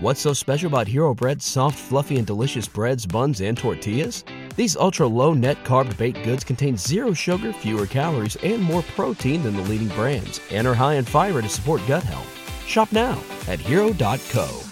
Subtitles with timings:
[0.00, 4.22] What's so special about Hero Bread's soft, fluffy, and delicious breads, buns, and tortillas?
[4.54, 9.42] These ultra low net carb baked goods contain zero sugar, fewer calories, and more protein
[9.42, 12.28] than the leading brands, and are high in fiber to support gut health.
[12.64, 14.62] Shop now at hero.co.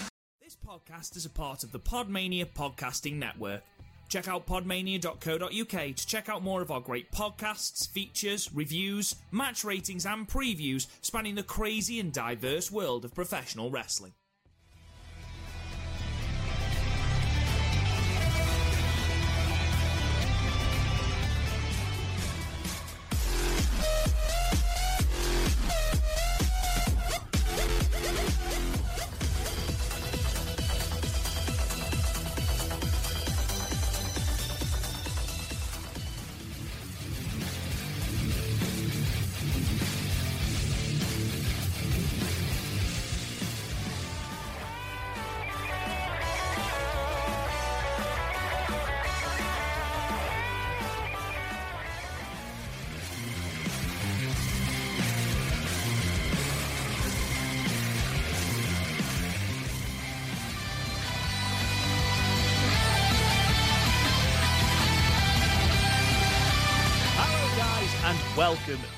[0.41, 3.63] This podcast is a part of the Podmania Podcasting Network.
[4.07, 10.05] Check out podmania.co.uk to check out more of our great podcasts, features, reviews, match ratings,
[10.05, 14.13] and previews spanning the crazy and diverse world of professional wrestling.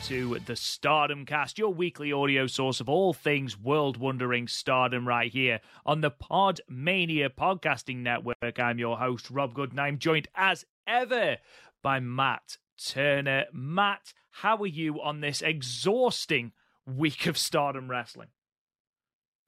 [0.09, 5.07] To the Stardom Cast, your weekly audio source of all things world Wonder Ring stardom,
[5.07, 8.59] right here on the Pod Mania Podcasting Network.
[8.59, 11.37] I'm your host, Rob Good, and I'm joined as ever
[11.83, 13.45] by Matt Turner.
[13.53, 16.53] Matt, how are you on this exhausting
[16.87, 18.29] week of Stardom Wrestling?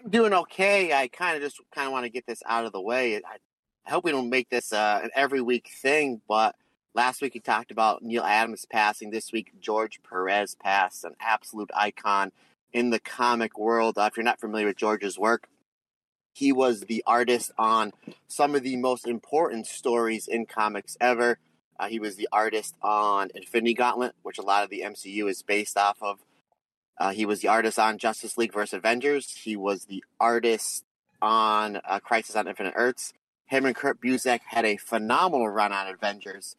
[0.03, 0.93] I'm doing okay.
[0.93, 3.15] I kind of just kind of want to get this out of the way.
[3.15, 3.37] I,
[3.87, 6.53] I hope we don't make this uh, an every week thing, but
[6.93, 9.11] last week we talked about Neal Adams passing.
[9.11, 12.31] This week, George Perez passed, an absolute icon
[12.73, 13.97] in the comic world.
[13.97, 15.47] Uh, if you're not familiar with George's work,
[16.33, 17.91] he was the artist on
[18.27, 21.37] some of the most important stories in comics ever.
[21.79, 25.41] Uh, he was the artist on Infinity Gauntlet, which a lot of the MCU is
[25.41, 26.19] based off of.
[26.97, 28.73] Uh, he was the artist on Justice League vs.
[28.73, 29.29] Avengers.
[29.43, 30.85] He was the artist
[31.21, 33.13] on uh, Crisis on Infinite Earths.
[33.45, 36.55] Him and Kurt Busiek had a phenomenal run on Avengers.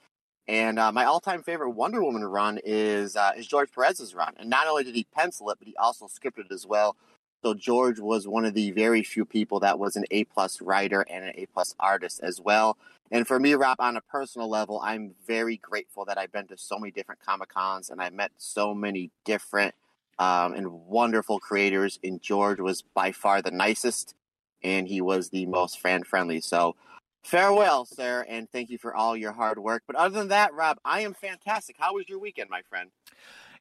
[0.49, 4.35] And uh, my all-time favorite Wonder Woman run is uh, is George Perez's run.
[4.39, 6.97] And not only did he pencil it, but he also scripted it as well.
[7.45, 11.05] So George was one of the very few people that was an A plus writer
[11.11, 12.77] and an A plus artist as well.
[13.11, 16.57] And for me, Rob, on a personal level, I'm very grateful that I've been to
[16.57, 19.75] so many different Comic Cons and I've met so many different
[20.19, 21.99] um, and wonderful creators.
[22.03, 24.15] And George was by far the nicest,
[24.63, 26.41] and he was the most fan friendly.
[26.41, 26.77] So
[27.23, 29.83] farewell, sir, and thank you for all your hard work.
[29.87, 31.77] But other than that, Rob, I am fantastic.
[31.79, 32.91] How was your weekend, my friend?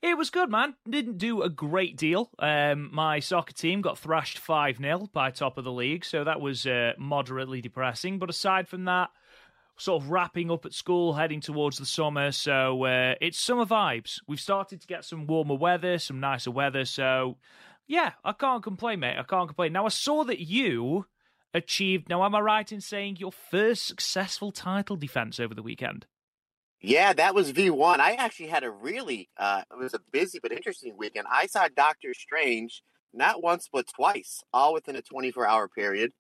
[0.01, 0.75] It was good, man.
[0.89, 2.31] Didn't do a great deal.
[2.39, 6.41] Um, my soccer team got thrashed 5 0 by top of the league, so that
[6.41, 8.17] was uh, moderately depressing.
[8.17, 9.09] But aside from that,
[9.77, 12.31] sort of wrapping up at school, heading towards the summer.
[12.31, 14.19] So uh, it's summer vibes.
[14.27, 16.85] We've started to get some warmer weather, some nicer weather.
[16.85, 17.37] So
[17.87, 19.17] yeah, I can't complain, mate.
[19.19, 19.73] I can't complain.
[19.73, 21.05] Now, I saw that you
[21.53, 26.05] achieved, now, am I right in saying your first successful title defense over the weekend?
[26.79, 27.99] Yeah, that was V1.
[27.99, 31.27] I actually had a really, uh, it was a busy but interesting weekend.
[31.29, 32.81] I saw Doctor Strange
[33.13, 36.13] not once but twice, all within a 24 hour period.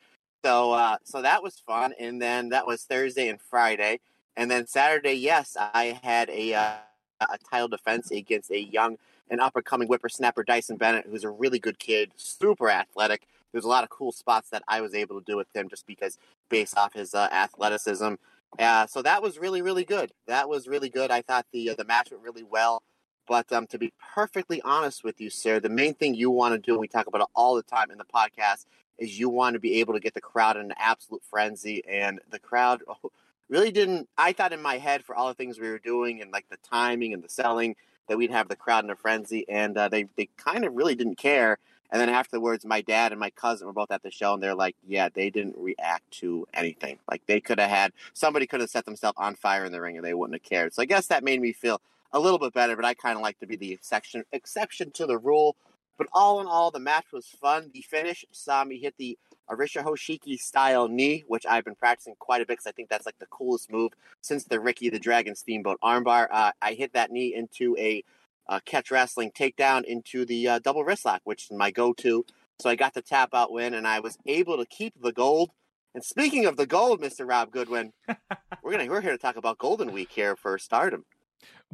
[0.43, 1.93] So, uh, so that was fun.
[1.99, 3.99] And then that was Thursday and Friday.
[4.35, 6.73] And then Saturday, yes, I had a, uh,
[7.21, 8.97] a title defense against a young
[9.29, 13.27] and up and coming whippersnapper, Dyson Bennett, who's a really good kid, super athletic.
[13.51, 15.85] There's a lot of cool spots that I was able to do with him just
[15.85, 16.17] because
[16.49, 18.15] based off his uh, athleticism.
[18.59, 20.11] Uh, so that was really, really good.
[20.27, 21.11] That was really good.
[21.11, 22.83] I thought the uh, the match went really well.
[23.27, 26.59] But um, to be perfectly honest with you, sir, the main thing you want to
[26.59, 28.65] do, and we talk about it all the time in the podcast,
[28.97, 31.83] is you want to be able to get the crowd in an absolute frenzy.
[31.87, 32.81] And the crowd
[33.49, 34.09] really didn't.
[34.17, 36.57] I thought in my head for all the things we were doing and like the
[36.57, 37.75] timing and the selling
[38.07, 40.95] that we'd have the crowd in a frenzy, and uh, they they kind of really
[40.95, 41.57] didn't care.
[41.91, 44.55] And then afterwards, my dad and my cousin were both at the show, and they're
[44.55, 46.99] like, "Yeah, they didn't react to anything.
[47.09, 49.97] Like they could have had somebody could have set themselves on fire in the ring,
[49.97, 51.81] and they wouldn't have cared." So I guess that made me feel
[52.13, 52.75] a little bit better.
[52.75, 55.55] But I kind of like to be the exception exception to the rule.
[55.97, 57.69] But all in all, the match was fun.
[57.73, 59.17] The finish saw me hit the
[59.49, 63.05] Arisa Hoshiki style knee, which I've been practicing quite a bit because I think that's
[63.05, 63.91] like the coolest move
[64.21, 66.27] since the Ricky the Dragon Steamboat armbar.
[66.31, 68.03] Uh, I hit that knee into a
[68.47, 72.25] uh, catch wrestling takedown into the uh, double wrist lock, which is my go-to.
[72.59, 75.51] So I got the tap out win, and I was able to keep the gold.
[75.93, 77.91] And speaking of the gold, Mister Rob Goodwin,
[78.63, 81.05] we're gonna we're here to talk about Golden Week here for Stardom.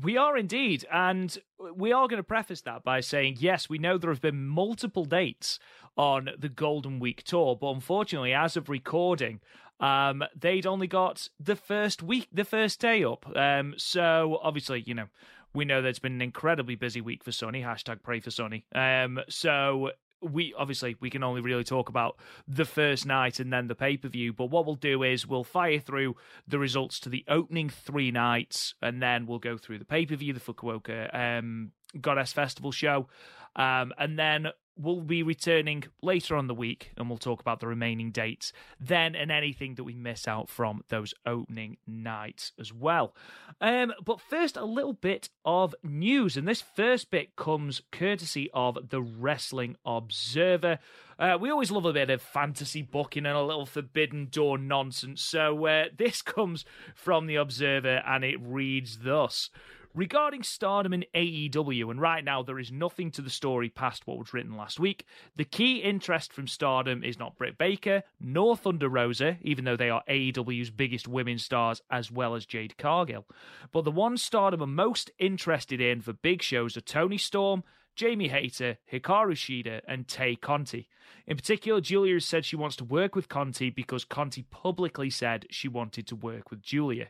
[0.01, 0.85] We are indeed.
[0.91, 1.37] And
[1.75, 5.05] we are going to preface that by saying, yes, we know there have been multiple
[5.05, 5.59] dates
[5.97, 9.39] on the Golden Week tour, but unfortunately, as of recording,
[9.79, 13.25] um, they'd only got the first week, the first day up.
[13.35, 15.07] Um, so obviously, you know,
[15.53, 17.63] we know that it's been an incredibly busy week for Sony.
[17.63, 18.63] Hashtag pray for Sony.
[18.75, 19.91] Um, so
[20.21, 22.17] we obviously we can only really talk about
[22.47, 24.33] the first night and then the pay per view.
[24.33, 26.15] But what we'll do is we'll fire through
[26.47, 30.15] the results to the opening three nights, and then we'll go through the pay per
[30.15, 33.07] view, the Fukuoka um, Goddess Festival show,
[33.55, 34.47] um, and then
[34.77, 39.15] we'll be returning later on the week and we'll talk about the remaining dates then
[39.15, 43.15] and anything that we miss out from those opening nights as well.
[43.59, 48.89] Um, but first, a little bit of news, and this first bit comes courtesy of
[48.89, 50.79] the Wrestling Observer.
[51.19, 55.21] Uh, we always love a bit of fantasy booking and a little forbidden door nonsense.
[55.21, 59.49] So uh, this comes from the Observer and it reads thus.
[59.97, 64.19] Regarding Stardom and AEW, and right now there is nothing to the story past what
[64.19, 68.89] was written last week, the key interest from Stardom is not Britt Baker nor Thunder
[68.89, 73.25] Rosa, even though they are AEW's biggest women stars as well as Jade Cargill.
[73.71, 77.63] But the ones Stardom are most interested in for big shows are Toni Storm,
[77.95, 80.89] Jamie Hayter, Hikaru Shida, and Tay Conti.
[81.25, 85.47] In particular, Giulia has said she wants to work with Conti because Conti publicly said
[85.49, 87.07] she wanted to work with Giulia.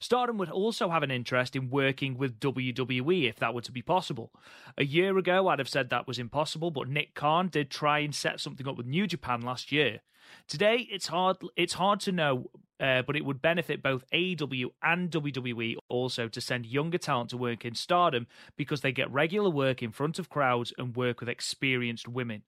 [0.00, 3.82] Stardom would also have an interest in working with WWE if that were to be
[3.82, 4.32] possible.
[4.76, 8.14] A year ago, I'd have said that was impossible, but Nick Khan did try and
[8.14, 10.00] set something up with New Japan last year.
[10.48, 11.36] Today, it's hard.
[11.56, 16.40] It's hard to know, uh, but it would benefit both AEW and WWE also to
[16.40, 18.26] send younger talent to work in Stardom
[18.56, 22.42] because they get regular work in front of crowds and work with experienced women.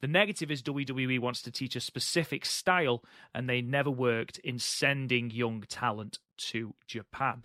[0.00, 3.02] The negative is WWE wants to teach a specific style,
[3.34, 6.18] and they never worked in sending young talent
[6.50, 7.44] to Japan.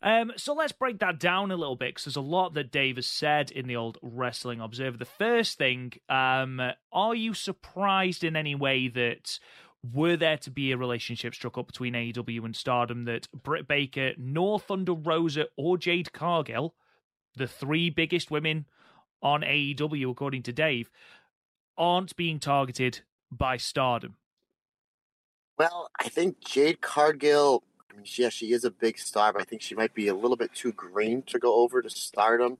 [0.00, 2.96] Um, so let's break that down a little bit because there's a lot that Dave
[2.96, 4.96] has said in the old Wrestling Observer.
[4.96, 6.60] The first thing, um,
[6.92, 9.40] are you surprised in any way that
[9.82, 14.12] were there to be a relationship struck up between AEW and Stardom that Britt Baker,
[14.16, 16.74] nor Thunder Rosa, or Jade Cargill,
[17.36, 18.66] the three biggest women
[19.22, 20.90] on AEW according to Dave,
[21.76, 23.00] aren't being targeted
[23.30, 24.16] by Stardom?
[25.58, 27.64] Well, I think Jade Cargill
[27.98, 30.36] mean, yeah, she is a big star, but I think she might be a little
[30.36, 32.58] bit too green to go over to stardom.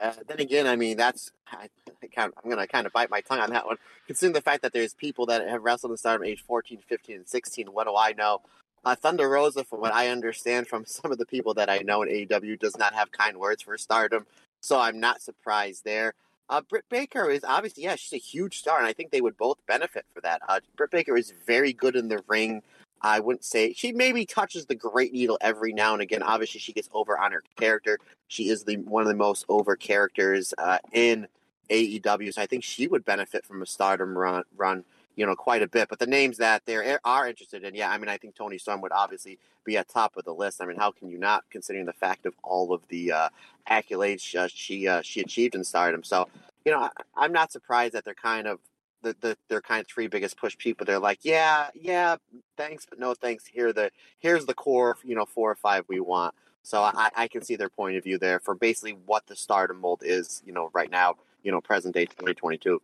[0.00, 1.68] Uh, then again, I mean, that's I,
[2.02, 3.76] I kind of, I'm going to kind of bite my tongue on that one,
[4.06, 7.28] considering the fact that there's people that have wrestled in stardom age 14, 15, and
[7.28, 7.66] 16.
[7.68, 8.40] What do I know?
[8.84, 12.02] Uh, Thunder Rosa, from what I understand from some of the people that I know
[12.02, 14.26] in AEW, does not have kind words for stardom,
[14.60, 16.14] so I'm not surprised there.
[16.48, 19.36] Uh, Britt Baker is obviously, yeah, she's a huge star, and I think they would
[19.36, 20.42] both benefit for that.
[20.48, 22.62] Uh, Britt Baker is very good in the ring.
[23.02, 26.22] I wouldn't say she maybe touches the great needle every now and again.
[26.22, 27.98] Obviously, she gets over on her character.
[28.28, 31.26] She is the one of the most over characters uh, in
[31.68, 34.44] AEW, so I think she would benefit from a Stardom run.
[34.56, 34.84] Run,
[35.16, 35.88] you know, quite a bit.
[35.88, 38.80] But the names that they are interested in, yeah, I mean, I think Toni Storm
[38.82, 40.62] would obviously be at top of the list.
[40.62, 43.28] I mean, how can you not, considering the fact of all of the uh,
[43.68, 46.04] accolades uh, she uh, she achieved in Stardom?
[46.04, 46.28] So,
[46.64, 48.60] you know, I, I'm not surprised that they're kind of
[49.02, 50.84] the, the their kind of three biggest push people.
[50.84, 52.16] They're like, yeah, yeah,
[52.56, 53.46] thanks, but no thanks.
[53.46, 56.34] Here the here's the core, you know, four or five we want.
[56.62, 59.80] So I, I can see their point of view there for basically what the stardom
[59.80, 62.80] mold is, you know, right now, you know, present day 2022.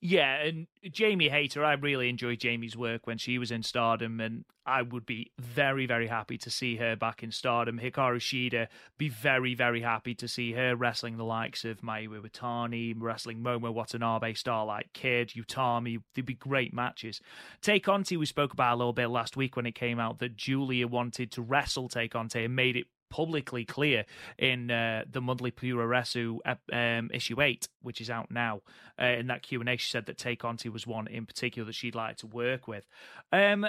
[0.00, 4.44] Yeah, and Jamie Hayter, I really enjoyed Jamie's work when she was in Stardom, and
[4.64, 7.80] I would be very, very happy to see her back in Stardom.
[7.80, 12.94] Hikaru Shida, be very, very happy to see her wrestling the likes of Mayu Iwatani,
[12.96, 16.00] wrestling Momo Watanabe, Starlight Kid, Utami.
[16.14, 17.20] They'd be great matches.
[17.60, 20.36] Tay Conti, we spoke about a little bit last week when it came out that
[20.36, 24.04] Giulia wanted to wrestle Tay Conti and made it publicly clear
[24.38, 26.38] in uh, the monthly Puroresu
[26.72, 28.60] um, issue eight, which is out now.
[29.00, 31.66] Uh, in that Q and A, she said that Tay Conti was one in particular
[31.66, 32.86] that she'd like to work with.
[33.32, 33.66] Um,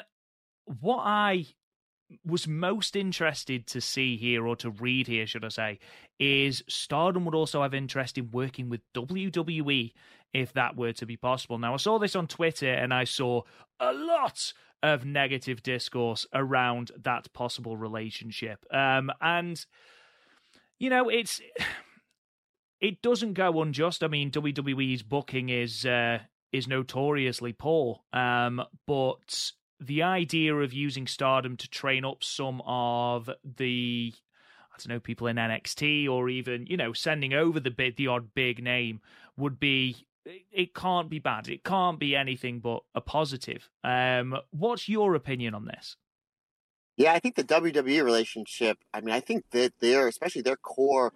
[0.66, 1.46] what I
[2.26, 5.80] was most interested to see here, or to read here, should I say,
[6.20, 9.94] is Stardom would also have interest in working with WWE
[10.34, 11.58] if that were to be possible.
[11.58, 13.42] Now, I saw this on Twitter and I saw
[13.80, 18.66] a lot of negative discourse around that possible relationship.
[18.72, 19.64] Um, and
[20.80, 21.42] you know, it's
[22.82, 24.04] it doesn't go unjust.
[24.04, 26.20] I mean, WWE's booking is uh,
[26.52, 33.30] is notoriously poor, um, but the idea of using Stardom to train up some of
[33.44, 34.14] the
[34.74, 38.08] I don't know people in NXT or even you know sending over the bit the
[38.08, 39.02] odd big name
[39.38, 41.48] would be it can't be bad.
[41.48, 43.70] It can't be anything but a positive.
[43.84, 45.96] Um, what's your opinion on this?
[46.98, 48.78] Yeah, I think the WWE relationship.
[48.94, 51.14] I mean, I think that their, especially their core,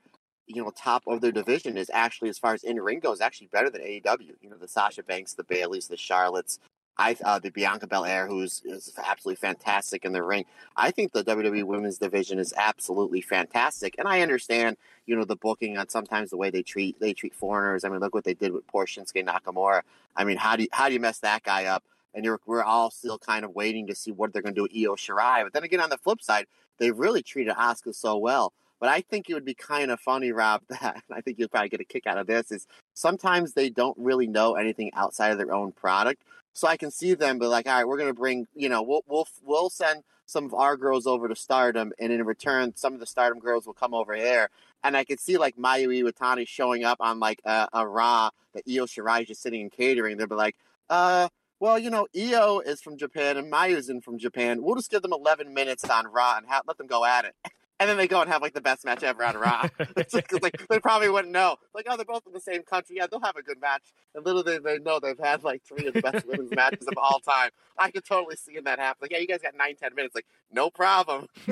[0.47, 3.47] you know, top of their division is actually, as far as in ring goes, actually
[3.47, 4.35] better than AEW.
[4.41, 6.57] You know, the Sasha Banks, the Bayleys, the Charlottes,
[6.97, 10.45] I uh, the Bianca Belair, who's is absolutely fantastic in the ring.
[10.75, 15.35] I think the WWE Women's Division is absolutely fantastic, and I understand, you know, the
[15.35, 17.83] booking on sometimes the way they treat they treat foreigners.
[17.83, 19.81] I mean, look what they did with poor Shinsuke Nakamura.
[20.15, 21.83] I mean, how do you, how do you mess that guy up?
[22.13, 24.63] And you're, we're all still kind of waiting to see what they're going to do
[24.63, 25.43] with Io Shirai.
[25.43, 26.45] But then again, on the flip side,
[26.77, 28.53] they've really treated Asuka so well.
[28.79, 31.69] But I think it would be kind of funny, Rob, that I think you'll probably
[31.69, 35.37] get a kick out of this is sometimes they don't really know anything outside of
[35.37, 36.23] their own product.
[36.53, 38.83] So I can see them be like, all right, we're going to bring, you know,
[38.83, 42.93] we'll, we'll, we'll send some of our girls over to Stardom, and in return, some
[42.93, 44.49] of the Stardom girls will come over here.
[44.83, 48.63] And I could see like Mayu Iwatani showing up on like a, a Raw that
[48.69, 50.17] Io Shirai is just sitting and catering.
[50.17, 50.55] They'll be like,
[50.89, 54.61] uh, well, you know, Io is from Japan and Mayu's in from Japan.
[54.61, 57.35] We'll just give them 11 minutes on Raw and let them go at it
[57.79, 59.67] and then they go and have like the best match ever on Raw.
[59.97, 61.57] it's like, like, they probably wouldn't know.
[61.73, 62.97] Like, oh, they're both in the same country.
[62.97, 63.83] Yeah, they'll have a good match.
[64.13, 66.93] And little they, they know they've had like three of the best women's matches of
[66.97, 67.49] all time.
[67.77, 68.99] I could totally see that happen.
[69.01, 70.15] Like, yeah, you guys got nine, ten minutes.
[70.15, 71.27] Like, no problem.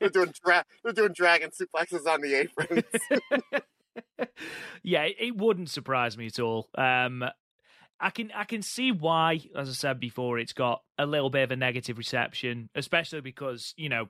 [0.00, 2.82] they're doing dra- they're doing dragon suplexes on the aprons.
[4.82, 6.68] yeah, it wouldn't surprise me at all.
[6.74, 7.24] Um,
[8.00, 11.44] I can I can see why, as I said before, it's got a little bit
[11.44, 14.08] of a negative reception, especially because you know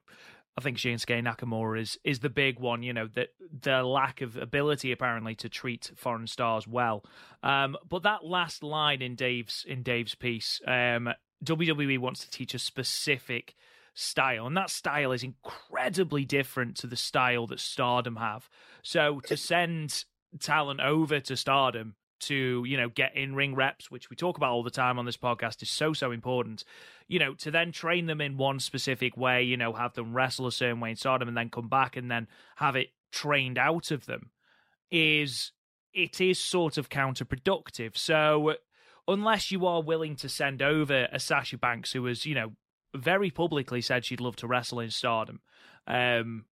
[0.57, 2.83] I think Shinsuke Nakamura is is the big one.
[2.83, 3.31] You know that
[3.63, 7.05] the lack of ability apparently to treat foreign stars well.
[7.43, 11.11] Um, but that last line in Dave's in Dave's piece, um,
[11.45, 13.55] WWE wants to teach a specific
[13.95, 18.49] style, and that style is incredibly different to the style that Stardom have.
[18.83, 20.05] So to send
[20.39, 21.97] talent over to Stardom
[22.27, 25.07] to you know get in ring reps, which we talk about all the time on
[25.07, 26.65] this podcast, is so so important.
[27.09, 30.47] You know, to then train them in one specific way, you know, have them wrestle
[30.47, 33.91] a certain way in Stardom, and then come back and then have it trained out
[33.91, 34.31] of them
[34.91, 35.53] is
[35.93, 37.97] it is sort of counterproductive.
[37.97, 38.55] So
[39.07, 42.53] unless you are willing to send over a Sasha Banks who has you know
[42.95, 45.41] very publicly said she'd love to wrestle in Stardom,
[45.87, 46.45] um,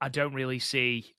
[0.00, 1.14] I don't really see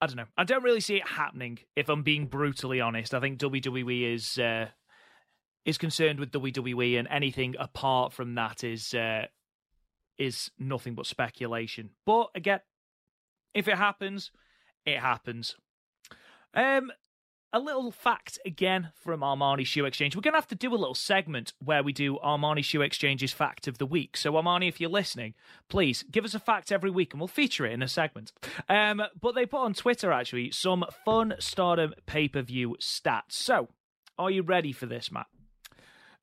[0.00, 0.26] I don't know.
[0.36, 1.58] I don't really see it happening.
[1.74, 4.68] If I'm being brutally honest, I think WWE is uh,
[5.64, 9.26] is concerned with WWE, and anything apart from that is uh,
[10.16, 11.90] is nothing but speculation.
[12.06, 12.60] But again,
[13.54, 14.30] if it happens,
[14.86, 15.56] it happens.
[16.54, 16.92] Um,
[17.52, 20.14] a little fact again from Armani Shoe Exchange.
[20.14, 23.32] We're going to have to do a little segment where we do Armani Shoe Exchange's
[23.32, 24.16] fact of the week.
[24.16, 25.34] So, Armani, if you're listening,
[25.68, 28.32] please give us a fact every week and we'll feature it in a segment.
[28.68, 33.32] Um, but they put on Twitter actually some fun stardom pay per view stats.
[33.32, 33.68] So,
[34.18, 35.26] are you ready for this, Matt?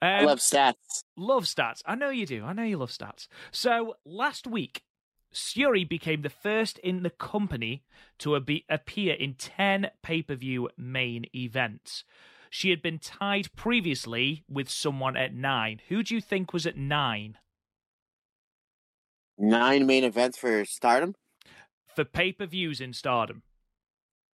[0.01, 1.03] Um, I love stats.
[1.17, 1.81] Love stats.
[1.85, 2.43] I know you do.
[2.43, 3.27] I know you love stats.
[3.51, 4.83] So, last week,
[5.35, 7.83] Syuri became the first in the company
[8.19, 12.05] to appear in 10 pay per view main events.
[12.49, 15.81] She had been tied previously with someone at nine.
[15.89, 17.37] Who do you think was at nine?
[19.37, 21.15] Nine main events for Stardom?
[21.93, 23.43] For pay per views in Stardom.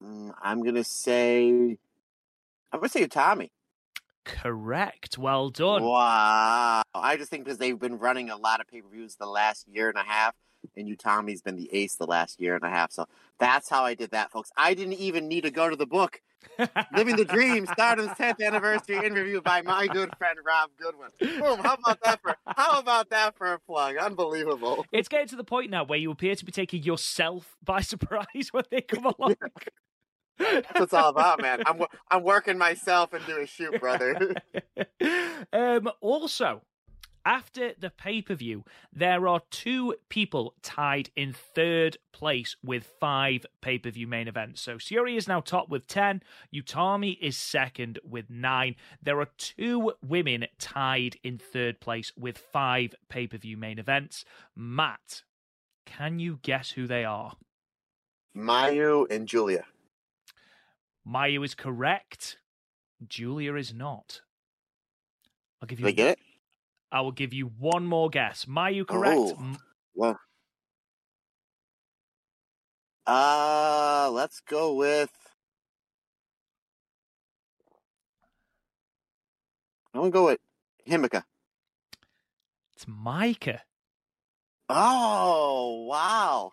[0.03, 1.50] Mm, I'm going to say.
[2.72, 3.50] I'm going to say Utami.
[4.24, 5.17] Correct.
[5.17, 5.84] Well done.
[5.84, 6.84] Wow.
[6.93, 9.67] I just think because they've been running a lot of pay per views the last
[9.67, 10.36] year and a half
[10.75, 12.91] and Utami's been the ace the last year and a half.
[12.91, 13.07] So
[13.39, 14.51] that's how I did that, folks.
[14.57, 16.21] I didn't even need to go to the book.
[16.95, 21.09] Living the Dream, Stardom's 10th anniversary interview by my good friend Rob Goodwin.
[21.19, 21.59] Boom!
[21.59, 23.97] How about that for how about that for a plug?
[23.97, 24.85] Unbelievable.
[24.91, 28.49] It's getting to the point now where you appear to be taking yourself by surprise
[28.51, 29.35] when they come along.
[30.37, 31.61] That's what it's all about, man.
[31.65, 34.35] I'm I'm working myself into a shoot, brother.
[35.53, 36.61] um, also,
[37.25, 38.63] after the pay per view,
[38.93, 44.61] there are two people tied in third place with five pay per view main events.
[44.61, 46.21] So Syuri is now top with 10.
[46.53, 48.75] Utami is second with nine.
[49.01, 54.25] There are two women tied in third place with five pay per view main events.
[54.55, 55.23] Matt,
[55.85, 57.33] can you guess who they are?
[58.35, 59.65] Mayu and Giulia.
[61.07, 62.37] Mayu is correct.
[63.07, 64.21] Giulia is not.
[65.61, 65.85] I'll give you.
[65.85, 66.19] They get it?
[66.91, 68.45] I will give you one more guess.
[68.45, 69.19] Mayu correct?
[69.19, 69.57] Oh,
[69.95, 70.19] well,
[73.07, 75.10] uh, let's go with.
[79.93, 80.39] I'm gonna go with
[80.88, 81.24] Himeka.
[82.75, 83.60] It's Maika.
[84.69, 86.51] Oh wow!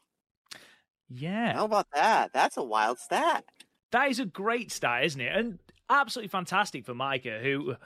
[1.08, 1.54] Yeah.
[1.54, 2.32] How about that?
[2.32, 3.44] That's a wild stat.
[3.92, 5.34] That is a great stat, isn't it?
[5.34, 7.76] And absolutely fantastic for Maika, who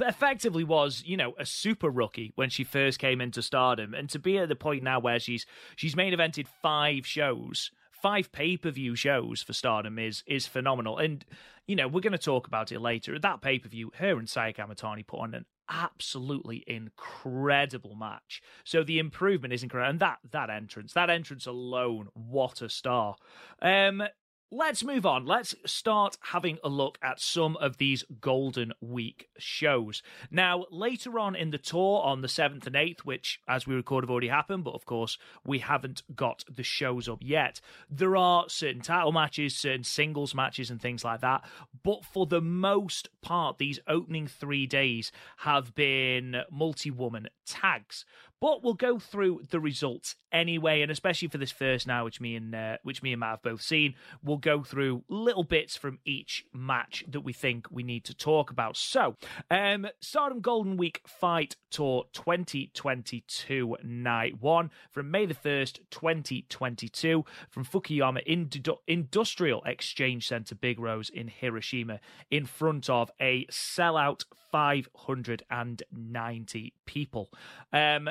[0.00, 3.94] effectively was, you know, a super rookie when she first came into stardom.
[3.94, 5.46] And to be at the point now where she's
[5.76, 10.98] she's main evented five shows, five pay-per-view shows for stardom is is phenomenal.
[10.98, 11.24] And,
[11.66, 13.14] you know, we're gonna talk about it later.
[13.14, 18.42] At that pay-per-view, her and Saya Kamitani put on an absolutely incredible match.
[18.64, 19.90] So the improvement is incredible.
[19.90, 23.16] And that that entrance, that entrance alone, what a star.
[23.60, 24.02] Um
[24.52, 25.24] let's move on.
[25.24, 30.02] Let's start having a look at some of these Golden Week shows.
[30.30, 34.04] Now, later on in the tour on the 7th and 8th, which as we record
[34.04, 38.44] have already happened, but of course we haven't got the shows up yet, there are
[38.48, 41.42] certain title matches, certain singles matches, and things like that.
[41.82, 48.04] But for the most part, these opening three days have been multi woman tags.
[48.42, 52.34] But we'll go through the results anyway, and especially for this first now, which me
[52.34, 56.00] and uh, which me and Matt have both seen, we'll go through little bits from
[56.04, 58.76] each match that we think we need to talk about.
[58.76, 59.14] So,
[59.48, 67.64] um, Stardom Golden Week Fight Tour 2022 Night One from May the first, 2022, from
[67.64, 76.74] Fukuyama Indu- Industrial Exchange Center, Big Rose in Hiroshima, in front of a sellout 590
[76.84, 77.30] people.
[77.72, 78.10] Um,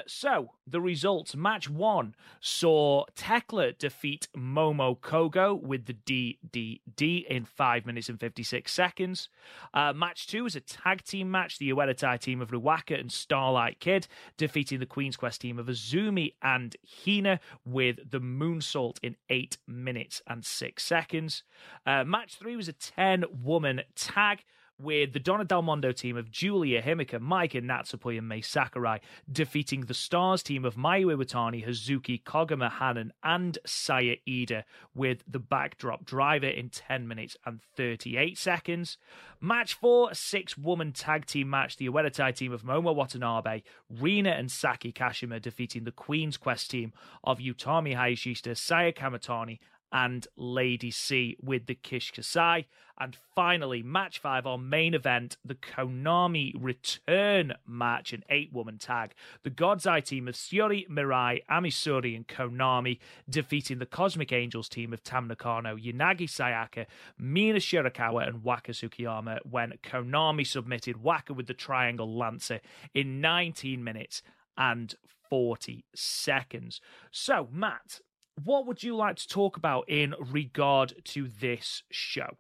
[0.68, 8.10] the results: match one saw Thekla defeat Momo Kohgo with the DDD in five minutes
[8.10, 9.30] and 56 seconds.
[9.74, 13.12] Uh, match two was a tag team match: the Oedo Tai team of Ruaka and
[13.12, 16.76] Starlight Kid defeating the Queen's Quest team of Azumi and
[17.06, 21.44] Hina with the Moonsault in eight minutes and six seconds.
[21.86, 24.44] Uh, match three was a 10 woman tag
[24.82, 29.00] with the Donna Del Mondo team of Giulia Himeka, Maika Natsupoi, and Mai Sakurai
[29.32, 34.64] defeating the Stars team of Mayu Iwatani, Hazuki, Koguma Hanan, and Saya Iida
[34.96, 38.98] with the backdrop driver in 10 minutes and 38 seconds.
[39.40, 41.78] Match four, six woman tag team match.
[41.78, 46.72] The Oedo Tai team of Momo Watanabe, Rina, and Saki Kashima defeating the Queen's Quest
[46.72, 49.60] team of Utami Hayashishita, Saya Kamitani,
[49.92, 52.68] and Lady C with the Kish Kasai.
[53.00, 59.14] And finally, match five, our main event, the Konami return match, an eight woman tag.
[59.42, 64.70] The God's Eye team of Syuri, Mirai, Ami Sourei, and Konami defeating the Cosmic Angels
[64.70, 66.86] team of Tam Nakano, Unagi Sayaka,
[67.18, 72.62] Mina Shirakawa, and Waka Tsukiyama when Konami submitted Waka with the Triangle Lancer
[72.94, 74.22] in 19 minutes
[74.58, 74.94] and
[75.30, 76.82] 40 seconds.
[77.10, 78.02] So, Matt,
[78.44, 82.38] what would you like to talk about in regard to this show?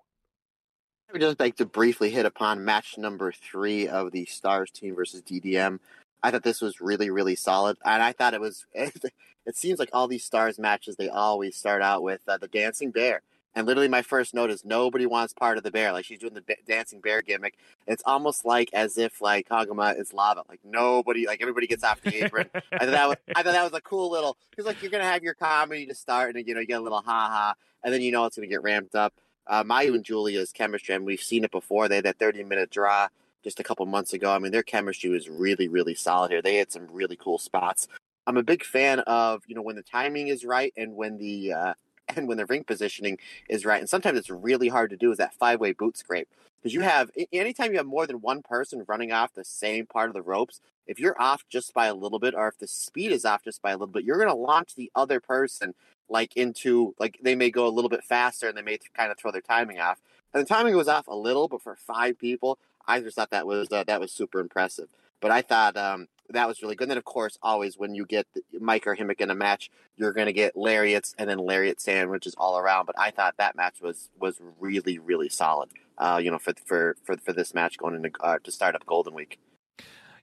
[1.09, 4.95] I would just like to briefly hit upon match number three of the Stars team
[4.95, 5.79] versus DDM.
[6.23, 8.65] I thought this was really, really solid, and I thought it was.
[9.43, 12.91] It, seems like all these Stars matches they always start out with uh, the dancing
[12.91, 13.23] bear,
[13.55, 15.91] and literally my first note is nobody wants part of the bear.
[15.91, 17.57] Like she's doing the dancing bear gimmick.
[17.87, 20.43] It's almost like as if like Koguma is lava.
[20.49, 22.49] Like nobody, like everybody gets off the apron.
[22.71, 25.03] I thought that was, I thought that was a cool little because like you're gonna
[25.03, 27.93] have your comedy to start, and you know you get a little ha ha, and
[27.93, 29.13] then you know it's gonna get ramped up
[29.47, 31.87] uh, Mayu and Giulia's chemistry, and we've seen it before.
[31.87, 33.07] They had that 30 minute draw
[33.43, 34.31] just a couple months ago.
[34.31, 36.41] I mean, their chemistry was really, really solid here.
[36.41, 37.87] They had some really cool spots.
[38.27, 41.53] I'm a big fan of you know when the timing is right and when the
[41.53, 41.73] uh,
[42.15, 43.17] and when the ring positioning
[43.49, 43.79] is right.
[43.79, 46.27] And sometimes it's really hard to do is that five way boot scrape
[46.61, 50.09] because you have anytime you have more than one person running off the same part
[50.09, 50.61] of the ropes.
[50.87, 53.61] If you're off just by a little bit, or if the speed is off just
[53.61, 55.73] by a little bit, you're going to launch the other person
[56.09, 59.17] like into like they may go a little bit faster and they may kind of
[59.17, 59.99] throw their timing off.
[60.33, 63.47] And the timing was off a little, but for five people, I just thought that
[63.47, 64.89] was uh, that was super impressive.
[65.21, 66.85] But I thought um, that was really good.
[66.85, 68.27] And then of course, always when you get
[68.59, 72.35] Maika or Himeka in a match, you're going to get lariats and then lariat sandwiches
[72.37, 72.85] all around.
[72.85, 75.69] But I thought that match was was really really solid.
[75.97, 78.85] Uh, you know, for for for for this match going into uh, to start up
[78.85, 79.39] Golden Week.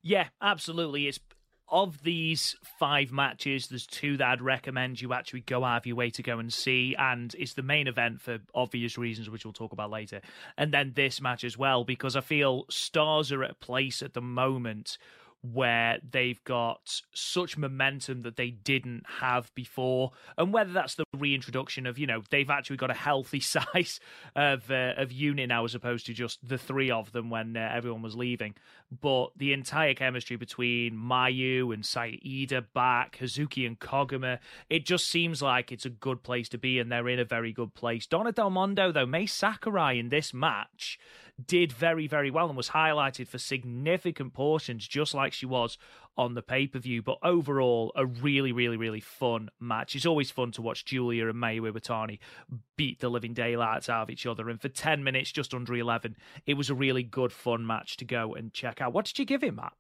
[0.03, 1.09] Yeah, absolutely.
[1.09, 1.19] It's
[1.71, 5.97] of these five matches, there's two that I'd recommend you actually go out of your
[5.97, 9.53] way to go and see, and it's the main event for obvious reasons, which we'll
[9.53, 10.21] talk about later.
[10.57, 14.15] And then this match as well, because I feel stars are at a place at
[14.15, 14.97] the moment
[15.43, 21.87] where they've got such momentum that they didn't have before, and whether that's the reintroduction
[21.87, 24.01] of you know they've actually got a healthy size
[24.35, 27.71] of uh, of unit now as opposed to just the three of them when uh,
[27.73, 28.55] everyone was leaving.
[28.91, 34.39] But the entire chemistry between Mayu and Saida back, Hazuki and Koguma,
[34.71, 37.53] it just seems like it's a good place to be, and they're in a very
[37.53, 38.07] good place.
[38.07, 40.99] Donna Del Mondo though, Mai Sakurai in this match
[41.45, 45.79] did very, very well and was highlighted for significant portions, just like she was
[46.19, 47.01] on the pay per view.
[47.01, 49.95] But overall, a really, really, really fun match.
[49.95, 52.19] It's always fun to watch Giulia and Mayu Iwatani
[52.77, 54.51] beat the living daylights out of each other.
[54.51, 58.05] And for 10 minutes, just under 11, it was a really good, fun match to
[58.05, 58.93] go and check out.
[58.93, 59.73] What did you give it, Matt?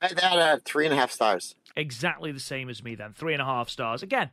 [0.00, 1.54] I had uh, three and a half stars.
[1.74, 3.12] Exactly the same as me then.
[3.12, 4.02] Three and a half stars.
[4.02, 4.30] Again,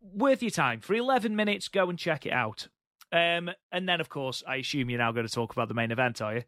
[0.00, 0.80] worth your time.
[0.80, 2.68] For 11 minutes, go and check it out.
[3.10, 5.90] Um, and then, of course, I assume you're now going to talk about the main
[5.90, 6.42] event, are you?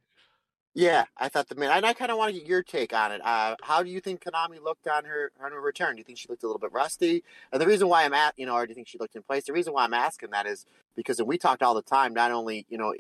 [0.72, 3.10] Yeah, I thought the main, and I kind of want to get your take on
[3.10, 3.20] it.
[3.24, 5.96] Uh, how do you think Konami looked on her on her return?
[5.96, 7.24] Do you think she looked a little bit rusty?
[7.52, 9.22] And the reason why I'm at, you know, or do you think she looked in
[9.22, 9.46] place?
[9.46, 12.66] The reason why I'm asking that is because we talked all the time, not only
[12.68, 12.94] you know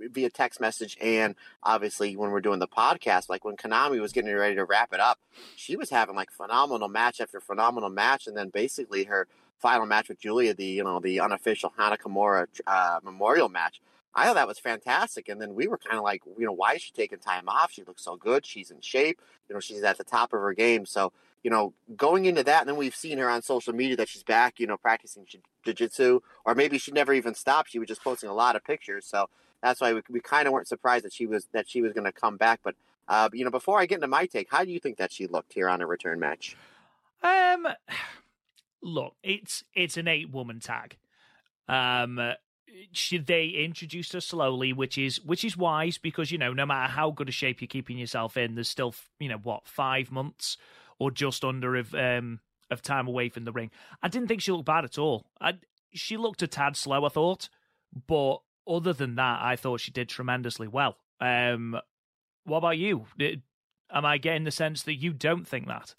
[0.00, 4.34] via text message and obviously when we're doing the podcast, like when Konami was getting
[4.34, 5.20] ready to wrap it up,
[5.54, 10.08] she was having like phenomenal match after phenomenal match, and then basically her final match
[10.08, 13.80] with Giulia, the you know the unofficial Hana Kimura uh, memorial match.
[14.16, 16.74] I thought that was fantastic, and then we were kind of like, you know, why
[16.74, 17.70] is she taking time off?
[17.70, 18.44] She looks so good.
[18.44, 19.20] She's in shape.
[19.48, 20.86] You know, she's at the top of her game.
[20.86, 21.12] So
[21.46, 24.24] you know, going into that, and then we've seen her on social media that she's
[24.24, 25.24] back, you know, practicing
[25.64, 27.70] jiu-jitsu, or maybe she never even stopped.
[27.70, 29.06] She was just posting a lot of pictures.
[29.06, 29.28] So
[29.62, 32.04] that's why we, we kind of weren't surprised that she was that she was going
[32.04, 32.58] to come back.
[32.64, 32.74] But
[33.06, 35.28] uh, you know, before I get into my take, how do you think that she
[35.28, 36.56] looked here on a return match?
[37.22, 37.68] Um,
[38.82, 40.96] look, it's it's an eight woman tag.
[41.68, 42.18] Um,
[42.92, 46.92] should they introduce her slowly, which is which is wise because you know no matter
[46.92, 50.56] how good a shape you're keeping yourself in, there's still you know what five months
[50.98, 53.70] or just under of um of time away from the ring.
[54.02, 55.26] I didn't think she looked bad at all.
[55.40, 55.54] I,
[55.92, 57.48] she looked a tad slow, I thought,
[58.06, 60.96] but other than that, I thought she did tremendously well.
[61.20, 61.78] Um,
[62.44, 63.06] what about you?
[63.90, 65.94] Am I getting the sense that you don't think that?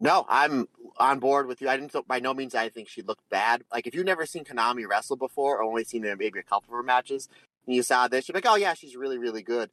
[0.00, 1.68] No, I'm on board with you.
[1.68, 2.08] I didn't.
[2.08, 3.64] By no means, I think she looked bad.
[3.72, 6.76] Like if you've never seen Konami wrestle before, or only seen maybe a couple of
[6.76, 7.28] her matches,
[7.66, 9.70] and you saw this, you're like, oh yeah, she's really, really good.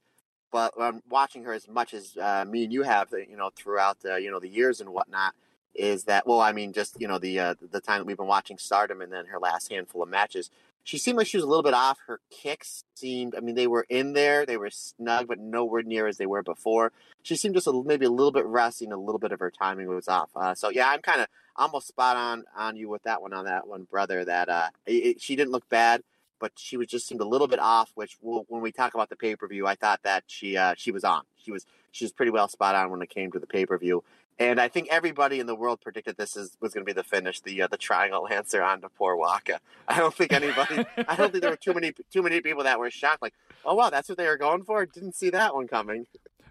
[0.52, 4.02] But I'm watching her as much as uh, me and you have, you know, throughout
[4.02, 5.34] the you know the years and whatnot,
[5.74, 8.28] is that well, I mean, just you know the uh, the time that we've been
[8.28, 10.52] watching Stardom, and then her last handful of matches,
[10.88, 12.00] she seemed like she was a little bit off.
[12.08, 16.08] Her kicks seemed, I mean, they were in there, they were snug, but nowhere near
[16.08, 16.94] as they were before.
[17.24, 19.52] She seemed just a, maybe a little bit rusty and a little bit of her
[19.52, 20.30] timing was off.
[20.34, 23.44] Uh, so yeah, I'm kind of almost spot on on you with that one on
[23.46, 24.24] that one, brother.
[24.24, 26.04] That uh, it, she didn't look bad,
[26.40, 27.92] but she was just seemed a little bit off.
[27.96, 30.76] Which we'll, when we talk about the pay per view, I thought that she uh,
[30.78, 31.24] she was on.
[31.44, 33.78] She was she was pretty well spot on when it came to the pay per
[33.78, 34.06] view.
[34.40, 37.04] And I think everybody in the world predicted this is, was going to be the
[37.04, 39.60] finish, the uh, the triangle lancer onto poor Waka.
[39.88, 42.80] I don't think anybody, I don't think there were too many too many people that
[42.80, 43.22] were shocked.
[43.22, 43.34] Like,
[43.66, 44.86] oh wow, that's what they were going for.
[44.86, 46.06] Didn't see that one coming.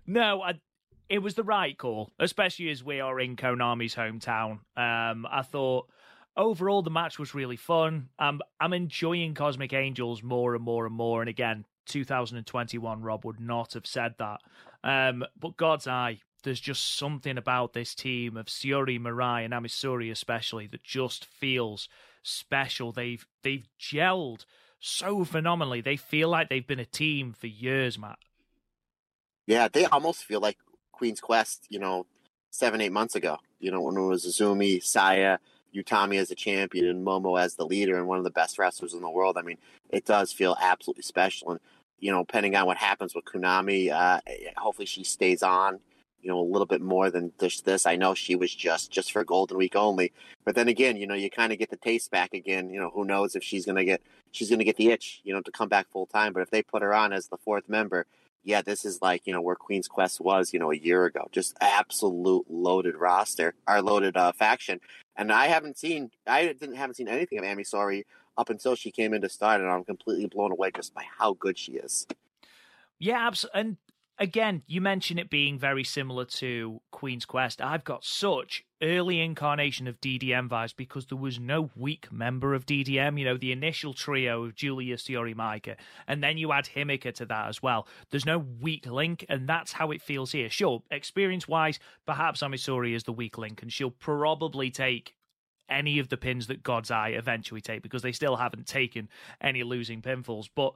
[0.07, 0.55] No, I,
[1.09, 4.61] it was the right call, especially as we are in Konami's hometown.
[4.77, 5.89] Um, I thought
[6.37, 8.09] overall the match was really fun.
[8.19, 11.23] Um, I'm enjoying Cosmic Angels more and more and more.
[11.23, 14.41] And again, 2021, Rob would not have said that.
[14.83, 19.69] Um, but God's Eye there's just something about this team of Syuri, Mirai, and Ami
[19.69, 21.89] Sourei especially that just feels
[22.23, 22.93] special.
[22.93, 24.45] They've they've gelled
[24.81, 25.81] so phenomenally.
[25.81, 28.19] They feel like they've been a team for years, Matt.
[29.47, 30.59] Yeah, they almost feel like
[30.93, 32.07] Queen's Quest, you know,
[32.51, 33.39] seven, eight months ago.
[33.61, 35.39] You know, when it was Azumi, Saya,
[35.75, 38.95] Utami as a champion, and Momo as the leader and one of the best wrestlers
[38.95, 39.37] in the world.
[39.39, 39.59] I mean,
[39.91, 41.53] it does feel absolutely special.
[41.53, 41.61] And,
[41.99, 44.21] you know, depending on what happens with Konami, uh,
[44.57, 45.81] hopefully she stays on
[46.23, 47.87] you know a little bit more than just this.
[47.87, 50.13] I know she was just just for Golden Week only,
[50.45, 52.71] but then again, you know, you kind of get the taste back again.
[52.71, 54.03] You know, who knows if she's gonna get
[54.33, 56.33] she's gonna get the itch, you know, to come back full time.
[56.33, 58.07] But if they put her on as the fourth member,
[58.45, 61.29] yeah, this is like you know where Queen's Quest was, you know, a year ago.
[61.33, 64.81] Just absolute loaded roster, our loaded uh, faction.
[65.17, 68.05] And I haven't seen, I didn't haven't seen anything of Ami Sourei
[68.37, 71.35] up until she came in to start, and I'm completely blown away just by how
[71.35, 72.07] good she is.
[72.99, 73.31] Yeah.
[73.55, 73.77] And
[74.19, 77.61] again, you mention it being very similar to Queen's Quest.
[77.61, 82.67] I've got such early incarnation of DDM vibes because there was no weak member of
[82.67, 83.19] DDM.
[83.19, 85.77] You know, the initial trio of Julius Syuri, Maika,
[86.07, 87.87] and then you add Himeka to that as well.
[88.11, 90.51] There's no weak link, and that's how it feels here.
[90.51, 95.15] Sure, experience wise, perhaps Ami Sourei is the weak link, and she'll probably take
[95.69, 99.09] any of the pins that God's Eye eventually take because they still haven't taken
[99.41, 100.49] any losing pinfalls.
[100.55, 100.75] But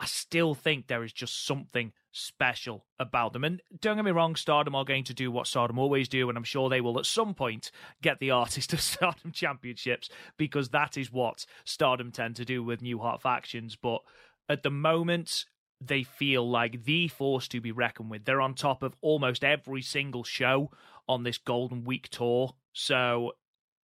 [0.00, 3.44] I still think there is just something special about them.
[3.44, 6.36] And don't get me wrong, Stardom are going to do what Stardom always do, and
[6.36, 7.70] I'm sure they will at some point
[8.02, 12.82] get the Artist of Stardom Championships because that is what Stardom tend to do with
[12.82, 13.76] New Heart factions.
[13.76, 14.02] But
[14.48, 15.44] at the moment,
[15.80, 18.24] they feel like the force to be reckoned with.
[18.24, 20.70] They're on top of almost every single show
[21.08, 22.54] on this Golden Week tour.
[22.72, 23.32] So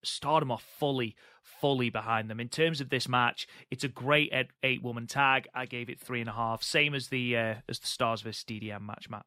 [0.03, 1.17] Stardom are fully,
[1.61, 2.41] fully behind them.
[2.41, 5.49] In terms of this match, it's a great eight woman tag.
[5.55, 8.45] I gave it three and a half, same as the uh, as the Stars vs
[8.45, 9.27] DDM match, Matt.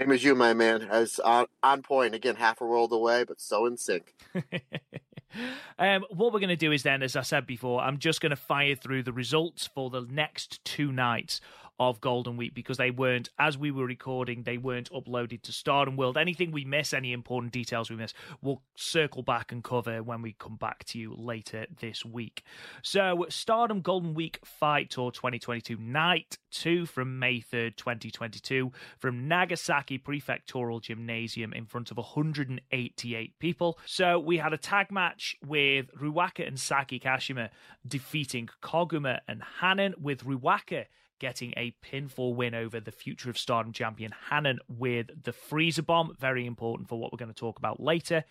[0.00, 0.82] Same as you, my man.
[0.90, 4.12] As on, on point again, half a world away, but so in sync.
[5.78, 8.30] um, what we're going to do is then, as I said before, I'm just going
[8.30, 11.40] to fire through the results for the next two nights
[11.80, 15.96] of Golden Week because they weren't, as we were recording, they weren't uploaded to Stardom
[15.96, 16.16] World.
[16.16, 20.32] Anything we miss, any important details we miss, we'll circle back and cover when we
[20.32, 22.44] come back to you later this week.
[22.82, 29.98] So, Stardom Golden Week Fight Tour 2022, night two from May 3rd, 2022, from Nagasaki
[29.98, 33.78] Prefectural Gymnasium in front of 188 people.
[33.86, 37.50] So, we had a tag match with Ruaka and Saki Kashima
[37.86, 40.86] defeating Koguma and Hanan, with Ruaka
[41.24, 46.14] getting a pinfall win over the future of Stardom champion Hanan with the Freezer Bomb.
[46.20, 48.24] Very important for what we're going to talk about later.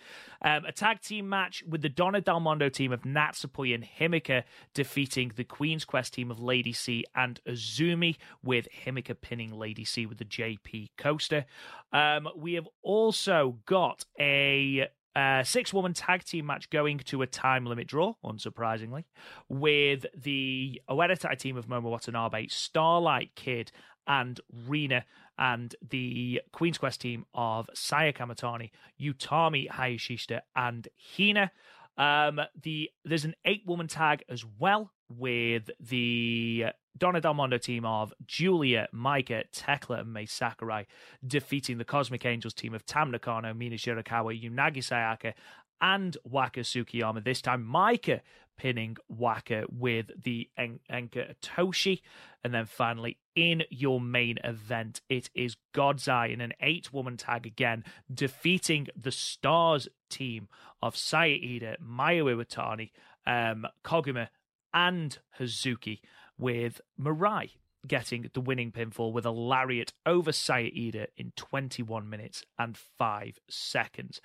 [0.43, 4.43] Um, a tag team match with the Donna Del Mondo team of Natsupoi and Himeka
[4.75, 10.05] defeating the Queen's Quest team of Lady C and Azumi, with Himeka pinning Lady C
[10.05, 11.45] with the JP coaster.
[11.91, 17.27] Um, we have also got a uh, six woman tag team match going to a
[17.27, 19.03] time limit draw, unsurprisingly,
[19.47, 23.71] with the Oedo team of Momo Watanabe, Starlight Kid,
[24.07, 25.05] and Rina,
[25.37, 31.51] and the Queen's Quest team of Saya Kamitani, Utami Hayashishita, and Hina.
[31.97, 36.65] Um, the there's an eight woman tag as well with the
[36.97, 40.85] Donna Del Mondo team of Giulia, Maika, Thekla, and Mai Sakurai
[41.25, 45.33] defeating the Cosmic Angels team of Tam Nakano, Mina Shirakawa, Unagi Sayaka,
[45.83, 47.23] and Waka Tsukiyama.
[47.23, 48.21] This time, Maika
[48.57, 52.01] pinning Waka with the en- Enka Toshi.
[52.43, 57.17] And then finally, in your main event, it is God's Eye in an eight woman
[57.17, 60.47] tag again, defeating the Stars team
[60.81, 62.91] of Saya Iida, Mayu Iwatani,
[63.27, 64.29] um, Koguma,
[64.73, 65.99] and Hazuki
[66.37, 67.51] with Mirai
[67.85, 73.39] getting the winning pinfall with a lariat over Saya Iida in 21 minutes and 5
[73.49, 74.21] seconds.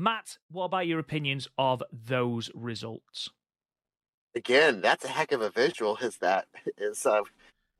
[0.00, 3.30] Matt, what about your opinions of those results?
[4.36, 5.96] Again, that's a heck of a visual.
[5.96, 6.46] Is that
[6.78, 7.22] is uh,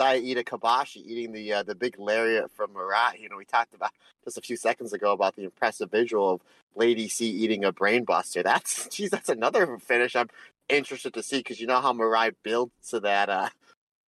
[0.00, 3.20] Saya Iida Kobashi eating the uh, the big lariat from Mirai?
[3.20, 3.92] You know, we talked about
[4.24, 6.40] just a few seconds ago about the impressive visual of
[6.74, 8.42] Lady C eating a brainbuster.
[8.42, 10.28] That's geez, that's another finish I'm
[10.68, 13.50] interested to see because you know how Mirai builds to that uh,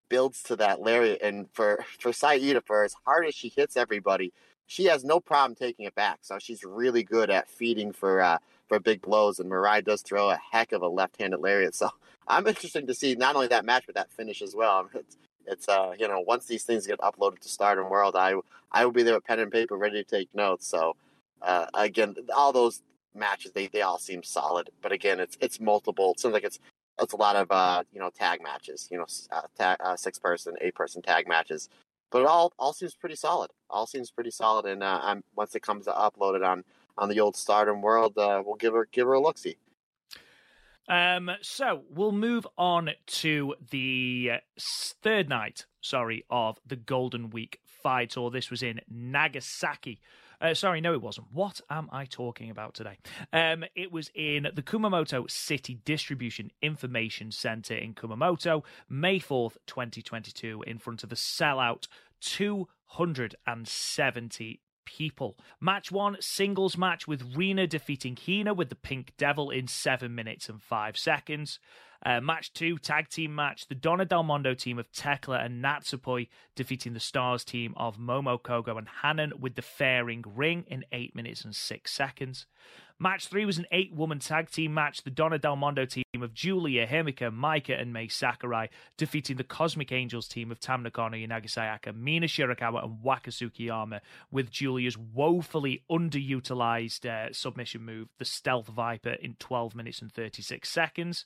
[0.09, 1.23] builds to that lariat.
[1.23, 4.33] And for for Saya Iida, for as hard as she hits everybody,
[4.71, 6.21] she has no problem taking it back.
[6.23, 9.41] So she's really good at feeding for uh, for big blows.
[9.41, 11.75] And Mirai does throw a heck of a left-handed lariat.
[11.81, 11.91] So
[12.29, 14.89] I'm interested to see not only that match but that finish as well.
[14.95, 18.35] It's, it's uh you know once these things get uploaded to Stardom World, I
[18.71, 20.69] I will be there with pen and paper ready to take notes.
[20.69, 20.95] So
[21.43, 22.83] uh, again, all those
[23.15, 26.13] matches they, they all seem solid, but again, it's it's multiple.
[26.13, 26.61] It seems like it's
[27.01, 30.19] it's a lot of uh, you know tag matches, you know, uh, tag, uh, six
[30.21, 31.69] person, eight person tag matches.
[32.11, 33.51] But it all all seems pretty solid.
[33.69, 36.65] All seems pretty solid, and uh, I'm, once it comes to uploaded on
[36.99, 39.57] on the old Stardom World, uh, we'll give her give her a look see.
[40.89, 44.33] Um, so we'll move on to the
[45.03, 50.01] third night, sorry, of the Golden Week fight, or this was in Nagasaki.
[50.41, 51.27] Uh, sorry, no, it wasn't.
[51.33, 52.97] What am I talking about today?
[53.33, 60.65] Um, it was in the Kumamoto City Distribution Information Center in Kumamoto, May 4th, 2022,
[60.67, 61.89] in front of a sellout
[62.21, 65.37] 270 people.
[65.61, 70.49] Match one, singles match with Rina defeating Hina with the Pink Devil in 7 minutes
[70.49, 71.61] and 5 seconds.
[72.05, 76.29] Uh, match two, tag team match, the Donna Del Mondo team of Thekla and Natsupoi
[76.57, 81.15] defeating the Stars team of Momo Kohgo and Hanan with the fairing ring in 8
[81.15, 82.47] minutes and 6 seconds.
[83.03, 85.05] Match three was an eight woman tag team match.
[85.05, 89.91] The Donna Del Mondo team of Giulia, Himeka, Maika, and Mai Sakurai defeating the Cosmic
[89.91, 95.83] Angels team of Tam Nakano, Unagi Sayaka, Mina Shirakawa, and Wakasuki Tsukiyama with Giulia's woefully
[95.91, 101.25] underutilized uh, submission move, the Stealth Viper, in 12 minutes and 36 seconds.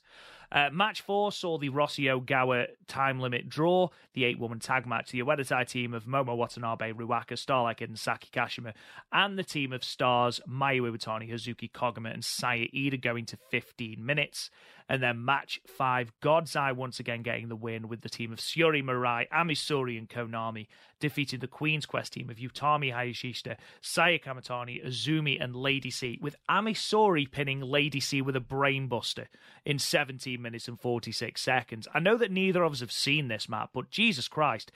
[0.51, 5.11] Uh, match four saw the Rossio Gawa time limit draw, the eight woman tag match,
[5.11, 8.73] the Oedo Tai team of Momo Watanabe, Ruaka, Starlight and Saki Kashima,
[9.11, 14.03] and the team of stars Mayu Iwatani, Hazuki Koguma, and Saya Iida going to 15
[14.03, 14.49] minutes.
[14.87, 18.39] And then match five, God's Eye once again getting the win with the team of
[18.39, 20.67] Syuri Mirai, Ami Sourei, and Konami,
[20.99, 26.35] defeating the Queen's Quest team of Utami Hayashishita, Saya Kamitani, Azumi, and Lady C, with
[26.47, 29.25] Ami Sourei pinning Lady C with a brainbuster
[29.65, 31.87] in 17 minutes and 46 seconds.
[31.93, 34.71] I know that neither of us have seen this, Matt, but Jesus Christ,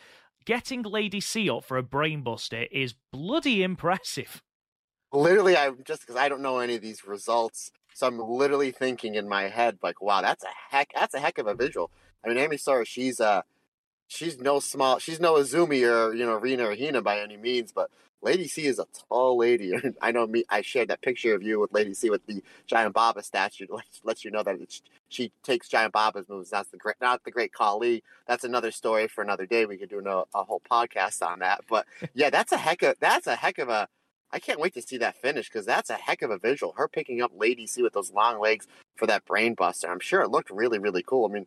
[0.46, 4.42] getting Lady C up for a brainbuster is bloody impressive.
[5.12, 9.16] Literally, I'm just because I don't know any of these results So I'm literally thinking
[9.16, 11.92] in my head, like, wow, that's a heck, that's a heck of a visual.
[12.24, 13.42] I mean, Ami Sourei, she's uh,
[14.08, 17.72] she's no small, she's no Azumi or you know Rena or Hina by any means,
[17.74, 17.92] but
[18.22, 19.74] Lady C is a tall lady.
[20.02, 20.46] I know me.
[20.50, 23.68] I shared that picture of you with Lady C with the giant Baba statue.
[23.72, 24.58] Lets, lets you know that
[25.10, 26.50] she takes giant Baba's moves.
[26.52, 28.04] That's the great, not the great Khali.
[28.28, 29.66] That's another story for another day.
[29.66, 31.62] We could do a, a whole podcast on that.
[31.70, 33.88] But yeah, that's a heck of that's a heck of a
[34.32, 36.74] I can't wait to see that finish because that's a heck of a visual.
[36.78, 39.90] Her picking up Lady C with those long legs for that brainbuster.
[39.90, 41.28] I'm sure it looked really, really cool.
[41.28, 41.46] I mean,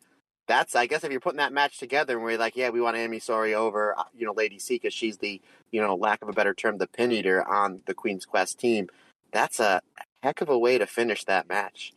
[0.49, 2.97] that's I guess if you're putting that match together and we're like, yeah, we want
[2.97, 5.41] Ami Sourei over, uh, you know, Lady C because she's the,
[5.71, 8.89] you know, lack of a better term, the pin eater on the Queen's Quest team.
[9.33, 9.81] That's a
[10.23, 11.93] heck of a way to finish that match.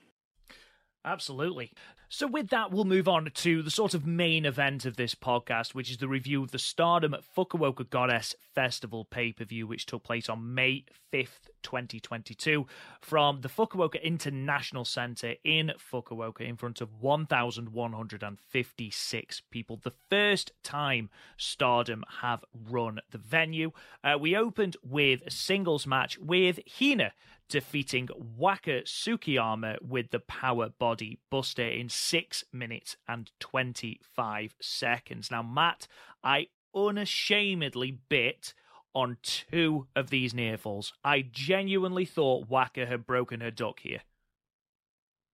[1.03, 1.71] Absolutely.
[2.17, 5.75] So, with that, we'll move on to the sort of main event of this podcast,
[5.75, 10.03] which is the review of the Stardom Fukuoka Goddess Festival pay per view, which took
[10.03, 12.67] place on May 5th, 2022,
[13.01, 19.81] from the Fukuoka International Center in Fukuoka in front of 1,156 people.
[19.83, 23.73] The first time Stardom have run the venue.
[24.05, 27.11] Uh, we opened with a singles match with Hina
[27.49, 35.31] defeating Waka Tsukiyama with the power body buster in 6 minutes and 25 seconds.
[35.31, 35.87] Now, Matt,
[36.23, 38.53] I unashamedly bit
[38.93, 40.93] on two of these near falls.
[41.03, 44.01] I genuinely thought Waka had broken her duck here.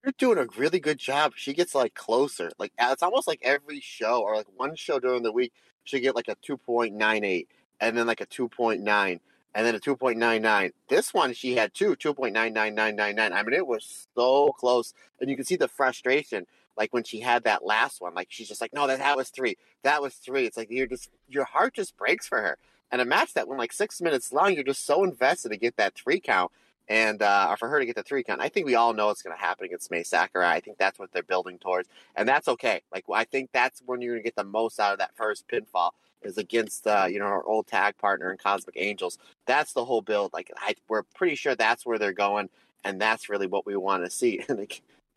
[0.04, 1.34] You're doing a really good job.
[1.36, 2.52] She gets like closer.
[2.58, 6.16] Like it's almost like every show or like one show during the week, she get
[6.16, 7.48] like a 2.98
[7.80, 9.20] and then like a 2.9
[9.54, 10.72] and then a 2.99.
[10.88, 13.32] This one she had two, 2.99999.
[13.32, 14.94] I mean, it was so close.
[15.20, 18.14] And you can see the frustration, like when she had that last one.
[18.14, 19.58] Like she's just like, no, that, that was three.
[19.84, 20.46] That was three.
[20.46, 22.58] It's like you're just your heart just breaks for her.
[22.92, 25.78] And a match that went like six minutes long, you're just so invested to get
[25.78, 26.52] that three count.
[26.92, 29.12] And uh, or for her to get the three count, I think we all know
[29.12, 30.56] it's going to happen against Mai Sakurai.
[30.56, 32.82] I think that's what they're building towards, and that's okay.
[32.94, 35.48] Like I think that's when you're going to get the most out of that first
[35.48, 39.18] pinfall is against uh, you know our old tag partner in Cosmic Angels.
[39.46, 40.34] That's the whole build.
[40.34, 42.50] Like I, we're pretty sure that's where they're going,
[42.84, 44.44] and that's really what we want to see.
[44.50, 44.60] And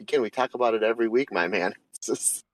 [0.01, 1.75] again, we talk about it every week, my man.
[2.01, 2.45] Just,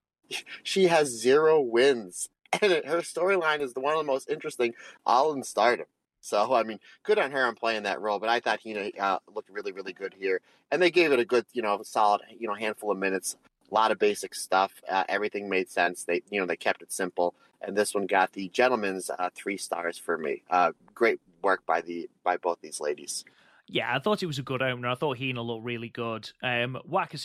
[0.63, 2.31] she has zero wins,
[2.63, 4.73] and her storyline is the one of the most interesting
[5.05, 5.87] all in Stardom.
[6.21, 8.19] So I mean, good on her on playing that role.
[8.19, 11.25] But I thought Hina uh, looked really, really good here, and they gave it a
[11.25, 13.37] good, you know, solid, you know, handful of minutes.
[13.71, 14.73] A lot of basic stuff.
[14.89, 16.03] Uh, everything made sense.
[16.03, 19.57] They, you know, they kept it simple and this one got the gentleman's uh, three
[19.57, 20.43] stars for me.
[20.51, 23.25] Uh, great work by the by both these ladies.
[23.69, 24.89] Yeah, I thought it was a good opener.
[24.89, 26.31] I thought Hina looked really good.
[26.43, 27.19] Um, Waka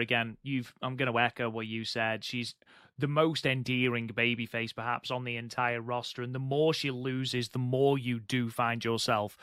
[0.00, 0.36] again.
[0.42, 2.24] You've I'm going to echo what you said.
[2.24, 2.54] She's
[3.02, 7.58] the most endearing babyface perhaps on the entire roster, and the more she loses, the
[7.58, 9.36] more you do find yourself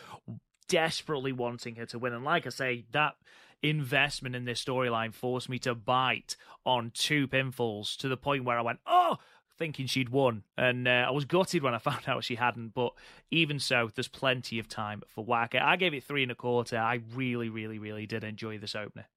[0.69, 2.13] desperately wanting her to win.
[2.13, 3.15] And like I say, that
[3.62, 8.58] investment in this storyline forced me to bite on two pinfalls to the point where
[8.58, 9.17] I went, oh,
[9.58, 12.74] thinking she'd won, and uh, I was gutted when I found out she hadn't.
[12.74, 12.93] But
[13.30, 15.62] even so, there's plenty of time for Waka.
[15.62, 16.78] I gave it three and a quarter.
[16.78, 19.08] I really, really, really did enjoy this opener.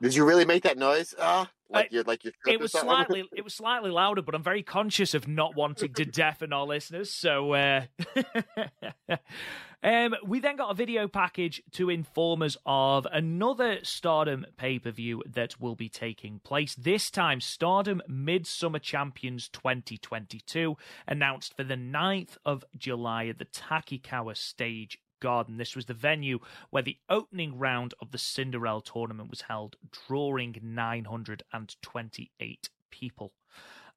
[0.00, 1.14] Did you really make that noise?
[1.18, 2.32] Uh, like you're like you're.
[2.46, 3.28] It was slightly.
[3.36, 7.10] it was slightly louder, but I'm very conscious of not wanting to deafen our listeners.
[7.10, 7.54] So.
[7.54, 7.82] Uh...
[9.82, 14.90] Um, we then got a video package to inform us of another Stardom pay per
[14.90, 16.74] view that will be taking place.
[16.74, 24.36] This time, Stardom Midsummer Champions 2022, announced for the 9th of July at the Tachikawa
[24.36, 25.58] Stage Garden.
[25.58, 29.76] This was the venue where the opening round of the Cinderella tournament was held,
[30.08, 33.32] drawing 928 people.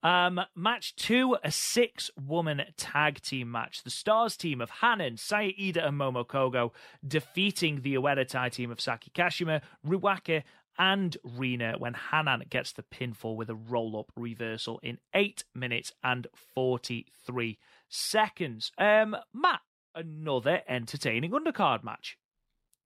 [0.03, 3.83] Um, match two, a six woman tag team match.
[3.83, 6.71] The Stars team of Hanan, Saya and Momo Kohgo
[7.07, 10.43] defeating the Oedo Tai team of Saki Kashima, Ruaka,
[10.77, 15.91] and Rina when Hanan gets the pinfall with a roll up reversal in 8 minutes
[16.03, 17.57] and 43
[17.87, 18.71] seconds.
[18.77, 19.61] Um, Matt,
[19.95, 22.17] another entertaining undercard match.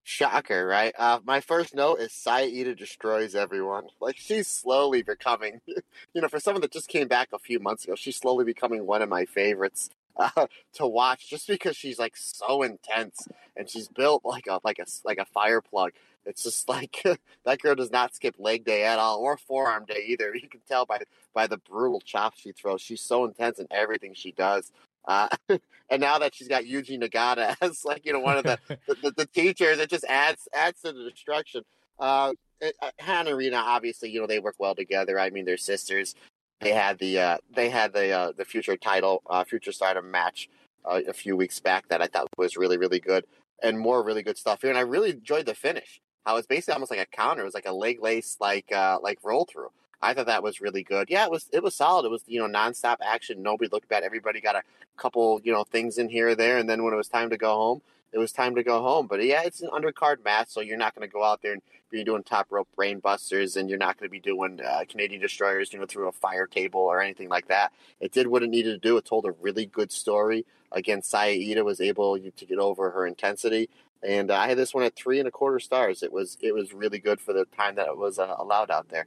[0.04, 0.94] Shocker, right?
[0.98, 3.88] Uh, my first note is Saya Iida destroys everyone.
[4.00, 7.84] Like she's slowly becoming, you know, for someone that just came back a few months
[7.84, 12.16] ago, she's slowly becoming one of my favorites uh, to watch, just because she's like
[12.16, 15.92] so intense and she's built like a like a like a fire plug.
[16.24, 17.04] It's just like
[17.44, 20.34] that girl does not skip leg day at all, or forearm day either.
[20.34, 21.00] You can tell by
[21.34, 22.80] by the brutal chops she throws.
[22.80, 24.72] She's so intense in everything she does.
[25.08, 25.28] Uh,
[25.90, 29.12] and now that she's got Yuji Nagata as like you know one of the the,
[29.16, 31.64] the, teachers, it just adds adds to the destruction.
[31.98, 35.18] Uh, uh, Hanan and Rina, obviously, you know they work well together.
[35.18, 36.14] I mean, they're sisters.
[36.60, 40.48] They had the uh, they had the uh, the future title, uh, future stardom match
[40.84, 43.24] uh, a few weeks back that I thought was really really good,
[43.62, 44.70] and more really good stuff here.
[44.70, 46.00] And I really enjoyed the finish.
[46.26, 47.42] how it's basically almost like a counter.
[47.42, 49.70] It was like a leg lace, like uh, like roll through.
[50.00, 51.08] I thought that was really good.
[51.10, 52.06] Yeah, it was it was solid.
[52.06, 53.42] It was you know nonstop action.
[53.42, 54.04] Nobody looked bad.
[54.04, 54.62] Everybody got a
[54.96, 57.36] couple you know things in here or there, and then when it was time to
[57.36, 57.82] go home,
[58.12, 59.06] it was time to go home.
[59.06, 61.62] But yeah, it's an undercard match, so you're not going to go out there and
[61.90, 65.20] be doing top rope brain busters, and you're not going to be doing uh, Canadian
[65.20, 67.72] destroyers, you know, through a fire table or anything like that.
[68.00, 68.96] It did what it needed to do.
[68.96, 70.46] It told a really good story.
[70.70, 73.68] Again, Saya was able to get over her intensity,
[74.02, 76.02] and uh, I had this one at three and a quarter stars.
[76.02, 78.90] It was it was really good for the time that it was uh, allowed out
[78.90, 79.06] there.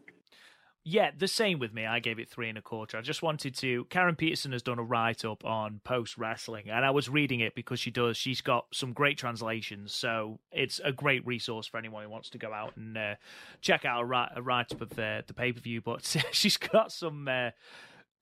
[0.84, 1.86] Yeah, the same with me.
[1.86, 2.98] I gave it three and a quarter.
[2.98, 3.86] I just wanted to.
[3.86, 7.54] Karen Peterson has done a write up on post wrestling, and I was reading it
[7.54, 8.18] because she does.
[8.18, 12.40] She's got some great translations, so it's a great resource for anyone who wants to
[12.40, 13.16] go out and uh,
[13.62, 15.82] check out a, write up of the the pay per view.
[15.82, 17.28] But she's got some.
[17.28, 17.52] Uh,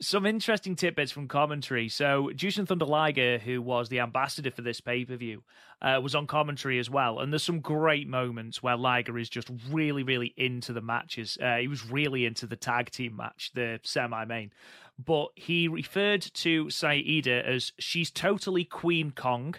[0.01, 1.89] some interesting tidbits from commentary.
[1.89, 5.43] So, Jushin Thunder Liger, who was the ambassador for this pay per view,
[5.81, 7.19] uh, was on commentary as well.
[7.19, 11.37] And there's some great moments where Liger is just really, really into the matches.
[11.41, 14.51] Uh, he was really into the tag team match, the semi main.
[14.97, 19.55] But he referred to Saya Iida as she's totally Queen Kong.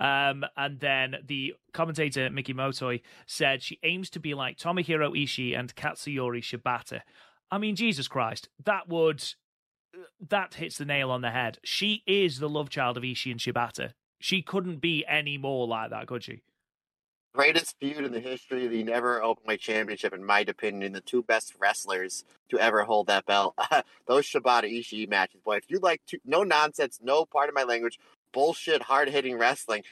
[0.00, 5.58] Um, and then the commentator Miki Motoi said she aims to be like Tomohiro Ishii
[5.58, 7.00] and Katsuyori Shibata.
[7.50, 9.24] I mean, Jesus Christ, that would
[10.28, 11.58] that hits the nail on the head.
[11.64, 13.92] She is the love child of Ishii and Shibata.
[14.20, 16.42] She couldn't be any more like that, could she?
[17.34, 21.22] Greatest feud in the history of the Never Openweight Championship, in my opinion, the two
[21.22, 23.54] best wrestlers to ever hold that belt.
[24.06, 25.56] Those Shibata Ishii matches, boy.
[25.56, 27.98] If you like to, no nonsense, no part of my language,
[28.32, 29.84] bullshit, hard hitting wrestling,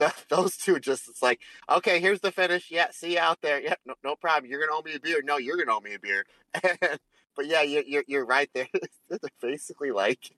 [0.28, 1.40] those two just it's like
[1.70, 4.76] okay here's the finish yeah see you out there yeah no, no problem you're gonna
[4.76, 6.24] owe me a beer no you're gonna owe me a beer
[7.36, 8.48] but yeah, you're you're, you're right.
[8.54, 8.68] There,
[9.08, 10.30] they're basically like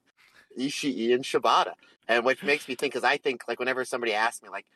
[0.59, 1.73] Ishii and Shibata,
[2.09, 4.67] and which makes me think because I think like whenever somebody asks me like,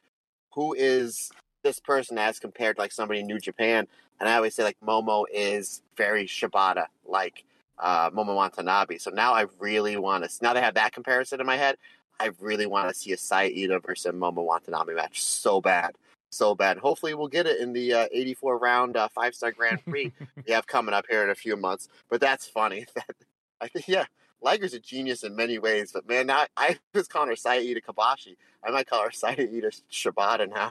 [0.55, 1.31] who is
[1.63, 3.87] this person as compared to like somebody in New Japan,
[4.19, 7.45] and I always say like Momo is very Shibata like
[7.79, 8.99] uh, Momo Watanabe.
[8.99, 11.77] So now I really want to now that I have that comparison in my head,
[12.19, 15.95] I really want to see a Saya Iida versus Momo Watanabe match so bad
[16.31, 16.79] so bad.
[16.79, 20.13] Hopefully, we'll get it in the uh, 84 round uh, five star Grand Prix
[20.47, 21.89] we have coming up here in a few months.
[22.09, 22.87] But that's funny.
[22.95, 23.15] That
[23.63, 24.07] I think, yeah,
[24.41, 25.93] Liger's a genius in many ways.
[25.93, 28.37] But man, now I was calling her Saya Iida Kobashi.
[28.65, 30.71] I might call her Saya Iida Shibata now.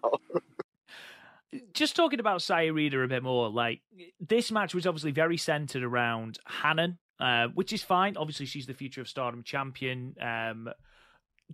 [1.74, 3.82] Just talking about Saya Iida a bit more, like
[4.20, 8.18] this match was obviously very centered around Hanan, uh, which is fine.
[8.18, 10.16] Obviously, she's the future of Stardom champion.
[10.22, 10.70] Um,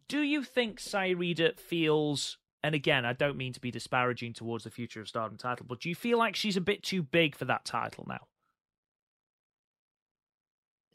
[0.08, 4.64] do you think Saya Iida feels and again, I don't mean to be disparaging towards
[4.64, 7.36] the future of Stardom title, but do you feel like she's a bit too big
[7.36, 8.26] for that title now?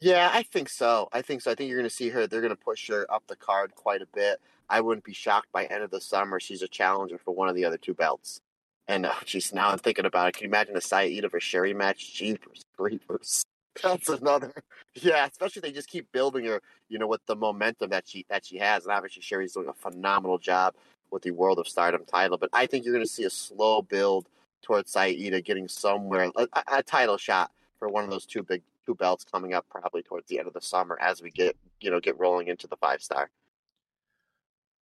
[0.01, 1.07] Yeah, I think so.
[1.13, 1.49] I think so.
[1.49, 2.27] I think you're going to see her.
[2.27, 4.41] They're going to push her up the card quite a bit.
[4.69, 7.55] I wouldn't be shocked by end of the summer she's a challenger for one of
[7.55, 8.41] the other two belts.
[8.89, 10.35] And uh, geez, now I'm thinking about it.
[10.35, 12.13] Can you imagine a Saya Iida versus Syuri match?
[12.15, 13.45] Jeepers, creepers.
[13.81, 14.51] That's another.
[14.95, 16.61] Yeah, especially they just keep building her.
[16.89, 19.73] You know, with the momentum that she that she has, and obviously Syuri's doing a
[19.73, 20.73] phenomenal job
[21.11, 22.37] with the World of Stardom title.
[22.37, 24.27] But I think you're going to see a slow build
[24.61, 28.61] towards Saya Iida getting somewhere a, a, title shot for one of those two big
[28.85, 31.91] two belts coming up probably towards the end of the summer as we get you
[31.91, 33.29] know get rolling into the five star.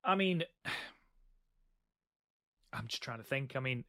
[0.03, 0.43] I mean,
[2.73, 3.55] I'm just trying to think.
[3.55, 3.83] I mean,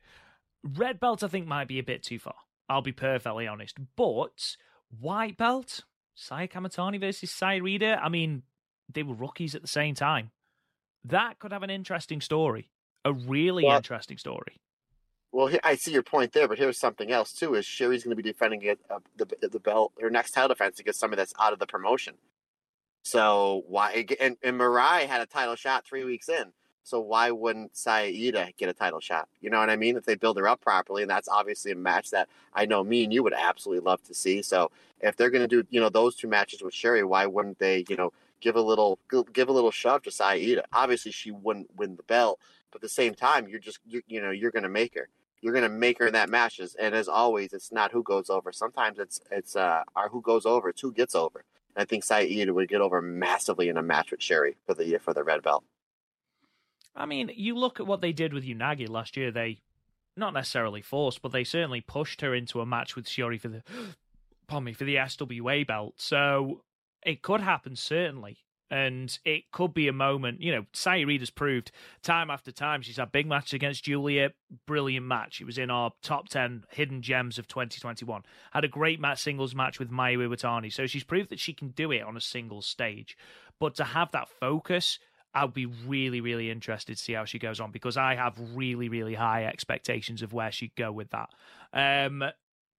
[0.63, 2.35] red belt I think might be a bit too far.
[2.69, 4.57] I'll be perfectly honest, but
[5.01, 5.85] white belt,
[6.15, 7.99] Saya Kamitani versus Saya Iida.
[8.01, 8.45] I mean,
[8.93, 10.31] they were rookies at the same time
[11.05, 12.69] that could have an interesting story,
[13.05, 14.61] a really well, interesting story.
[15.33, 18.23] Well, I see your point there, but here's something else too: is Syuri's going to
[18.23, 21.53] be defending it, uh, the the belt, her next title defense against somebody that's out
[21.53, 22.15] of the promotion.
[23.03, 24.07] So why?
[24.21, 26.53] And, and Mirai had a title shot three weeks in.
[26.83, 29.29] So why wouldn't Saya Iida get a title shot?
[29.41, 29.97] You know what I mean?
[29.97, 33.05] If they build her up properly, and that's obviously a match that I know me
[33.05, 34.43] and you would absolutely love to see.
[34.43, 34.71] So
[35.01, 37.85] if they're going to do, you know, those two matches with Sherry, why wouldn't they,
[37.89, 38.99] you know, give a little
[39.33, 40.63] give a little shove to Saya Iida.
[40.73, 44.21] Obviously, she wouldn't win the belt, but at the same time, you're just you, you
[44.21, 45.09] know you're going to make her.
[45.41, 48.29] You're going to make her in that matches, and as always, it's not who goes
[48.29, 48.53] over.
[48.53, 50.69] Sometimes it's it's uh our who goes over.
[50.69, 51.45] It's who gets over.
[51.75, 54.75] And I think Saya Iida would get over massively in a match with Syuri for
[54.75, 55.65] the for the red belt.
[56.97, 59.31] I mean, you look at what they did with Unagi last year.
[59.31, 59.61] They
[60.17, 63.63] not necessarily forced, but they certainly pushed her into a match with Syuri for the
[64.47, 65.95] pardon me for the SWA belt.
[65.97, 66.63] So
[67.05, 68.39] it could happen certainly.
[68.73, 71.73] And it could be a moment, you know, Saya has proved
[72.03, 72.83] time after time.
[72.83, 74.31] She's had big matches against Giulia,
[74.65, 75.41] brilliant match.
[75.41, 78.23] It was in our top 10 hidden gems of 2021.
[78.53, 80.73] Had a great match, singles match with Mayu Iwatani.
[80.73, 83.19] So she's proved that she can do it on a single stage.
[83.59, 85.01] But to have that focus,
[85.35, 88.89] I'll be really, really interested to see how she goes on because I have really,
[88.89, 91.31] really high expectations of where she'd go with that.
[91.73, 92.25] Um,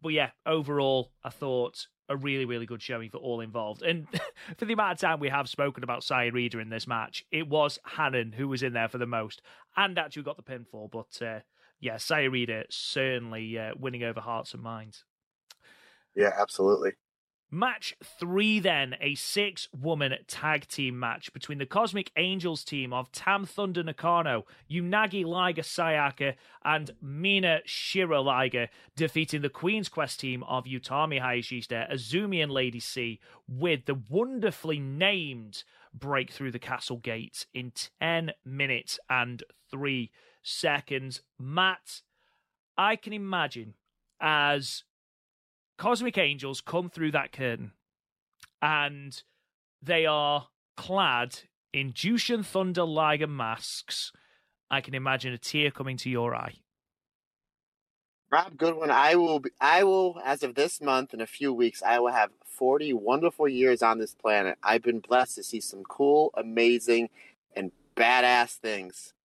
[0.02, 3.82] but yeah, overall, I thought a really, really good showing for all involved.
[3.82, 4.08] And
[4.58, 7.48] for the amount of time we have spoken about Saya Iida in this match, it
[7.48, 9.42] was Hanan who was in there for the most
[9.78, 10.92] and actually got the pinfall.
[10.92, 11.40] But uh,
[11.80, 15.06] yeah, Saya Iida certainly uh, winning over hearts and minds.
[16.16, 16.92] Yeah, absolutely.
[17.54, 23.12] Match three, then, a six woman tag team match between the Cosmic Angels team of
[23.12, 30.44] Tam Thunder Nakano, Unagi Liger Sayaka, and Mina Shira Liger, defeating the Queen's Quest team
[30.44, 36.98] of Utami Hayashishita, Azumi, and Lady C, with the wonderfully named break through the castle
[36.98, 40.10] gates in 10 minutes and three
[40.42, 41.22] seconds.
[41.38, 42.02] Matt,
[42.78, 43.74] I can imagine
[44.22, 44.84] as
[45.82, 47.72] cosmic angels come through that curtain
[48.62, 49.24] and
[49.82, 51.40] they are clad
[51.74, 54.12] in Jushin Thunder Liger masks.
[54.70, 56.58] I can imagine a tear coming to your eye.
[58.32, 61.82] Rob Goodwin, I will be, I will as of this month in a few weeks,
[61.82, 64.60] I will have 40 wonderful years on this planet.
[64.62, 67.10] I've been blessed to see some cool, amazing,
[67.56, 69.16] and badass things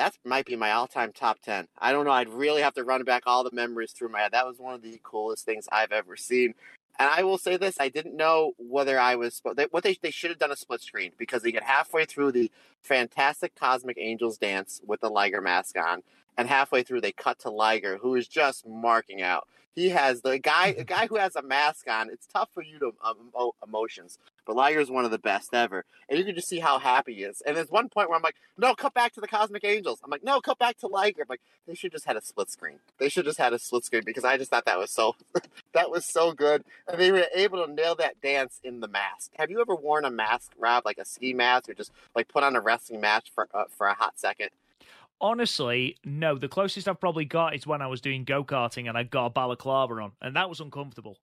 [0.00, 3.04] that might be my all-time top 10 i don't know i'd really have to run
[3.04, 4.32] back all the memories through my head.
[4.32, 6.54] That was one of the coolest things i've ever seen.
[6.98, 10.30] And i will say this i didn't know whether i was what they, they should
[10.30, 12.50] have done a split screen because they get halfway through the
[12.82, 16.02] fantastic cosmic angels dance with the liger mask on
[16.38, 19.46] and halfway through they cut to liger who is just marking out.
[19.74, 22.78] He has the guy a guy who has a mask on it's tough for you
[22.78, 25.84] to um, emotions but Liger is one of the best ever.
[26.08, 27.42] And you can just see how happy he is.
[27.46, 30.00] And there's one point where I'm like, no, cut back to the Cosmic Angels.
[30.04, 31.22] I'm like, no, cut back to Liger.
[31.22, 32.78] I'm like, they should just had a split screen.
[32.98, 35.16] They should just had a split screen because I just thought that was so
[35.72, 36.64] that was so good.
[36.88, 39.32] And they were able to nail that dance in the mask.
[39.38, 42.42] Have you ever worn a mask, Rob, like a ski mask, or just like put
[42.42, 44.50] on a wrestling match for uh, for a hot second?
[45.20, 46.36] Honestly, no.
[46.38, 49.26] The closest I've probably got is when I was doing go karting and I got
[49.26, 51.18] a balaclava on, and that was uncomfortable.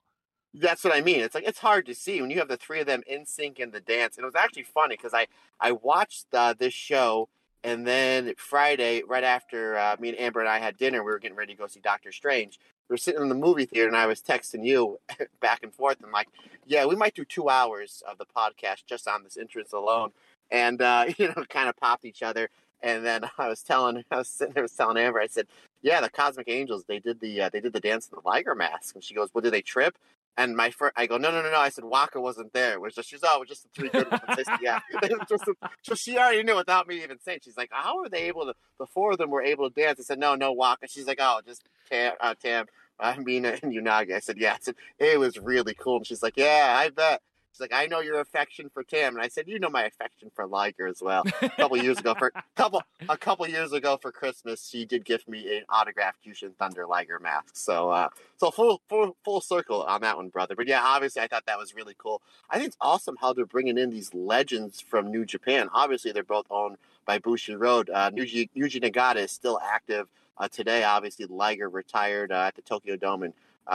[0.54, 1.20] That's what I mean.
[1.20, 3.58] It's like it's hard to see when you have the three of them in sync
[3.58, 4.16] in the dance.
[4.16, 5.26] And it was actually funny because I
[5.60, 7.28] I watched uh, this show
[7.64, 11.18] and then Friday, right after uh, me and Amber and I had dinner, we were
[11.18, 12.58] getting ready to go see Doctor Strange.
[12.88, 15.00] We were sitting in the movie theater, and I was texting you
[15.40, 16.28] back and forth, and like,
[16.66, 20.12] yeah, we might do two hours of the podcast just on this entrance alone,
[20.50, 22.48] and uh, you know, kind of popped each other.
[22.80, 25.48] And then I was telling, I was sitting there, was telling Amber, I said,
[25.82, 28.54] "Yeah, the Cosmic Angels, they did the uh, they did the dance in the Liger
[28.54, 29.98] mask." And she goes, "Well, did they trip?"
[30.38, 31.58] And my friend, I go, no, no, no, no.
[31.58, 32.74] I said Waka wasn't there.
[32.74, 34.22] It was just she's oh, it was just the three good ones.
[34.36, 34.78] Said, yeah,
[35.82, 37.40] so she already knew without me even saying.
[37.42, 38.54] She's like, how are they able to?
[38.78, 39.98] The four of them were able to dance.
[39.98, 40.86] I said, no, no, Waka.
[40.86, 42.66] She's like, oh, just Tam, uh, Tam,
[43.00, 44.14] I mean, and Unagi.
[44.14, 44.52] I said, yeah.
[44.52, 45.96] I said, it was really cool.
[45.96, 47.20] And she's like, yeah, I bet.
[47.52, 50.30] She's like, I know your affection for Tam, and I said, you know my affection
[50.34, 51.24] for Liger as well.
[51.42, 55.28] A couple years ago, for couple a couple years ago for Christmas, she did gift
[55.28, 57.56] me an autographed Jushin Thunder Liger mask.
[57.56, 60.54] So, uh, so full full full circle on that one, brother.
[60.54, 62.22] But yeah, obviously, I thought that was really cool.
[62.50, 65.68] I think it's awesome how they're bringing in these legends from New Japan.
[65.72, 66.76] Obviously, they're both owned
[67.06, 67.88] by Bushiroad.
[67.92, 70.84] Uh, Yuji, Yuji Nagata is still active uh, today.
[70.84, 73.32] Obviously, Liger retired uh, at the Tokyo Dome in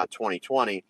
[0.09, 0.77] 2020.
[0.77, 0.81] Uh,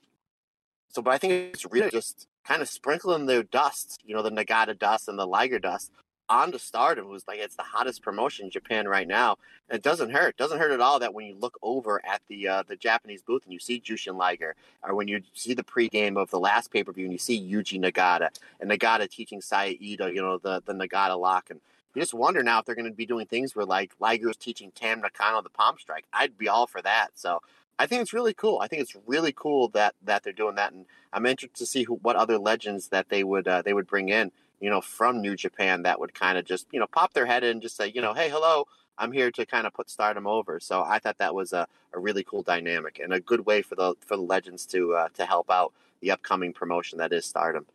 [0.89, 4.31] so, but I think it's really just kind of sprinkling their dust, you know, the
[4.31, 5.91] Nagata dust and the Liger dust
[6.29, 9.37] onto Stardom, who's like it's the hottest promotion in Japan right now.
[9.69, 10.29] And it doesn't hurt.
[10.29, 13.21] It doesn't hurt at all that when you look over at the uh, the Japanese
[13.21, 16.71] booth and you see Jushin Liger, or when you see the pregame of the last
[16.71, 18.29] pay per view and you see Yuji Nagata
[18.59, 21.59] and Nagata teaching Saya Iida, you know, the the Nagata lock, and
[21.93, 24.37] you just wonder now if they're going to be doing things where like Liger is
[24.37, 26.05] teaching Tam Nakano the palm strike.
[26.13, 27.09] I'd be all for that.
[27.13, 27.41] So
[27.79, 28.59] I think it's really cool.
[28.59, 31.83] I think it's really cool that that they're doing that, and I'm interested to see
[31.83, 35.21] who, what other legends that they would uh, they would bring in, you know, from
[35.21, 37.75] New Japan that would kind of just you know pop their head in and just
[37.75, 38.67] say, you know, hey, hello,
[38.97, 40.59] I'm here to kind of put Stardom over.
[40.59, 43.75] So I thought that was a, a really cool dynamic and a good way for
[43.75, 47.65] the for the legends to uh, to help out the upcoming promotion that is Stardom.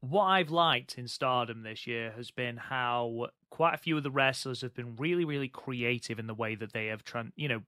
[0.00, 4.10] What I've liked in Stardom this year has been how quite a few of the
[4.10, 7.62] wrestlers have been really, really creative in the way that they have, tran- you know,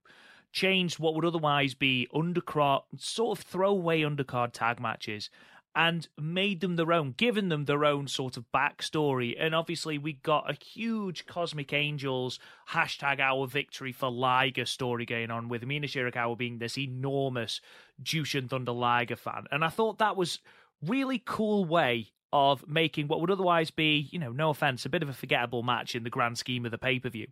[0.55, 5.29] changed what would otherwise be undercard, sort of throwaway undercard tag matches
[5.77, 9.35] and made them their own, given them their own sort of backstory.
[9.37, 12.39] And obviously, we got a huge Cosmic Angels
[12.71, 17.61] hashtag our victory for Liger story going on with Mina Shirakawa being this enormous
[18.01, 19.47] Jushin Thunder Liger fan.
[19.51, 20.39] And I thought that was
[20.87, 25.03] really cool way of making what would otherwise be, you know, no offense, a bit
[25.03, 27.27] of a forgettable match in the grand scheme of the pay per view.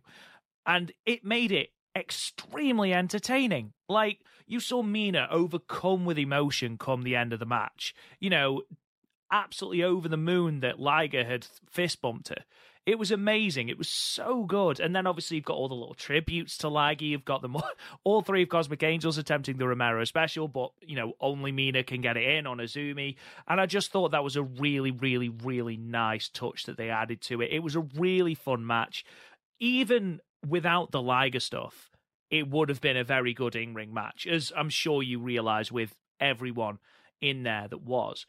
[0.65, 3.73] And it made it extremely entertaining.
[3.87, 7.93] Like you saw Mina overcome with emotion come the end of the match.
[8.19, 8.61] You know,
[9.31, 12.43] absolutely over the moon that Liger had fist bumped her.
[12.85, 13.69] It was amazing.
[13.69, 14.81] It was so good.
[14.81, 17.05] And then obviously you've got all the little tributes to Liger.
[17.05, 17.69] You've got them all,
[18.03, 22.01] all three of Cosmic Angels attempting the Romero special, but you know only Mina can
[22.01, 23.15] get it in on Azumi.
[23.47, 27.21] And I just thought that was a really, really, really nice touch that they added
[27.21, 27.51] to it.
[27.51, 29.05] It was a really fun match,
[29.59, 31.89] even without the Liger stuff.
[32.29, 35.71] It would have been a very good in ring match, as I'm sure you realize
[35.71, 36.79] with everyone
[37.21, 38.25] in there that was.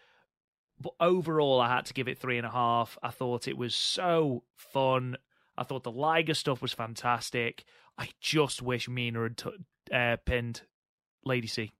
[0.80, 2.98] But overall, I had to give it three and a half.
[3.02, 5.16] I thought it was so fun.
[5.56, 7.64] I thought the Liger stuff was fantastic.
[7.96, 9.50] I just wish Mina had t-
[9.92, 10.62] uh, pinned
[11.24, 11.72] Lady C.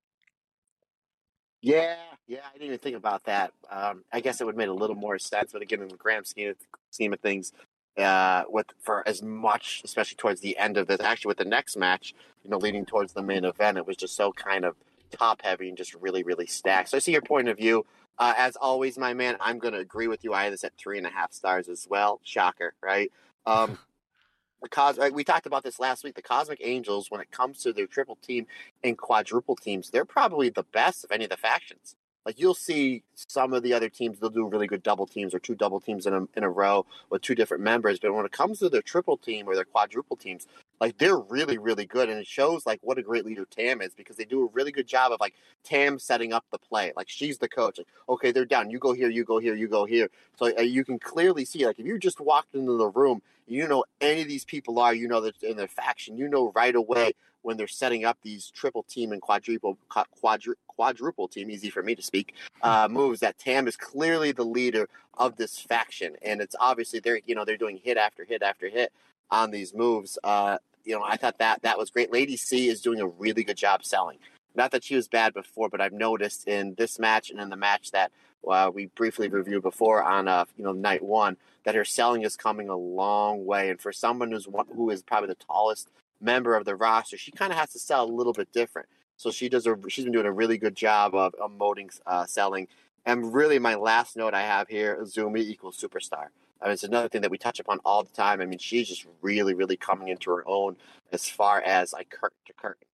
[1.61, 3.53] Yeah, yeah, I didn't even think about that.
[3.71, 5.97] Um, I guess it would have made a little more sense, but again, in the
[5.97, 6.57] grand scheme of,
[6.91, 7.53] scheme of things,
[7.99, 11.77] uh, with for as much, especially towards the end of this, actually with the next
[11.77, 14.77] match, you know, leading towards the main event, it was just so kind of
[15.11, 16.91] top heavy and just really, really stacked.
[16.91, 17.87] So I see your point of view.
[18.19, 20.33] Uh, as always, my man, I'm going to agree with you.
[20.33, 22.21] I had this at three and a half stars as well.
[22.23, 23.11] Shocker, right?
[23.45, 23.79] Um,
[24.63, 26.15] the cos- we talked about this last week.
[26.15, 28.47] The Cosmic Angels, when it comes to their triple team
[28.85, 31.97] and quadruple teams, they're probably the best of any of the factions.
[32.27, 35.39] Like you'll see some of the other teams, they'll do really good double teams or
[35.39, 37.99] two double teams in a, in a row with two different members.
[37.99, 40.47] But when it comes to their triple team or their quadruple teams,
[40.81, 42.09] like they're really, really good.
[42.09, 44.73] And it shows like what a great leader Tam is because they do a really
[44.73, 46.93] good job of like Tam setting up the play.
[46.97, 47.79] Like she's the coach.
[47.79, 48.71] Like, okay, they're down.
[48.71, 50.09] You go here, you go here, you go here.
[50.39, 53.69] So uh, you can clearly see like if you just walked into the room, you
[53.69, 56.75] know any of these people are, you know that in their faction, you know right
[56.75, 57.13] away
[57.45, 61.95] when they're setting up these triple team and quadruple quadru, quadruple team, easy for me
[61.95, 64.89] to speak, uh, moves that Tam is clearly the leader
[65.19, 68.69] of this faction, and it's obviously they're you know they're doing hit after hit after
[68.69, 68.93] hit
[69.31, 70.19] on these moves.
[70.25, 72.13] Uh, you know, I thought that that was great.
[72.13, 74.19] Lady C is doing a really good job selling.
[74.55, 77.57] Not that she was bad before, but I've noticed in this match and in the
[77.57, 78.13] match that
[78.49, 82.37] uh, we briefly reviewed before on uh, you know night one that her selling is
[82.37, 83.71] coming a long way.
[83.71, 85.89] And for someone who's who is probably the tallest
[86.25, 88.89] member of the roster, she kind of has to sell a little bit different.
[89.17, 92.69] So she does a she's been doing a really good job of emoting uh, selling.
[93.07, 96.29] And really, my last note I have here: Azumi equals superstar.
[96.61, 98.41] I mean, it's another thing that we touch upon all the time.
[98.41, 100.77] I mean, she's just really, really coming into her own
[101.13, 102.87] as far as like curtain to curtain.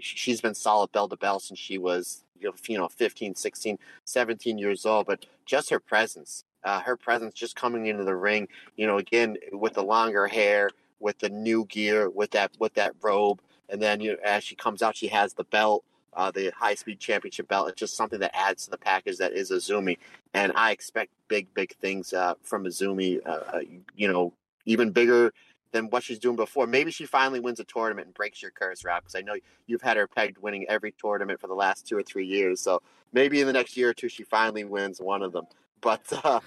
[0.00, 4.84] She's been solid bell to bell since she was, you know, 15, 16, 17 years
[4.84, 5.06] old.
[5.06, 9.36] But just her presence, uh, her presence just coming into the ring, you know, again,
[9.52, 10.70] with the longer hair,
[11.00, 14.54] with the new gear, with that with that robe, and then you know, as she
[14.54, 15.84] comes out, she has the belt,
[16.14, 17.68] uh, the high speed championship belt.
[17.68, 19.98] It's just something that adds to the package that is Azumi,
[20.34, 23.20] and I expect big big things uh, from Azumi.
[23.26, 23.60] Uh, uh,
[23.96, 24.32] you know,
[24.64, 25.32] even bigger
[25.72, 26.66] than what she's doing before.
[26.66, 29.34] Maybe she finally wins a tournament and breaks your curse, Rob, because I know
[29.66, 32.60] you've had her pegged winning every tournament for the last two or three years.
[32.60, 32.82] So
[33.12, 35.46] maybe in the next year or two, she finally wins one of them.
[35.80, 36.40] But uh,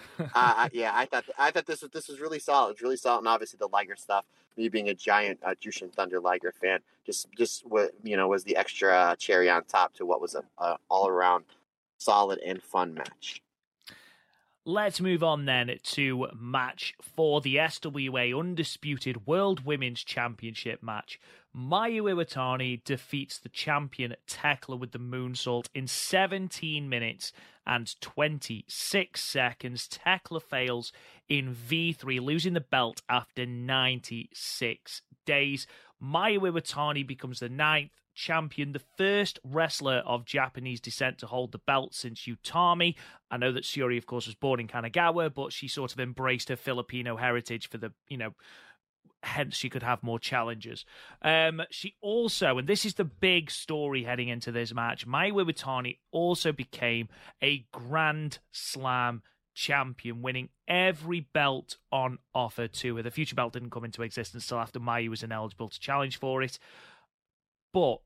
[0.71, 2.71] yeah, I thought I thought this was this was really solid.
[2.71, 4.25] It's really solid, and obviously the Liger stuff.
[4.57, 7.63] Me being a giant uh, Jushin Thunder Liger fan, just just
[8.03, 11.07] you know was the extra uh, cherry on top to what was a, a all
[11.07, 11.45] around
[11.97, 13.41] solid and fun match.
[14.63, 21.19] Let's move on then to match for the SWA Undisputed World Women's Championship match.
[21.55, 27.33] Mayu Iwatani defeats the champion Thekla with the moonsault in 17 minutes
[27.65, 29.89] and 26 seconds.
[29.89, 30.93] Thekla fails
[31.27, 35.67] in V3, losing the belt after 96 days.
[36.01, 41.57] Mayu Iwatani becomes the ninth champion, the first wrestler of Japanese descent to hold the
[41.59, 42.95] belt since Utami.
[43.29, 46.49] I know that Syuri, of course, was born in Kanagawa, but she sort of embraced
[46.49, 48.31] her Filipino heritage for the, you know,
[49.23, 50.85] hence she could have more challenges.
[51.21, 55.97] Um, she also, and this is the big story heading into this match, Mayu Iwatani
[56.11, 57.07] also became
[57.41, 59.21] a Grand Slam
[59.53, 63.03] champion, winning every belt on offer to her.
[63.03, 66.41] The future belt didn't come into existence until after Mayu was ineligible to challenge for
[66.41, 66.57] it.
[67.73, 67.97] But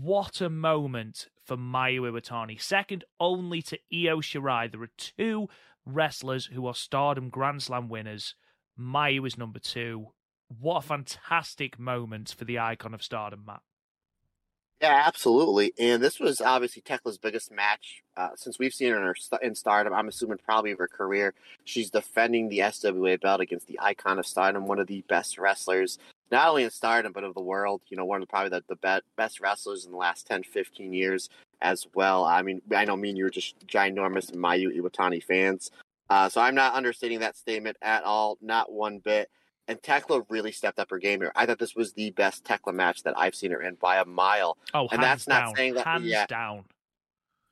[0.00, 2.60] what a moment for Mayu Iwatani.
[2.60, 4.70] Second only to Io Shirai.
[4.70, 5.48] There are two
[5.84, 8.34] wrestlers who are Stardom Grand Slam winners.
[8.78, 10.08] Mayu is number two.
[10.60, 13.62] What a fantastic moment for the icon of Stardom, Matt.
[14.80, 15.72] Yeah, absolutely.
[15.78, 19.54] And this was obviously Thekla's biggest match uh, since we've seen her in, her in
[19.54, 19.94] Stardom.
[19.94, 21.34] I'm assuming probably of her career.
[21.64, 26.00] She's defending the SWA belt against the icon of Stardom, one of the best wrestlers,
[26.32, 27.80] not only in Stardom, but of the world.
[27.86, 30.92] You know, one of the, probably the, the best wrestlers in the last 10, 15
[30.92, 31.30] years
[31.60, 32.24] as well.
[32.24, 35.70] I mean, I know me and you are just ginormous Mayu Iwatani fans.
[36.10, 39.30] Uh, so I'm not understating that statement at all, not one bit
[39.68, 41.32] and Thekla really stepped up her game here.
[41.34, 44.04] I thought this was the best Thekla match that I've seen her in by a
[44.04, 44.56] mile.
[44.74, 45.44] Oh, and that's down.
[45.44, 46.64] not saying that hands yeah, down.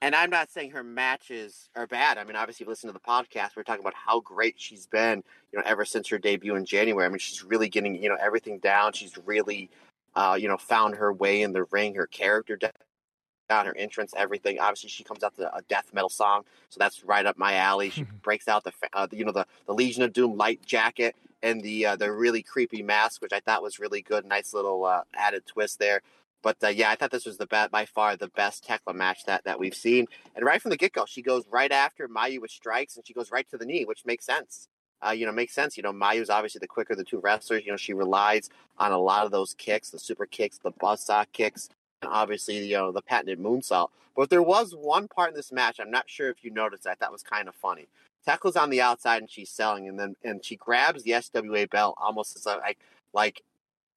[0.02, 2.16] And I'm not saying her matches are bad.
[2.16, 4.86] I mean, obviously, if you listen to the podcast, we're talking about how great she's
[4.86, 7.04] been, you know, ever since her debut in January.
[7.04, 8.94] I mean, she's really getting, you know, everything down.
[8.94, 9.68] She's really,
[10.14, 14.58] uh, you know, found her way in the ring, her character down, her entrance, everything.
[14.58, 17.90] Obviously, she comes out to a death metal song, so that's right up my alley.
[17.90, 21.62] She breaks out the, uh, you know, the, the Legion of Doom light jacket and
[21.62, 24.24] the uh, the really creepy mask, which I thought was really good.
[24.24, 26.02] Nice little uh, added twist there.
[26.42, 29.24] But uh, yeah, I thought this was the best, by far the best Thekla match
[29.26, 30.06] that, that we've seen.
[30.34, 33.12] And right from the get go, she goes right after Mayu with strikes, and she
[33.12, 34.68] goes right to the knee, which makes sense.
[35.06, 35.76] Uh, you know, makes sense.
[35.76, 37.64] You know, Mayu's obviously the quicker of the two wrestlers.
[37.64, 41.26] You know, she relies on a lot of those kicks, the super kicks, the buzzsaw
[41.32, 41.68] kicks,
[42.02, 43.88] and obviously you know the patented moonsault.
[44.16, 47.00] But there was one part in this match I'm not sure if you noticed that
[47.00, 47.88] that was kind of funny.
[48.26, 51.96] Thekla's on the outside and she's selling, and then and she grabs the SWA belt
[51.98, 52.78] almost as like
[53.12, 53.42] like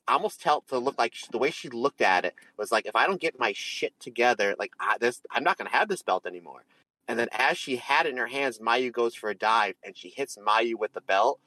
[0.07, 2.95] almost tell to look like she, the way she looked at it was like if
[2.95, 6.25] I don't get my shit together, like I, this, I'm not gonna have this belt
[6.25, 6.63] anymore.
[7.07, 9.95] And then as she had it in her hands, Mayu goes for a dive and
[9.95, 11.39] she hits Mayu with the belt.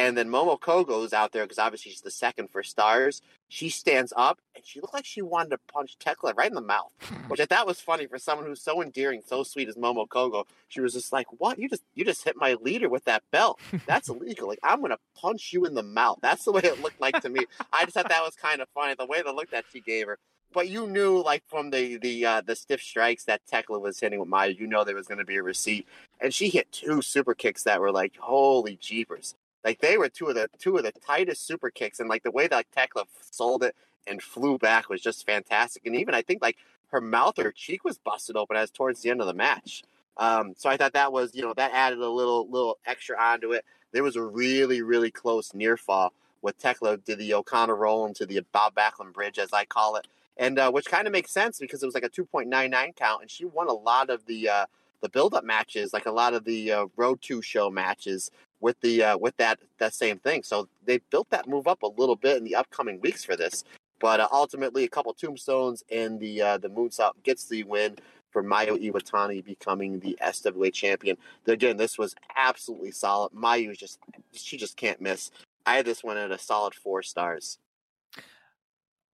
[0.00, 3.20] And then Momo Kohgo is out there because obviously she's the second for stars.
[3.48, 6.62] She stands up and she looked like she wanted to punch Thekla right in the
[6.62, 6.90] mouth,
[7.28, 10.46] which I thought was funny for someone who's so endearing, so sweet as Momo Kohgo.
[10.68, 11.58] She was just like, "What?
[11.58, 13.60] You just you just hit my leader with that belt?
[13.86, 14.48] That's illegal.
[14.48, 17.28] Like I'm gonna punch you in the mouth." That's the way it looked like to
[17.28, 17.44] me.
[17.70, 20.06] I just thought that was kind of funny the way the look that she gave
[20.06, 20.18] her.
[20.50, 24.18] But you knew, like from the the uh, the stiff strikes that Thekla was hitting
[24.18, 25.86] with Mayu, you know there was going to be a receipt,
[26.22, 29.34] and she hit two super kicks that were like, "Holy jeepers!"
[29.64, 32.30] Like they were two of the two of the tightest super kicks, and like the
[32.30, 35.84] way that like, Thekla sold it and flew back was just fantastic.
[35.86, 36.56] And even I think like
[36.88, 39.82] her mouth or cheek was busted open as towards the end of the match.
[40.16, 43.52] Um, so I thought that was you know that added a little little extra onto
[43.52, 43.64] it.
[43.92, 48.26] There was a really really close near fall with Thekla did the O'Connor roll into
[48.26, 50.06] the Bob Backlund bridge as I call it,
[50.36, 52.70] and uh, which kind of makes sense because it was like a two point nine
[52.70, 54.66] nine count, and she won a lot of the uh,
[55.00, 58.30] the build up matches, like a lot of the uh, Road to show matches
[58.60, 60.42] with the uh, with that that same thing.
[60.42, 63.64] So they built that move up a little bit in the upcoming weeks for this.
[64.00, 67.96] But uh, ultimately, a couple tombstones and the uh, the moonsault gets the win
[68.30, 71.16] for Mayu Iwatani becoming the SWA champion.
[71.46, 73.32] Again, this was absolutely solid.
[73.32, 73.98] Mayu just
[74.32, 75.30] she just can't miss.
[75.66, 77.58] I had this one at a solid four stars.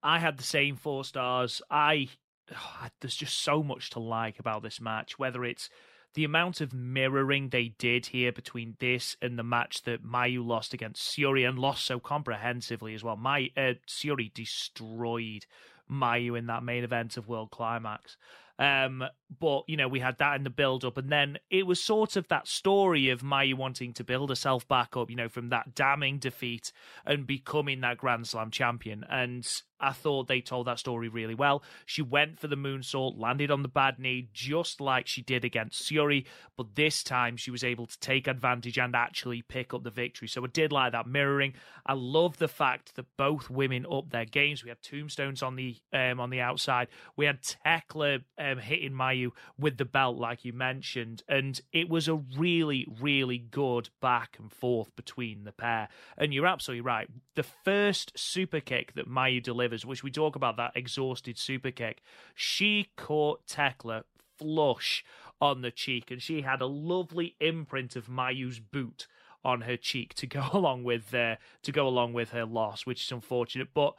[0.02, 1.60] I had the same four stars.
[1.70, 2.08] I
[2.54, 5.68] oh, there's just so much to like about this match, whether it's
[6.14, 10.72] the amount of mirroring they did here between this and the match that Mayu lost
[10.72, 13.16] against Syuri and lost so comprehensively as well.
[13.16, 15.44] My uh, Syuri destroyed
[15.90, 18.16] Mayu in that main event of World Climax.
[18.58, 19.04] Um,
[19.40, 22.16] but you know, we had that in the build up, and then it was sort
[22.16, 25.74] of that story of Mayu wanting to build herself back up, you know, from that
[25.74, 26.72] damning defeat
[27.04, 29.04] and becoming that Grand Slam champion.
[29.08, 29.46] And
[29.78, 31.62] I thought they told that story really well.
[31.84, 35.82] She went for the moonsault, landed on the bad knee, just like she did against
[35.82, 36.24] Syuri,
[36.56, 40.28] but this time she was able to take advantage and actually pick up the victory.
[40.28, 41.54] So I did like that mirroring.
[41.84, 44.64] I love the fact that both women up their games.
[44.64, 46.88] We had tombstones on the um, on the outside.
[47.16, 52.08] We had Thekla um, hitting Mayu with the belt, like you mentioned, and it was
[52.08, 55.88] a really, really good back and forth between the pair.
[56.16, 57.08] And you're absolutely right.
[57.34, 62.02] The first super kick that Mayu delivers, which we talk about that exhausted super kick,
[62.34, 64.02] she caught Thekla
[64.38, 65.04] flush
[65.40, 69.06] on the cheek, and she had a lovely imprint of Mayu's boot
[69.44, 73.04] on her cheek to go along with uh, to go along with her loss, which
[73.04, 73.68] is unfortunate.
[73.74, 73.94] But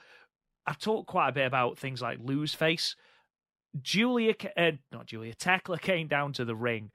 [0.65, 2.95] I've talked quite a bit about things like lose face
[3.82, 6.91] Giulia, uh, not Giulia, Thekla came down to the ring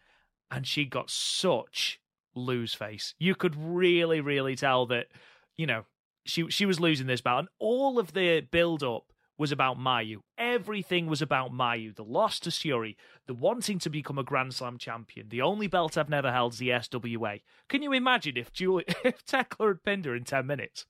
[0.50, 2.00] and she got such
[2.34, 3.14] lose face.
[3.18, 5.06] You could really, really tell that,
[5.56, 5.84] you know,
[6.24, 7.40] she she was losing this battle.
[7.40, 10.18] And all of the build up was about Mayu.
[10.38, 11.94] Everything was about Mayu.
[11.94, 15.28] The loss to Syuri, the wanting to become a Grand Slam champion.
[15.30, 17.40] The only belt I've never held is the SWA.
[17.68, 20.86] Can you imagine if Giulia, if Thekla had pinned her in ten minutes?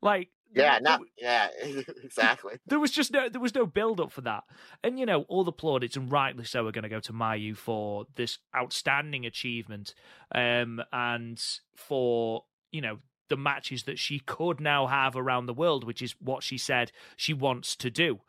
[0.00, 1.48] Like yeah, not yeah,
[2.02, 2.54] exactly.
[2.66, 4.44] There was just no there was no build up for that,
[4.82, 7.56] and you know all the plaudits and rightly so are going to go to Mayu
[7.56, 9.94] for this outstanding achievement,
[10.34, 11.42] um, and
[11.74, 12.98] for you know
[13.28, 16.92] the matches that she could now have around the world, which is what she said
[17.16, 18.20] she wants to do.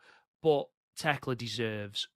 [0.42, 0.64] But
[0.98, 2.08] Thekla deserves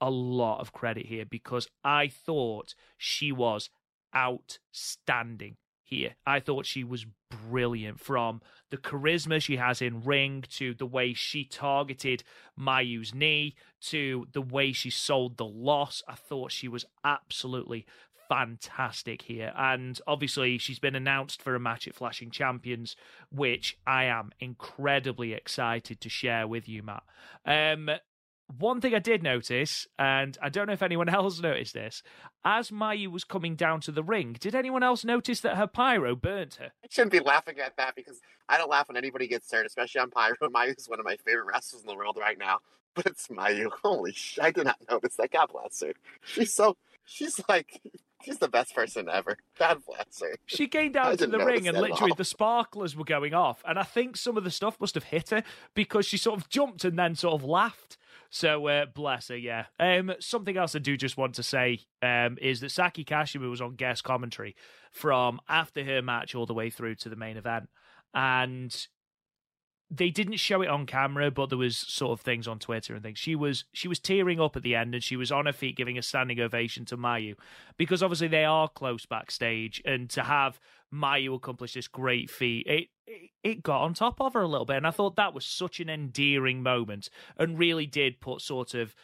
[0.00, 3.68] a lot of credit here because I thought she was
[4.16, 5.56] outstanding
[5.90, 6.14] here.
[6.26, 7.04] I thought she was
[7.48, 12.22] brilliant from the charisma she has in ring to the way she targeted
[12.56, 16.02] Mayu's knee to the way she sold the loss.
[16.08, 17.86] I thought she was absolutely
[18.28, 19.52] fantastic here.
[19.56, 22.94] And obviously, she's been announced for a match at Flashing Champions,
[23.32, 27.02] which I am incredibly excited to share with you, Matt.
[27.44, 27.90] Um,
[28.58, 32.02] one thing I did notice, and I don't know if anyone else noticed this,
[32.44, 36.14] as Mayu was coming down to the ring, did anyone else notice that her pyro
[36.16, 36.72] burnt her?
[36.82, 40.00] I shouldn't be laughing at that because I don't laugh when anybody gets hurt, especially
[40.00, 40.34] on pyro.
[40.42, 42.58] Mayu is one of my favorite wrestlers in the world right now.
[42.94, 43.70] But it's Mayu.
[43.84, 44.38] Holy sh!
[44.42, 45.30] I did not notice that.
[45.30, 45.92] God bless her.
[46.24, 46.76] She's so.
[47.04, 47.80] She's like.
[48.22, 49.38] She's the best person ever.
[49.58, 50.36] God bless her.
[50.44, 53.62] She came down to the ring and literally the sparklers were going off.
[53.66, 55.42] And I think some of the stuff must have hit her
[55.72, 57.96] because she sort of jumped and then sort of laughed.
[58.30, 59.66] So uh, bless her, yeah.
[59.80, 63.60] Um, something else I do just want to say um, is that Saki Kashima was
[63.60, 64.54] on guest commentary
[64.92, 67.68] from after her match all the way through to the main event,
[68.14, 68.86] and
[69.90, 73.02] they didn't show it on camera, but there was sort of things on Twitter and
[73.02, 73.18] things.
[73.18, 75.76] She was she was tearing up at the end, and she was on her feet
[75.76, 77.34] giving a standing ovation to Mayu
[77.76, 80.60] because obviously they are close backstage, and to have
[80.94, 82.88] Mayu accomplish this great feat, it,
[83.42, 85.80] it got on top of her a little bit, and I thought that was such
[85.80, 88.94] an endearing moment, and really did put sort of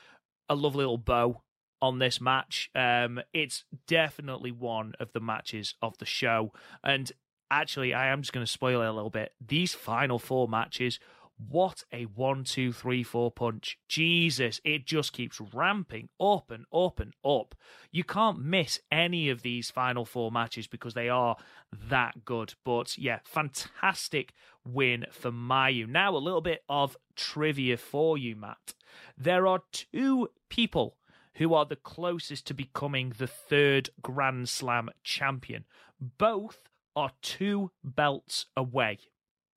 [0.48, 1.42] a lovely little bow
[1.82, 2.70] on this match.
[2.74, 6.52] Um, it's definitely one of the matches of the show,
[6.84, 7.10] and
[7.50, 9.32] actually, I am just going to spoil it a little bit.
[9.44, 10.98] These final four matches,
[11.38, 13.78] what a one, two, three, four punch.
[13.88, 17.54] Jesus, it just keeps ramping up and up and up.
[17.90, 21.36] You can't miss any of these final four matches because they are
[21.72, 22.54] that good.
[22.64, 24.32] But yeah, fantastic
[24.64, 25.86] win for Mayu.
[25.86, 28.74] Now, a little bit of trivia for you, Matt.
[29.18, 30.96] There are two people
[31.34, 35.66] who are the closest to becoming the third Grand Slam champion.
[36.00, 38.98] Both are two belts away.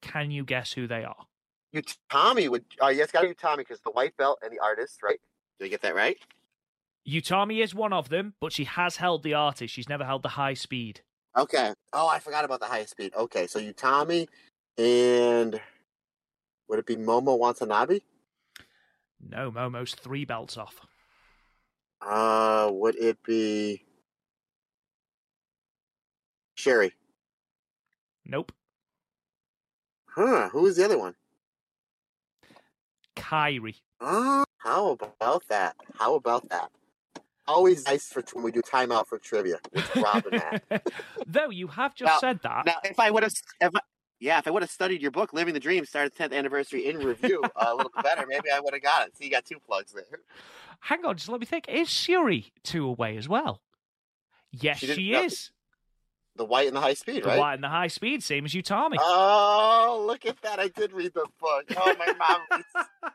[0.01, 1.25] Can you guess who they are?
[1.71, 1.81] You
[2.11, 2.65] Tommy would.
[2.81, 5.19] Uh, yes, got to be Tommy because the white belt and the artist, right?
[5.59, 6.17] Did I get that right?
[7.07, 9.73] Utami is one of them, but she has held the artist.
[9.73, 11.01] She's never held the high speed.
[11.37, 11.73] Okay.
[11.93, 13.13] Oh, I forgot about the high speed.
[13.15, 14.27] Okay, so Utami
[14.77, 15.59] and
[16.67, 17.99] would it be Momo Watanabe?
[19.21, 20.79] No, Momo's three belts off.
[22.01, 23.83] Uh, would it be
[26.57, 26.91] Syuri?
[28.30, 28.51] Nope.
[30.05, 30.49] Huh?
[30.49, 31.15] Who was the other one?
[33.15, 33.75] Kairi.
[34.01, 35.75] Oh, how about that?
[35.97, 36.69] How about that?
[37.47, 40.39] Always nice for when we do timeout for trivia with Robin.
[41.25, 42.67] Though you have just now, said that.
[42.67, 43.80] Now, if I would have, if I,
[44.19, 46.99] yeah, if I would have studied your book, Living the Dream, Stardom's 10th anniversary in
[46.99, 49.17] review uh, a little bit better, maybe I would have got it.
[49.17, 50.03] So you got two plugs there.
[50.82, 51.67] Hang on, just let me think.
[51.67, 53.61] Is Syuri two away as well?
[54.51, 55.49] Yes, she, she is.
[56.39, 57.33] The white and the high speed, right?
[57.33, 58.95] the white and the high speed, same as Utami.
[58.97, 60.57] Oh, look at that!
[60.57, 61.65] I did read the book.
[61.75, 62.63] Oh, my mom.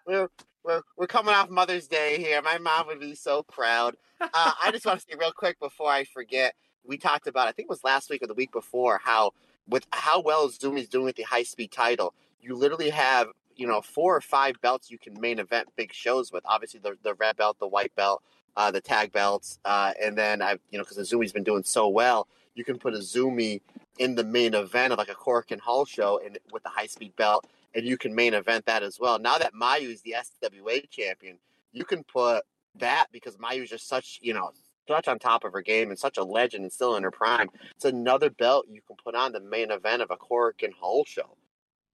[0.06, 0.28] we're,
[0.62, 2.42] we're we're coming off Mother's Day here.
[2.42, 3.96] My mom would be so proud.
[4.20, 4.28] Uh,
[4.62, 6.54] I just want to say real quick before I forget.
[6.86, 9.30] We talked about, I think it was last week or the week before, how
[9.66, 12.12] with how well Zumi's doing with the high speed title,
[12.42, 16.30] you literally have you know four or five belts you can main event big shows
[16.30, 16.44] with.
[16.44, 18.22] Obviously, the the red belt, the white belt,
[18.54, 21.88] uh, the tag belts, uh, and then I you know because Zumi's been doing so
[21.88, 23.60] well you can put a Zumi
[23.98, 27.14] in the main event of like a Korakuen Hall show and with the high speed
[27.16, 29.18] belt, and you can main event that as well.
[29.18, 31.38] Now that Mayu is the SWA champion,
[31.72, 32.44] you can put
[32.76, 34.52] that because Mayu is just such you know
[34.88, 37.48] such on top of her game and such a legend and still in her prime.
[37.74, 41.36] It's another belt you can put on the main event of a Korakuen Hall show.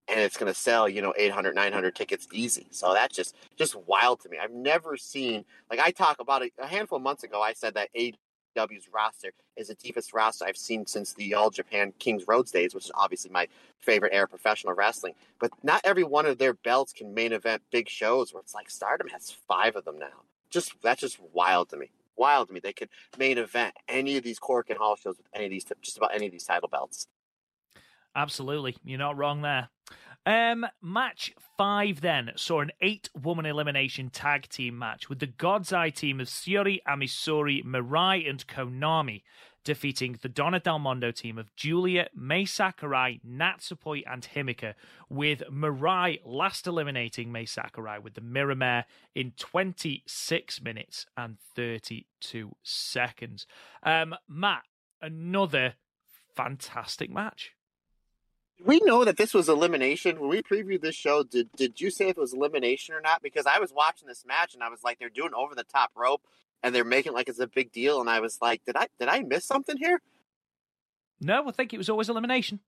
[0.08, 2.66] And it's going to sell, you know, 800, 900 tickets easy.
[2.72, 4.38] So that's just just wild to me.
[4.42, 7.40] I've never seen like I talk about it a handful of months ago.
[7.40, 7.90] I said that
[8.54, 12.74] W's roster is the deepest roster I've seen since the All Japan Kings Roads days,
[12.74, 13.48] which is obviously my
[13.78, 15.14] favorite era of professional wrestling.
[15.38, 18.70] But not every one of their belts can main event big shows where it's like
[18.70, 20.24] Stardom has five of them now.
[20.50, 21.90] Just that's just wild to me.
[22.16, 22.60] Wild to me.
[22.60, 25.96] They could main event any of these Korakuen Hall shows with any of these, just
[25.96, 27.06] about any of these title belts.
[28.16, 29.68] Absolutely, you're not wrong there.
[30.26, 35.72] Um, match five then saw an eight woman elimination tag team match with the God's
[35.72, 39.22] Eye team of Syuri, Ami Sourei, Mirai, and Konami
[39.64, 44.74] defeating the Donna Del Mondo team of Giulia, Mai Sakurai, Natsupoi, and Himeka,
[45.08, 48.84] with Mirai last eliminating Mai Sakurai with the Mirror Mare
[49.14, 53.46] in 26 minutes and 32 seconds.
[53.82, 54.62] Um, Matt,
[55.02, 55.74] another
[56.34, 57.52] fantastic match
[58.64, 60.20] we know that this was elimination.
[60.20, 63.22] When we previewed this show did did you say if it was elimination or not?
[63.22, 65.90] Because i was watching this match and i was like they're doing over the top
[65.94, 66.22] rope
[66.62, 68.00] and they're making like it's a big deal.
[68.00, 70.00] And i was like did i did i miss something here?
[71.20, 72.60] No i think it was always elimination.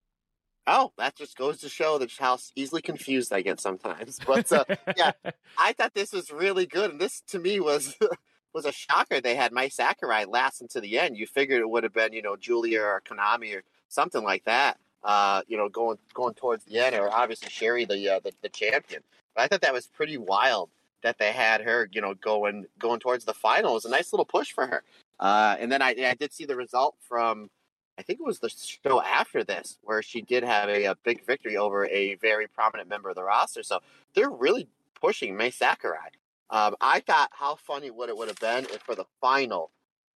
[0.66, 4.18] Oh that just goes to show that how easily confused i get sometimes.
[4.26, 4.64] But uh,
[4.96, 5.12] yeah
[5.58, 6.92] i thought this was really good.
[6.92, 7.96] And this to me was
[8.54, 9.20] was a shocker.
[9.20, 11.16] They had Mai Sakurai last into the end.
[11.16, 14.78] You figured it would have been you know Giulia or konami or something like that
[15.04, 18.48] uh, you know, going going towards the end, or obviously Syuri, the, uh, the the
[18.48, 19.02] champion.
[19.34, 20.70] But I thought that was pretty wild
[21.02, 24.24] that they had her, you know, going going towards the final was a nice little
[24.24, 24.82] push for her.
[25.20, 27.48] Uh, and then I, I did see the result from,
[27.96, 31.24] I think it was the show after this, where she did have a, a big
[31.24, 33.62] victory over a very prominent member of the roster.
[33.62, 33.80] So
[34.14, 34.66] they're really
[35.00, 36.10] pushing Mai Sakurai.
[36.50, 39.70] Um, I thought how funny would it would have been if for the final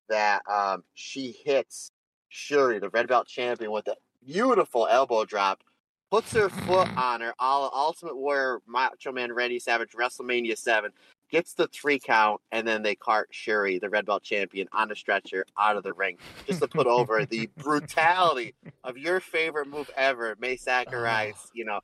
[0.08, 1.90] that um, she hits
[2.32, 3.96] Syuri, the red belt champion, with a
[4.26, 5.62] beautiful elbow drop,
[6.10, 10.90] puts her foot on her, all Ultimate Warrior Macho Man Randy Savage WrestleMania Seven,
[11.30, 14.94] gets the three count, and then they cart Syuri, the red belt champion, on a
[14.94, 18.54] stretcher out of the ring just to put over the brutality
[18.84, 20.56] of your favorite move ever, Mai oh.
[20.56, 21.80] Sakurai's, you know,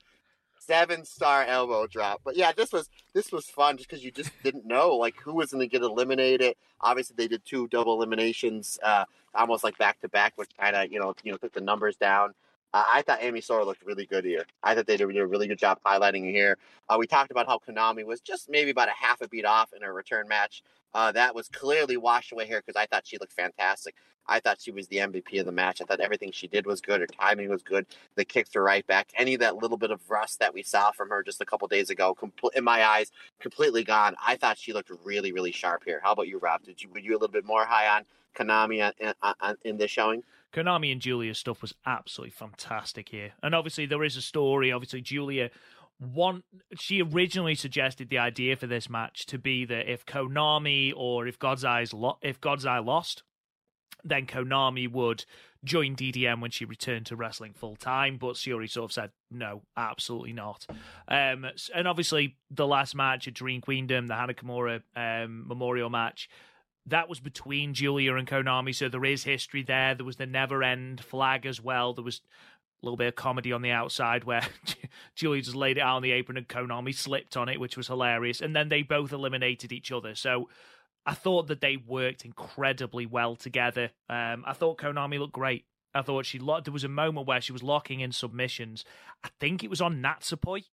[0.65, 2.21] seven star elbow drop.
[2.23, 5.33] But yeah, this was this was fun just because you just didn't know like who
[5.33, 6.55] was going to get eliminated.
[6.81, 10.91] Obviously, they did two double eliminations, uh, almost like back to back, which kind of
[10.91, 12.33] you know you know took the numbers down.
[12.73, 14.45] Uh, I thought Ami Sourei looked really good here.
[14.63, 16.57] I thought they did a really good job highlighting here.
[16.89, 19.73] Uh, we talked about how Konami was just maybe about a half a beat off
[19.73, 20.63] in her return match.
[20.93, 23.95] Uh, that was clearly washed away here because I thought she looked fantastic.
[24.27, 25.81] I thought she was the MVP of the match.
[25.81, 27.01] I thought everything she did was good.
[27.01, 27.85] Her timing was good.
[28.15, 29.09] The kicks were right back.
[29.15, 31.67] Any of that little bit of rust that we saw from her just a couple
[31.67, 34.15] days ago, compl- in my eyes, completely gone.
[34.25, 35.99] I thought she looked really, really sharp here.
[36.03, 36.63] How about you, Rob?
[36.63, 38.05] Did you were you a little bit more high on
[38.35, 40.23] Konami in, in, in this showing?
[40.53, 43.33] Konami and Giulia's stuff was absolutely fantastic here.
[43.41, 44.71] And obviously there is a story.
[44.71, 45.49] Obviously Giulia
[45.99, 46.43] one
[46.77, 51.39] she originally suggested the idea for this match to be that if Konami or if
[51.39, 53.23] God's Eyes lo- if God's Eye lost,
[54.03, 55.25] then Konami would
[55.63, 58.17] join DDM when she returned to wrestling full time.
[58.17, 60.65] But Syuri sort of said, no, absolutely not.
[61.07, 66.29] Um, and obviously, the last match at Dream Queendom, the Hana Kimura um, Memorial match,
[66.87, 69.95] that was between Giulia and Konami, so there is history there.
[69.95, 71.93] There was the never end flag as well.
[71.93, 72.21] There was
[72.81, 74.45] a little bit of comedy on the outside where
[75.15, 77.87] Giulia just laid it out on the apron and Konami slipped on it, which was
[77.87, 78.41] hilarious.
[78.41, 80.13] And then they both eliminated each other.
[80.15, 80.49] So
[81.05, 83.91] I thought that they worked incredibly well together.
[84.09, 85.65] Um, I thought Konami looked great.
[85.93, 88.83] I thought she lo- there was a moment where she was locking in submissions.
[89.23, 90.63] I think it was on Natsupoi,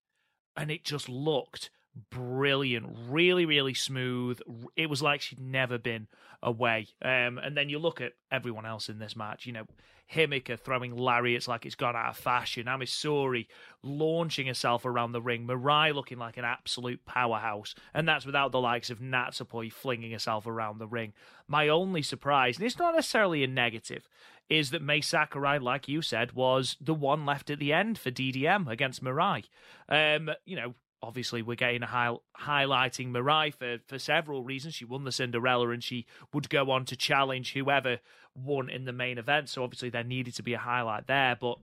[0.56, 1.70] and it just looked
[2.10, 4.40] brilliant, really, really smooth.
[4.76, 6.08] It was like she'd never been
[6.42, 6.88] away.
[7.02, 9.46] Um, and then you look at everyone else in this match.
[9.46, 9.66] You know,
[10.14, 12.68] Himeka throwing lariats like it's gone out of fashion.
[12.68, 13.46] Ami Sourei
[13.82, 15.46] launching herself around the ring.
[15.46, 17.74] Mirai looking like an absolute powerhouse.
[17.94, 21.12] And that's without the likes of Natsupoi flinging herself around the ring.
[21.46, 24.08] My only surprise, and it's not necessarily a negative,
[24.48, 28.10] is that Mai Sakurai, like you said, was the one left at the end for
[28.10, 29.44] DDM against Mirai.
[29.88, 34.74] Um, you know, obviously we're getting a high, highlighting Mirai for, for several reasons.
[34.74, 37.98] She won the Cinderella and she would go on to challenge whoever
[38.34, 39.48] won in the main event.
[39.48, 41.36] So obviously there needed to be a highlight there.
[41.40, 41.58] But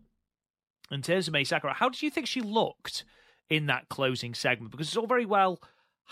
[0.91, 3.05] in terms of Mai Sakurai, how did you think she looked
[3.49, 4.71] in that closing segment?
[4.71, 5.59] Because it's all very well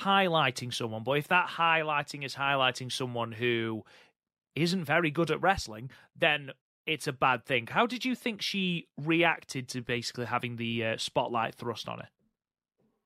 [0.01, 3.84] highlighting someone, but if that highlighting is highlighting someone who
[4.55, 6.51] isn't very good at wrestling, then
[6.86, 7.67] it's a bad thing.
[7.67, 12.09] How did you think she reacted to basically having the uh, spotlight thrust on her?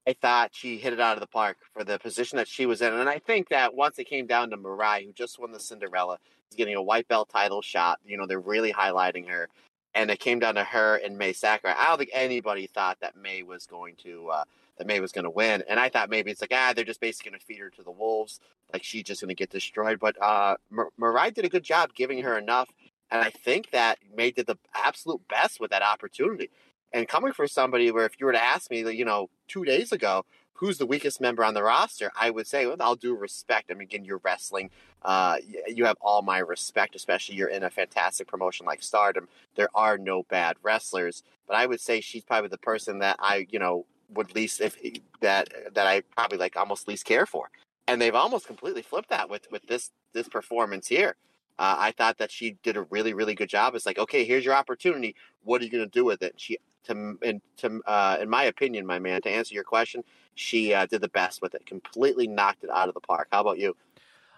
[0.09, 2.81] I thought she hit it out of the park for the position that she was
[2.81, 2.93] in.
[2.93, 6.17] And I think that once it came down to Mirai, who just won the Cinderella,
[6.49, 7.99] is getting a white belt title shot.
[8.03, 9.49] You know, they're really highlighting her.
[9.93, 11.75] And it came down to her and Mai Sakurai.
[11.77, 14.43] I don't think anybody thought that Mai was going to uh,
[14.79, 15.63] that Mai was going to win.
[15.69, 17.83] And I thought maybe it's like ah, they're just basically going to feed her to
[17.83, 18.39] the wolves,
[18.73, 19.99] like she's just going to get destroyed.
[19.99, 22.69] But uh, Mar- Mirai did a good job giving her enough,
[23.11, 26.49] and I think that Mai did the absolute best with that opportunity.
[26.91, 29.91] And coming from somebody where if you were to ask me, you know, two days
[29.91, 33.75] ago, who's the weakest member on the roster, I would say, all due respect, I
[33.75, 34.71] mean, again, you're wrestling.
[35.01, 35.37] Uh,
[35.67, 39.29] you have all my respect, especially you're in a fantastic promotion like Stardom.
[39.55, 43.47] There are no bad wrestlers, but I would say she's probably the person that I,
[43.49, 44.75] you know, would least if
[45.21, 47.49] that that I probably like almost least care for.
[47.87, 51.15] And they've almost completely flipped that with with this this performance here.
[51.59, 53.75] Uh, I thought that she did a really really good job.
[53.75, 55.15] It's like, okay, here's your opportunity.
[55.43, 56.33] What are you going to do with it?
[56.37, 60.03] She to in to uh, in my opinion, my man, to answer your question,
[60.35, 61.65] she uh, did the best with it.
[61.65, 63.27] Completely knocked it out of the park.
[63.31, 63.75] How about you?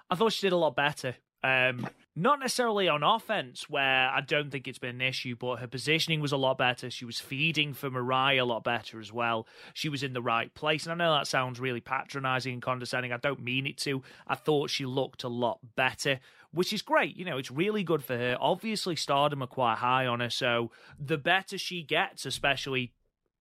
[0.09, 1.15] I thought she did a lot better.
[1.43, 5.67] Um, not necessarily on offense, where I don't think it's been an issue, but her
[5.67, 6.89] positioning was a lot better.
[6.91, 9.47] She was feeding for Mirai a lot better as well.
[9.73, 10.85] She was in the right place.
[10.85, 13.13] And I know that sounds really patronizing and condescending.
[13.13, 14.03] I don't mean it to.
[14.27, 16.19] I thought she looked a lot better
[16.51, 17.15] which is great.
[17.15, 18.37] You know, it's really good for her.
[18.39, 22.93] Obviously, Stardom are quite high on her, so the better she gets, especially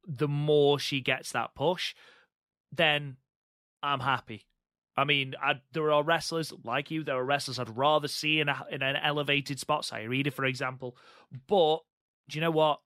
[0.07, 1.95] the more she gets that push,
[2.73, 3.17] then
[3.83, 4.47] I'm happy.
[4.97, 7.05] I mean, I, there are wrestlers like you.
[7.05, 9.85] There are wrestlers I'd rather see in, a, in an elevated spot.
[9.85, 10.97] Saya Iida, for example.
[11.49, 11.79] But
[12.29, 12.81] do you know what?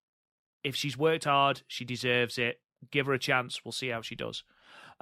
[0.62, 2.61] If she's worked hard, she deserves it.
[2.91, 3.64] Give her a chance.
[3.64, 4.45] We'll see how she does.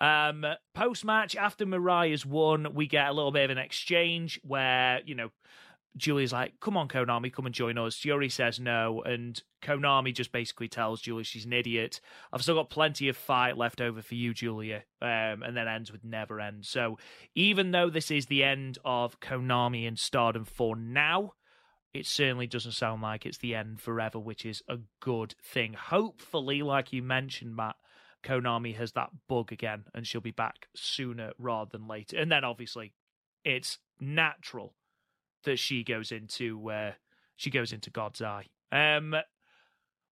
[0.03, 0.45] Um,
[0.75, 5.15] Post match, after Mirai's won, we get a little bit of an exchange where, you
[5.15, 5.31] know,
[5.97, 7.97] Giulia's like, come on, Konami, come and join us.
[7.97, 12.01] Syuri says no, and Konami just basically tells Giulia she's an idiot.
[12.33, 15.93] I've still got plenty of fight left over for you, Giulia, um, and then ends
[15.93, 16.65] with never end.
[16.65, 16.99] So
[17.35, 21.35] even though this is the end of Konami and Stardom for now,
[21.93, 25.75] it certainly doesn't sound like it's the end forever, which is a good thing.
[25.75, 27.77] Hopefully, like you mentioned, Matt,
[28.23, 32.19] Konami has that bug again and she'll be back sooner rather than later.
[32.19, 32.93] And then obviously,
[33.45, 34.75] it's natural
[35.45, 36.93] that she goes into uh,
[37.37, 38.47] she goes into God's eye.
[38.71, 39.15] Um,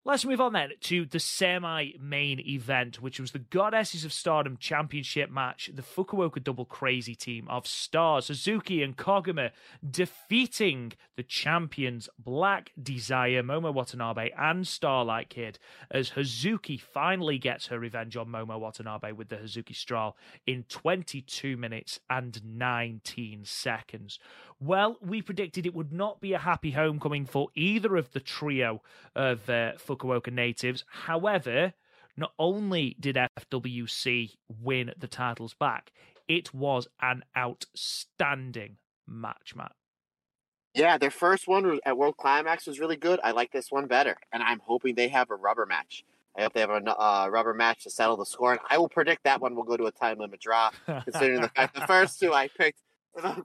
[0.03, 4.57] Let's move on then to the semi main event, which was the Goddesses of Stardom
[4.57, 5.69] Championship match.
[5.75, 9.51] The Fukuoka Double Crazy team of stars, Suzuki and Koguma,
[9.89, 15.59] defeating the champions Black Desire, Momo Watanabe, and Starlight Kid,
[15.91, 21.59] as Hazuki finally gets her revenge on Momo Watanabe with the Hazuki Strahl in 22
[21.59, 24.19] minutes and 19 seconds.
[24.63, 28.83] Well, we predicted it would not be a happy homecoming for either of the trio
[29.17, 30.85] of uh, Fukuoka natives.
[30.87, 31.73] However,
[32.17, 35.93] not only did FWC win the titles back,
[36.29, 39.73] it was an outstanding match, Matt.
[40.75, 43.19] Yeah, their first one at World Climax was really good.
[43.25, 46.05] I like this one better, and I'm hoping they have a rubber match.
[46.37, 48.89] I hope they have a uh, rubber match to settle the score, and I will
[48.89, 50.71] predict that one will go to a time limit draw.
[50.87, 52.83] considering the fact the first two I picked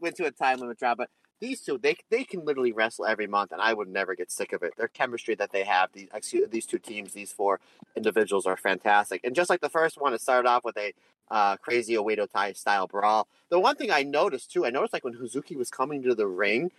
[0.02, 1.10] went to a time limit draw, but
[1.42, 4.54] these two they they can literally wrestle every month, and I would never get sick
[4.54, 4.74] of it.
[4.78, 7.60] Their chemistry that they have, these excuse, these two teams, these four
[7.96, 9.22] individuals are fantastic.
[9.24, 10.94] And just like the first one, it started off with a
[11.30, 13.28] uh, crazy Oedo style brawl.
[13.50, 16.28] The one thing I noticed too, I noticed like when Hazuki was coming to the
[16.28, 16.72] ring,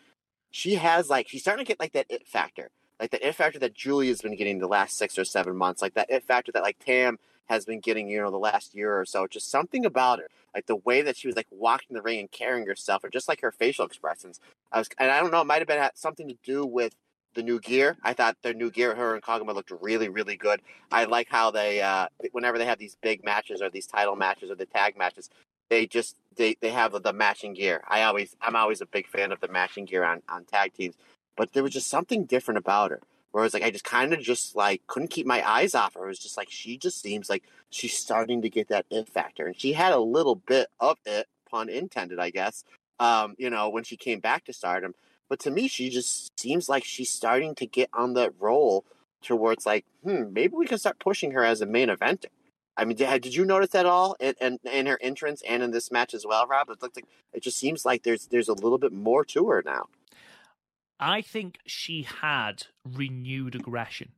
[0.51, 3.59] she has like she's starting to get like that it factor, like that it factor
[3.59, 6.63] that Giulia's been getting the last six or seven months, like that it factor that
[6.63, 9.27] like Tam has been getting, you know, the last year or so.
[9.27, 12.31] Just something about her, like the way that she was like walking the ring and
[12.31, 14.41] carrying herself, or just like her facial expressions.
[14.73, 16.95] I was, and I don't know, it might have been something to do with
[17.35, 17.97] the new gear.
[18.03, 20.61] I thought their new gear, her and Koguma looked really, really good.
[20.91, 24.51] I like how they, uh, whenever they have these big matches or these title matches
[24.51, 25.31] or the tag matches,
[25.69, 27.83] they just they, they have the matching gear.
[27.89, 30.95] I always I'm always a big fan of the matching gear on on tag teams,
[31.37, 33.01] but there was just something different about her.
[33.37, 36.07] Whereas like I just kind of just like couldn't keep my eyes off her.
[36.07, 39.47] It was just like she just seems like she's starting to get that it factor,
[39.47, 42.65] and she had a little bit of it, pun intended, I guess.
[42.99, 44.95] Um, you know, when she came back to Stardom,
[45.29, 48.87] but to me, she just seems like she's starting to get on that roll
[49.23, 52.31] towards like, hmm, maybe we can start pushing her as a main eventer.
[52.75, 55.73] I mean, did, did you notice that all in, in, in, her entrance and in
[55.73, 56.71] this match as well, Rob?
[56.71, 59.63] It looked like it just seems like there's there's a little bit more to her
[59.63, 59.89] now.
[60.99, 64.13] I think she had renewed aggression.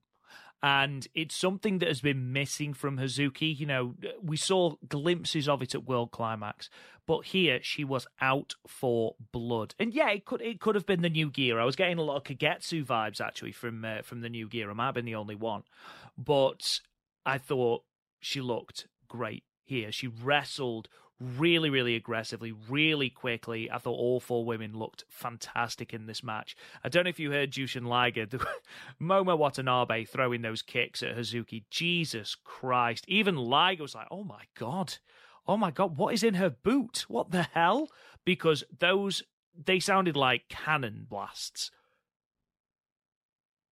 [0.61, 3.57] And it's something that has been missing from Hazuki.
[3.57, 6.69] You know, we saw glimpses of it at World Climax,
[7.07, 9.77] but here she was out for blood.
[9.79, 11.61] And yeah, it could it could have been the new gear.
[11.61, 14.69] I was getting a lot of Kagetsu vibes actually from uh, from the new gear.
[14.69, 15.63] I might have been the only one,
[16.17, 16.81] but
[17.25, 17.85] I thought
[18.19, 19.93] she looked great here.
[19.93, 20.89] She wrestled
[21.21, 23.71] really, really aggressively, really quickly.
[23.71, 26.57] I thought all four women looked fantastic in this match.
[26.85, 28.27] I don't know if you heard Jushin Liger,
[29.01, 31.65] Momo Watanabe throwing those kicks at Hazuki.
[31.71, 33.05] Jesus Christ.
[33.09, 34.97] Even Liger was like, oh my God.
[35.47, 37.07] Oh my God, what is in her boot?
[37.09, 37.89] What the hell?
[38.25, 39.23] Because those,
[39.65, 41.71] they sounded like cannon blasts.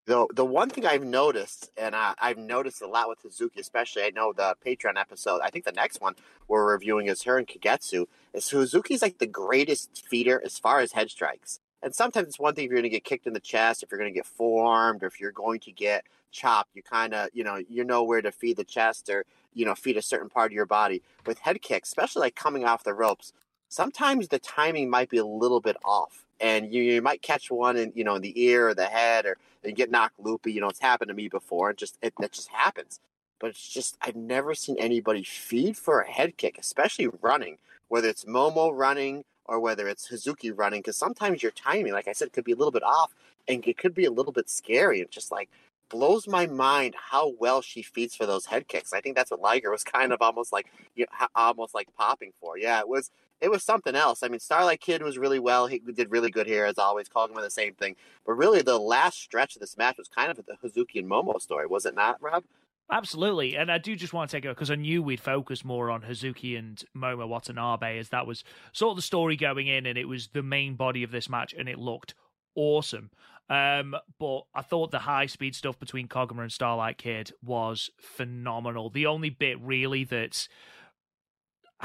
[0.05, 4.03] The the one thing I've noticed, and I, I've noticed a lot with Hazuki, especially
[4.03, 5.41] I know the Patreon episode.
[5.43, 6.13] I think the next one
[6.47, 8.05] we're reviewing is her and Kagetsu.
[8.31, 11.59] Is Hazuki's like the greatest feeder as far as head strikes.
[11.81, 13.91] And sometimes it's one thing if you're going to get kicked in the chest, if
[13.91, 16.75] you're going to get forearmed, or if you're going to get chopped.
[16.75, 19.25] You kind of you know you know where to feed the chest or
[19.55, 21.01] you know feed a certain part of your body.
[21.25, 23.33] With head kicks, especially like coming off the ropes,
[23.69, 27.77] sometimes the timing might be a little bit off and you, you might catch one
[27.77, 30.51] in you know in the ear or the head or and get knocked loopy.
[30.53, 31.71] You know, it's happened to me before.
[31.71, 32.99] It just it that just happens.
[33.39, 37.57] But it's just I've never seen anybody feed for a head kick, especially running.
[37.87, 42.13] Whether it's Momo running or whether it's Hazuki running, because sometimes your timing, like I
[42.13, 43.13] said, could be a little bit off,
[43.47, 45.01] and it could be a little bit scary.
[45.01, 45.49] It just like
[45.89, 48.93] blows my mind how well she feeds for those head kicks.
[48.93, 52.31] I think that's what Liger was kind of almost like, you know, almost like popping
[52.39, 52.57] for.
[52.57, 54.23] Yeah, it was it was something else.
[54.23, 55.67] I mean, Starlight Kid was really well.
[55.67, 57.09] He did really good here, as always.
[57.09, 57.95] Calling him the same thing.
[58.25, 61.39] But really, the last stretch of this match was kind of the Hazuki and Momo
[61.41, 62.43] story, was it not, Rob?
[62.91, 65.89] Absolutely, and I do just want to take it because I knew we'd focus more
[65.89, 68.43] on Hazuki and Momo Watanabe, as that was
[68.73, 71.55] sort of the story going in, and it was the main body of this match,
[71.57, 72.13] and it looked
[72.53, 73.09] awesome.
[73.49, 78.91] Um, but I thought the high speed stuff between Koguma and Starlight Kid was phenomenal.
[78.91, 80.47] The only bit really that's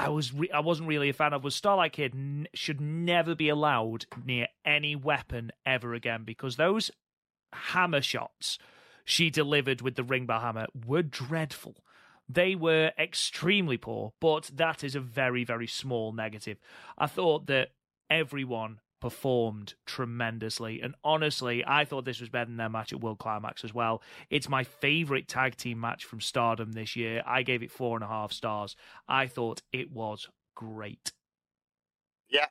[0.01, 3.35] I was re- I wasn't really a fan of was Starlight Kid n- should never
[3.35, 6.89] be allowed near any weapon ever again because those
[7.53, 8.57] hammer shots
[9.05, 11.75] she delivered with the ring bar hammer were dreadful.
[12.27, 16.57] They were extremely poor, but that is a very very small negative.
[16.97, 17.69] I thought that
[18.09, 20.81] everyone performed tremendously.
[20.81, 24.01] And honestly, I thought this was better than their match at World Climax as well.
[24.29, 27.23] It's my favorite tag team match from Stardom this year.
[27.25, 28.75] I gave it four and a half stars.
[29.09, 31.11] I thought it was great.
[32.29, 32.45] Yeah.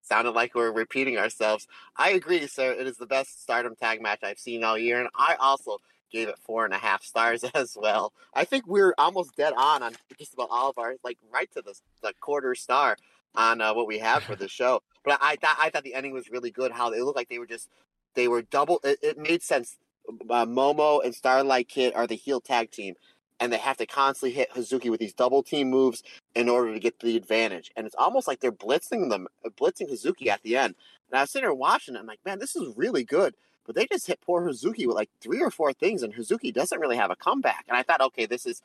[0.00, 1.66] Sounded like we're repeating ourselves.
[1.96, 2.72] I agree, sir.
[2.72, 5.78] It is the best Stardom tag match I've seen all year, and I also
[6.12, 8.12] gave it four and a half stars as well.
[8.32, 11.62] I think we're almost dead on on just about all of our like right to
[11.62, 12.96] the the quarter star
[13.36, 14.82] on uh, what we have for the show.
[15.04, 16.72] But I thought I thought the ending was really good.
[16.72, 17.68] How they looked like they were just
[18.14, 18.80] they were double.
[18.84, 19.76] It, it made sense.
[20.08, 22.94] Uh, Momo and Starlight Kid are the heel tag team,
[23.40, 26.02] and they have to constantly hit Hazuki with these double team moves
[26.34, 27.72] in order to get the advantage.
[27.76, 29.26] And it's almost like they're blitzing them,
[29.58, 30.74] blitzing Hazuki at the end.
[31.10, 31.96] And I was sitting there watching.
[31.96, 33.34] I'm like, man, this is really good.
[33.66, 36.80] But they just hit poor Hazuki with like three or four things, and Hazuki doesn't
[36.80, 37.64] really have a comeback.
[37.68, 38.62] And I thought, okay, this is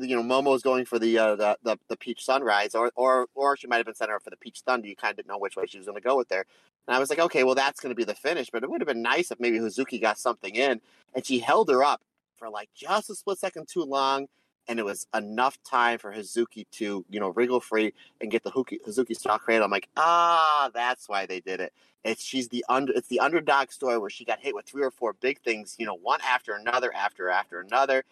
[0.00, 3.56] you know, Momo's going for the, uh, the the the Peach Sunrise, or or or
[3.56, 4.86] she might have been sent for the Peach Thunder.
[4.86, 6.44] You kind of didn't know which way she was going to go with there.
[6.86, 8.50] And I was like, okay, well, that's going to be the finish.
[8.50, 10.80] But it would have been nice if maybe Hazuki got something in,
[11.14, 12.02] and she held her up
[12.36, 14.28] for like just a split second too long,
[14.68, 18.50] and it was enough time for Hazuki to you know wriggle free and get the
[18.50, 19.64] Hazuki stock cradle.
[19.64, 21.72] I'm like, ah, that's why they did it.
[22.04, 24.90] It's she's the under it's the underdog story where she got hit with three or
[24.90, 28.04] four big things, you know, one after another, after after another,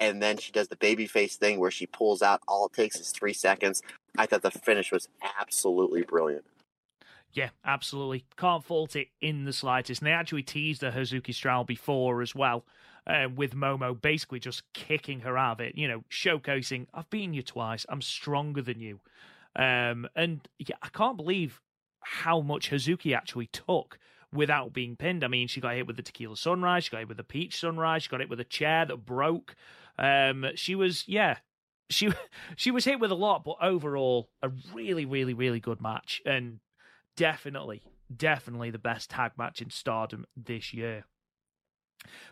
[0.00, 2.98] and then she does the baby face thing where she pulls out all it takes
[3.00, 3.82] is three seconds.
[4.16, 5.08] I thought the finish was
[5.38, 6.44] absolutely brilliant.
[7.32, 8.24] Yeah, absolutely.
[8.36, 10.00] Can't fault it in the slightest.
[10.00, 12.64] And they actually teased the Hazuki Strahl before as well,
[13.06, 17.34] uh, with Momo basically just kicking her out of it, you know, showcasing, I've beaten
[17.34, 19.00] you twice, I'm stronger than you.
[19.56, 21.60] Um, and yeah, I can't believe
[22.00, 23.98] how much Hazuki actually took
[24.32, 25.24] without being pinned.
[25.24, 27.58] I mean, she got hit with the Tequila Sunrise, she got hit with the Peach
[27.58, 29.54] Sunrise, she got hit with a chair that broke.
[29.98, 31.38] Um, she was, yeah,
[31.90, 32.10] she
[32.56, 36.60] she was hit with a lot, but overall, a really, really, really good match, and
[37.16, 37.82] definitely,
[38.14, 41.04] definitely the best tag match in Stardom this year.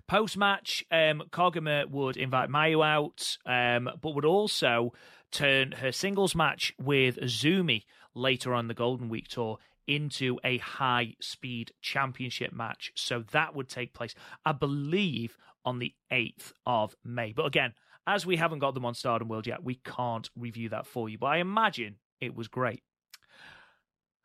[0.07, 4.93] Post match, um, Koguma would invite Mayu out, um, but would also
[5.31, 7.85] turn her singles match with Azumi
[8.15, 12.93] later on the Golden Week tour into a high speed championship match.
[12.95, 14.15] So that would take place,
[14.45, 17.33] I believe, on the 8th of May.
[17.33, 17.75] But again,
[18.07, 21.19] as we haven't got them on Stardom World yet, we can't review that for you.
[21.19, 22.83] But I imagine it was great.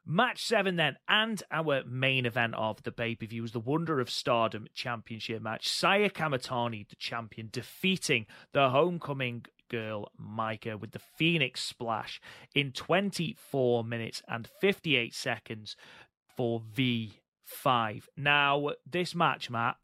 [0.09, 3.99] Match seven, then, and our main event of the pay per view was the Wonder
[3.99, 5.67] of Stardom Championship match.
[5.67, 12.21] Saya Kamitani, the champion, defeating the homecoming girl Maika with the Phoenix Splash
[12.55, 15.75] in 24 minutes and 58 seconds
[16.37, 18.03] for V5.
[18.15, 19.75] Now, this match, Matt,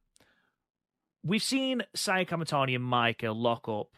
[1.25, 3.91] We've seen Saya Kamitani and Maika lock up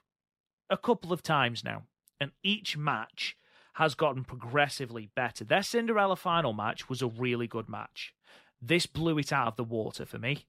[0.70, 1.84] a couple of times now,
[2.20, 3.36] and each match
[3.74, 5.44] has gotten progressively better.
[5.44, 8.14] Their Cinderella final match was a really good match.
[8.62, 10.46] This blew it out of the water for me.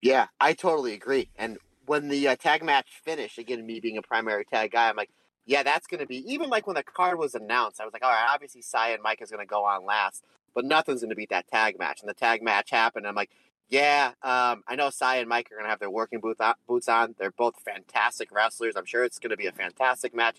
[0.00, 1.28] Yeah, I totally agree.
[1.36, 4.96] And when the uh, tag match finished, again, me being a primary tag guy, I'm
[4.96, 5.10] like,
[5.44, 8.04] yeah, that's going to be, even like when the card was announced, I was like,
[8.04, 10.24] all right, obviously Saya and Mike is going to go on last,
[10.54, 12.00] but nothing's going to beat that tag match.
[12.00, 13.04] And the tag match happened.
[13.04, 13.30] And I'm like,
[13.70, 16.54] yeah, um, I know Sai and Mike are going to have their working booth on,
[16.66, 17.14] boots on.
[17.18, 18.74] They're both fantastic wrestlers.
[18.76, 20.38] I'm sure it's going to be a fantastic match,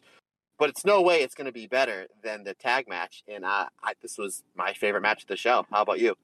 [0.59, 3.23] but it's no way it's going to be better than the tag match.
[3.27, 5.65] And uh, I, this was my favorite match of the show.
[5.71, 6.15] How about you?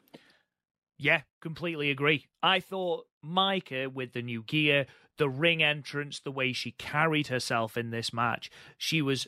[0.97, 2.27] Yeah, completely agree.
[2.43, 4.85] I thought Maika with the new gear,
[5.17, 9.27] the ring entrance, the way she carried herself in this match, she was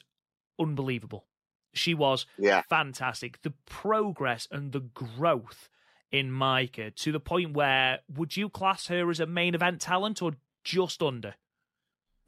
[0.60, 1.28] unbelievable.
[1.74, 2.64] She was yeah.
[2.70, 3.42] fantastic.
[3.42, 5.70] The progress and the growth
[6.12, 10.22] in Maika to the point where would you class her as a main event talent
[10.22, 10.34] or
[10.64, 11.36] just under?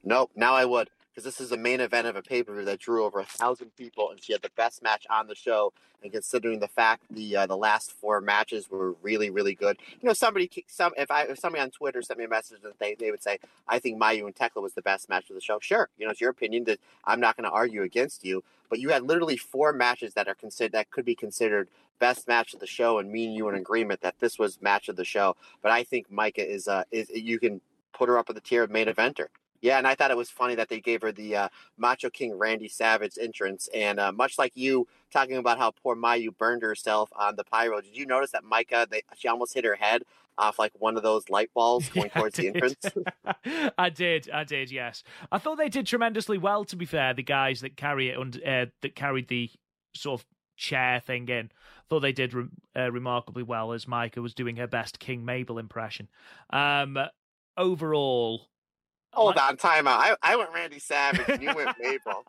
[0.04, 0.32] Nope.
[0.36, 2.80] Now I would because this is a main event of a pay per view that
[2.80, 5.74] drew over a thousand people, and she had the best match on the show.
[6.04, 10.08] And considering the fact the uh, the last four matches were really really good, you
[10.08, 12.96] know, somebody some if I if somebody on Twitter sent me a message that they
[12.96, 15.60] they would say I think Mayu and Thekla was the best match of the show.
[15.60, 18.80] Sure, you know, it's your opinion that I'm not going to argue against you, but
[18.80, 21.68] you had literally four matches that are considered that could be considered
[22.00, 24.90] best match of the show, and me and you in agreement that this was match
[24.90, 25.36] of the show.
[25.62, 27.62] But I think Maika is uh is you can
[27.94, 29.28] put her up in the tier of main eventer.
[29.62, 32.36] Yeah, and I thought it was funny that they gave her the uh, Macho King
[32.38, 37.12] Randy Savage entrance, and uh, much like you talking about how poor Mayu burned herself
[37.16, 40.04] on the pyro, did you notice that Maika, they, she almost hit her head
[40.38, 42.86] off like one of those light balls going yeah, towards the entrance.
[43.78, 45.04] I did, I did, yes.
[45.32, 46.66] I thought they did tremendously well.
[46.66, 49.50] To be fair, the guys that carry it under, uh, that carried the
[49.96, 50.26] sort of
[50.58, 51.52] chair thing in,
[51.90, 55.60] thought they did re- uh, remarkably well as Maika was doing her best King Mabel
[55.60, 56.08] impression.
[56.52, 56.98] Um,
[57.58, 58.48] overall,
[59.14, 60.00] Hold on, time out.
[60.00, 62.24] I, I went Randy Savage and you went Mabel.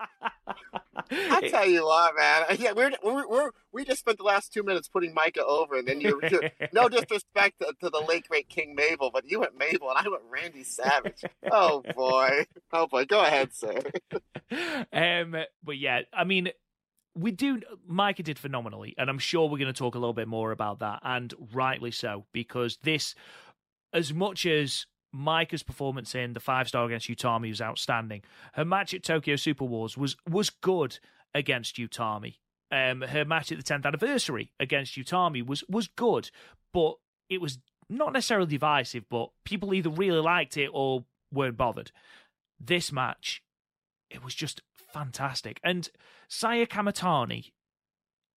[1.10, 2.56] I tell you what, man.
[2.58, 5.86] Yeah, we're, we're, we're we just spent the last two minutes putting Maika over, and
[5.86, 6.20] then you're
[6.72, 10.08] no disrespect to, to, the late great King Mabel, but you went Mabel and I
[10.08, 11.22] went Randy Savage.
[11.50, 13.04] oh boy, oh boy.
[13.04, 13.78] Go ahead, sir.
[14.92, 16.50] um, but yeah, I mean,
[17.14, 17.60] we do.
[17.88, 20.80] Maika did phenomenally, and I'm sure we're going to talk a little bit more about
[20.80, 23.14] that, and rightly so, because this,
[23.92, 28.22] as much as Maika's performance in the five star against Utami was outstanding.
[28.54, 30.98] Her match at Tokyo Super Wars was was good
[31.34, 32.36] against Utami.
[32.70, 36.30] Um, her match at the 10th anniversary against Utami was was good,
[36.72, 36.94] but
[37.28, 37.58] it was
[37.88, 39.04] not necessarily divisive.
[39.10, 41.92] But people either really liked it or weren't bothered.
[42.58, 43.42] This match,
[44.10, 44.62] it was just
[44.92, 45.60] fantastic.
[45.62, 45.88] And
[46.28, 47.52] Saya Kamitani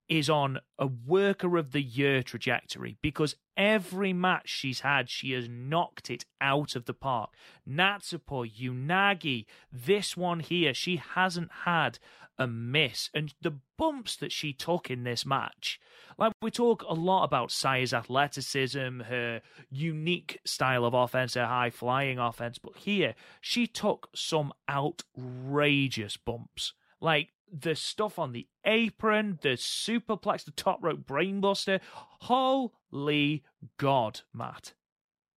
[0.08, 5.50] is on a worker of the year trajectory because every match she's had, she has
[5.50, 7.32] knocked it out of the park.
[7.68, 11.98] Natsupoi, Unagi, this one here, she hasn't had
[12.38, 13.10] a miss.
[13.14, 15.80] And the bumps that she took in this match,
[16.18, 21.70] like we talk a lot about Saya's athleticism, her unique style of offense, her high
[21.70, 26.74] flying offense, but here she took some outrageous bumps.
[27.02, 31.80] Like the stuff on the apron, the superplex, the top rope brainbuster.
[32.22, 33.44] Holy
[33.78, 34.74] God, Matt.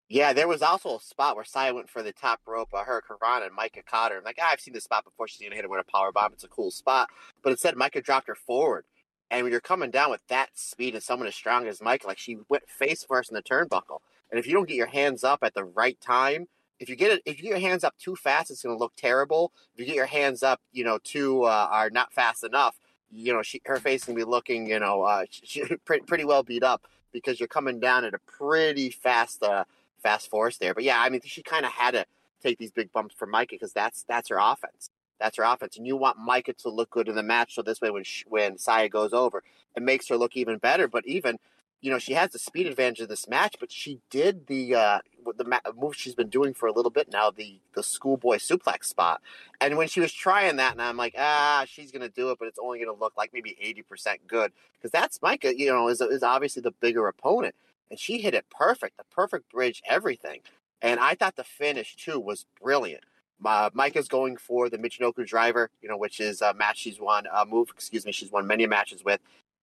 [0.09, 3.43] Yeah, there was also a spot where Saya went for the top rope, uh, Hurricane
[3.43, 4.17] and Maika caught her.
[4.17, 5.27] I'm like, ah, I've seen this spot before.
[5.27, 6.33] She's going to hit her with a power bomb.
[6.33, 7.09] It's a cool spot.
[7.43, 8.85] But instead, Maika dropped her forward.
[9.29, 12.17] And when you're coming down with that speed and someone as strong as Maika, like
[12.17, 13.99] she went face first in the turnbuckle.
[14.31, 16.47] And if you don't get your hands up at the right time,
[16.79, 18.79] if you get it, if you get your hands up too fast, it's going to
[18.79, 19.51] look terrible.
[19.73, 22.79] If you get your hands up, you know, too uh, are not fast enough,
[23.11, 26.43] you know, she her face can be looking, you know, uh, she, pretty, pretty well
[26.43, 29.65] beat up because you're coming down at a pretty fast uh,
[30.01, 30.73] fast force there.
[30.73, 32.05] But yeah, I mean, she kind of had to
[32.41, 34.89] take these big bumps for Maika because that's that's her offense.
[35.19, 37.55] That's her offense, and you want Maika to look good in the match.
[37.55, 39.43] So this way, when she, when Saya goes over,
[39.75, 40.87] it makes her look even better.
[40.87, 41.37] But even
[41.81, 44.99] you know, she has the speed advantage of this match, but she did the uh,
[45.37, 48.85] the ma- move she's been doing for a little bit now, the the schoolboy suplex
[48.85, 49.21] spot.
[49.61, 52.47] And when she was trying that, and I'm like, ah, she's gonna do it, but
[52.47, 55.57] it's only gonna look like maybe eighty percent good because that's Maika.
[55.57, 57.55] You know, is is obviously the bigger opponent,
[57.89, 60.41] and she hit it perfect, the perfect bridge, everything.
[60.81, 63.03] And I thought the finish too was brilliant.
[63.43, 67.25] Uh, Maika's going for the Michinoku driver, you know, which is a match she's won,
[67.33, 69.21] a move, excuse me, she's won many matches with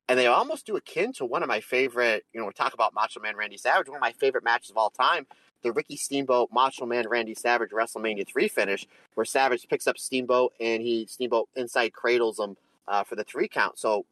[0.08, 3.20] and they almost do akin to one of my favorite, you know, talk about Macho
[3.20, 5.26] Man Randy Savage, one of my favorite matches of all time,
[5.62, 10.52] the Ricky Steamboat Macho Man Randy Savage WrestleMania 3 finish, where Savage picks up Steamboat
[10.60, 12.56] and he, Steamboat inside cradles him
[12.86, 13.78] uh, for the three count.
[13.78, 14.06] So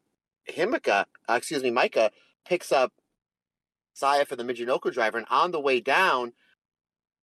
[0.49, 2.09] Himeka, uh, excuse me, Maika
[2.45, 2.91] picks up
[3.93, 6.33] Saya for the Michinoku driver, and on the way down,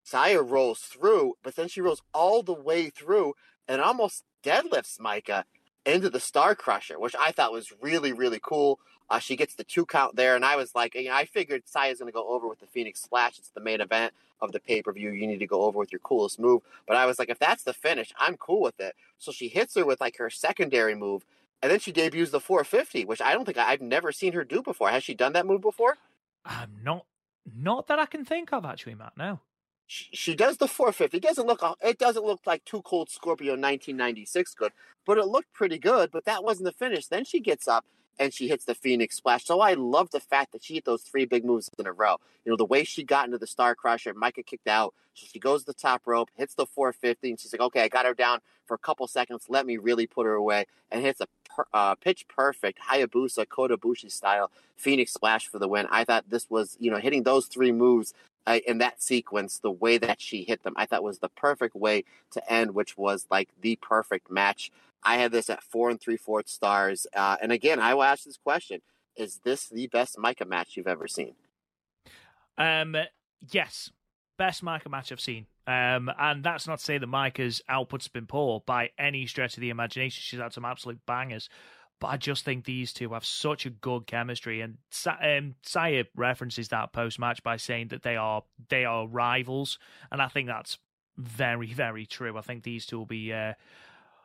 [0.03, 3.35] Saya rolls through, but then she rolls all the way through
[3.69, 5.45] and almost deadlifts Maika
[5.85, 8.79] into the Star Crusher, which I thought was really, really cool.
[9.11, 11.65] Uh, she gets the two count there, and I was like, you know, I figured
[11.67, 13.39] Saya's going to go over with the Phoenix Splash.
[13.39, 15.11] It's the main event of the pay per view.
[15.11, 16.63] You need to go over with your coolest move.
[16.87, 18.95] But I was like, if that's the finish, I'm cool with it.
[19.19, 21.25] So she hits her with like her secondary move,
[21.61, 24.45] and then she debuts the 450, which I don't think I, have never seen her
[24.45, 24.89] do before.
[24.91, 25.99] Has she done that move before?
[26.45, 27.05] I'm not,
[27.55, 29.13] not that I can think of actually, Matt.
[29.17, 29.41] No
[29.87, 31.17] she, does the 450.
[31.17, 34.73] It doesn't look it doesn't look like 2 Cold Scorpio 1996 good,
[35.05, 36.11] but it looked pretty good.
[36.11, 37.07] But that wasn't the finish.
[37.07, 37.85] Then she gets up
[38.19, 39.45] and she hits the Phoenix Splash.
[39.45, 42.17] So I love the fact that she hit those three big moves in a row.
[42.45, 44.95] You know, the way she got into the Star Crusher, Maika kicked out.
[45.15, 47.89] So she goes to the top rope, hits the 450, and she's like, okay, I
[47.89, 49.47] got her down for a couple seconds.
[49.49, 50.67] Let me really put her away.
[50.91, 55.69] And hits a per, uh, pitch perfect Hayabusa Kota Ibushi style Phoenix Splash for the
[55.69, 55.87] win.
[55.91, 58.15] I thought this was, you know, hitting those three moves
[58.47, 61.75] uh, in that sequence, the way that she hit them, I thought was the perfect
[61.75, 64.71] way to end, which was like the perfect match.
[65.03, 67.07] I had this at four and three fourths stars.
[67.15, 68.83] Uh, and again, I will ask this question:
[69.17, 71.35] Is this the best Maika match you've ever seen?
[72.59, 72.97] Um,
[73.51, 73.91] yes,
[74.39, 75.47] best Maika match I've seen.
[75.67, 79.61] Um, and that's not to say that Maika's output's been poor by any stretch of
[79.61, 80.21] the imagination.
[80.21, 81.49] She's had some absolute bangers.
[82.03, 86.67] But I just think these two have such a good chemistry, and um, Saya references
[86.71, 89.79] that post match by saying that they are they are rivals,
[90.11, 90.79] and I think that's
[91.17, 92.37] very very true.
[92.37, 93.33] I think these two will be.
[93.33, 93.53] Uh,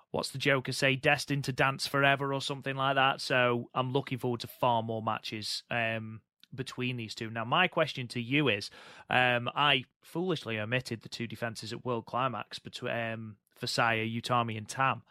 [0.09, 0.95] what's the Joker say?
[0.95, 3.21] Destined to dance forever or something like that.
[3.21, 6.21] So I'm looking forward to far more matches um,
[6.55, 7.29] between these two.
[7.29, 8.71] Now, my question to you is
[9.11, 14.57] um, I foolishly omitted the two defenses at World Climax between um, for Saya, Utami,
[14.57, 15.03] and Tam.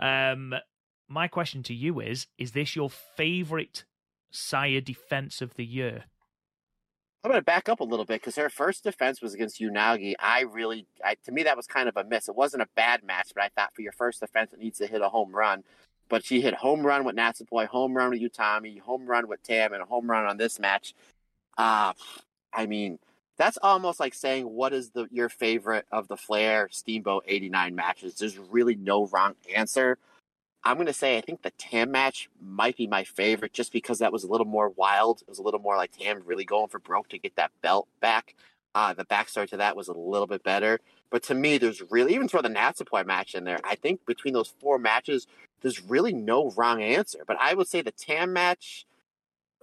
[0.00, 0.54] Um,
[1.08, 3.84] my question to you is Is this your favorite
[4.30, 6.04] Saya defense of the year?
[7.22, 10.12] I'm going to back up a little bit because her first defense was against Unagi.
[10.18, 12.28] I really, I, to me, that was kind of a miss.
[12.28, 14.86] It wasn't a bad match, but I thought for your first defense, it needs to
[14.86, 15.64] hit a home run.
[16.10, 19.72] But she hit home run with Natsupoi, home run with Utami, home run with Tam,
[19.72, 20.94] and a home run on this match.
[21.56, 21.94] Uh,
[22.52, 22.98] I mean,
[23.38, 28.16] that's almost like saying what is the your favorite of the Flair Steamboat 89 matches.
[28.16, 29.96] There's really no wrong answer.
[30.64, 33.98] I'm going to say I think the Tam match might be my favorite just because
[33.98, 35.20] that was a little more wild.
[35.20, 37.86] It was a little more like Tam really going for broke to get that belt
[38.00, 38.34] back.
[38.74, 40.80] Uh, the backstory to that was a little bit better.
[41.10, 44.34] But to me, there's really, even throw the Natsupoi match in there, I think between
[44.34, 45.26] those four matches,
[45.60, 47.20] there's really no wrong answer.
[47.26, 48.86] But I would say the Tam match,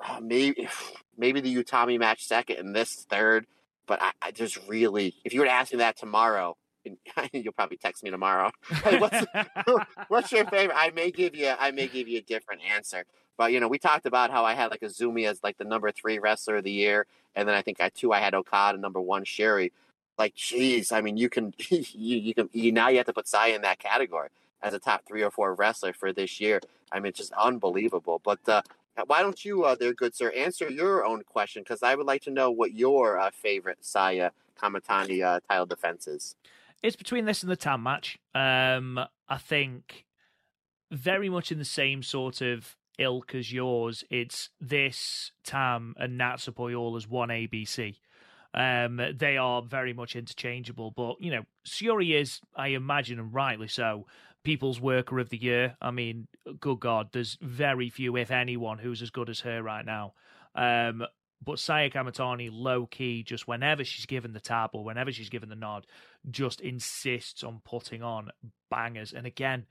[0.04, 0.68] uh, maybe
[1.18, 3.48] maybe the Utami match second and this third.
[3.86, 6.56] But I, I just really, if you were to ask me that tomorrow,
[7.34, 8.52] you'll probably text me tomorrow.
[8.84, 9.26] Hey, what's
[10.08, 10.76] what's your favorite?
[10.76, 13.06] I may give you I may give you a different answer.
[13.38, 15.92] But you know, we talked about how I had like Azumi as like the number
[15.92, 17.06] three wrestler of the year,
[17.36, 19.72] and then I think I two I had Okada, number one Syuri.
[20.18, 23.28] Like, geez, I mean, you can you you can you, now you have to put
[23.28, 24.30] Sai in that category
[24.62, 26.62] as a top three or four wrestler for this year.
[26.92, 28.22] I mean, it's just unbelievable.
[28.24, 28.62] But uh,
[29.08, 31.64] why don't you, uh, there, good sir, answer your own question?
[31.64, 34.32] Because I would like to know what your uh, favorite Saya
[34.62, 36.36] Kamitani uh, title defense is.
[36.84, 38.18] It's between this and the Tam match.
[38.34, 39.00] Um,
[39.30, 40.06] I think
[40.92, 44.04] very much in the same sort of ilk as yours.
[44.10, 47.98] It's this Tam and Natsupoi all as one ABC.
[48.54, 53.68] Um, they are very much interchangeable, but you know, Syuri is, I imagine, and rightly
[53.68, 54.08] so,
[54.44, 55.78] people's worker of the year.
[55.82, 56.28] I mean,
[56.60, 60.14] good God, there's very few, if anyone, who's as good as her right now.
[60.54, 61.06] Um,
[61.44, 65.50] but Saya Kamitani, low key, just whenever she's given the tab or whenever she's given
[65.50, 65.88] the nod,
[66.30, 68.30] just insists on putting on
[68.70, 69.12] bangers.
[69.14, 69.66] And again,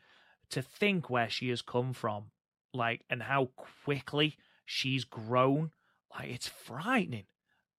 [0.51, 2.25] to think where she has come from,
[2.75, 3.51] like, and how
[3.85, 4.37] quickly
[4.67, 5.71] she's grown,
[6.13, 7.25] like, it's frightening.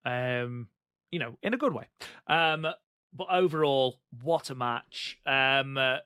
[0.05, 0.69] Um,
[1.11, 1.88] you know, in a good way.
[2.27, 2.65] Um,
[3.13, 5.18] but overall, what a match.
[5.26, 5.97] Um, uh,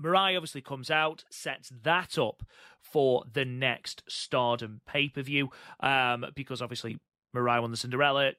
[0.00, 2.44] Mirai obviously comes out, sets that up
[2.80, 5.50] for the next Stardom pay per view,
[5.80, 6.98] um, because obviously
[7.34, 8.32] Mirai won the Cinderella,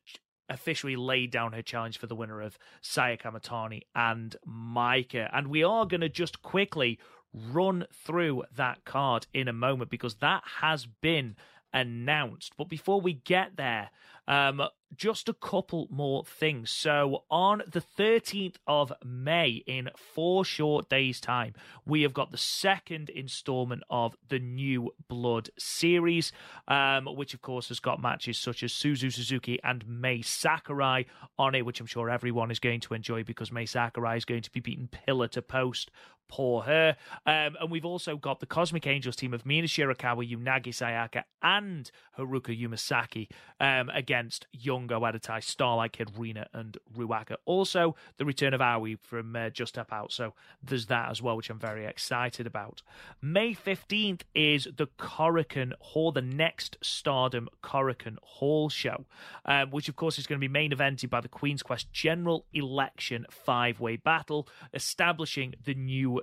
[0.50, 5.30] officially laid down her challenge for the winner of Saya Kamitani and Maika.
[5.34, 7.00] And we are going to just quickly
[7.34, 11.36] run through that card in a moment because that has been
[11.74, 12.54] announced.
[12.58, 13.90] But before we get there,
[14.28, 14.62] um,
[14.96, 16.70] just a couple more things.
[16.70, 21.54] So, on the 13th of May, in four short days' time,
[21.86, 26.32] we have got the second installment of the New Blood series,
[26.68, 31.06] um, which, of course, has got matches such as Suzu Suzuki and Mai Sakurai
[31.38, 34.42] on it, which I'm sure everyone is going to enjoy because Mai Sakurai is going
[34.42, 35.92] to be beaten pillar to post
[36.28, 36.96] poor her.
[37.26, 41.90] Um, and we've also got the Cosmic Angels team of Mina Shirakawa, Unagi Sayaka, and
[42.18, 43.28] Haruka Umesaki
[43.60, 47.36] um, against Youngo Edatai, Starlight Kid, Rina, and Ruaka.
[47.46, 50.12] Also, the return of Aoi from uh, Just Tap Out.
[50.12, 52.82] So there's that as well, which I'm very excited about.
[53.22, 59.06] May 15th is the Korakuen Hall, the next Stardom Korakuen Hall show,
[59.46, 62.46] um, which of course is going to be main evented by the Queen's Quest General
[62.54, 66.22] Election five way battle, establishing the new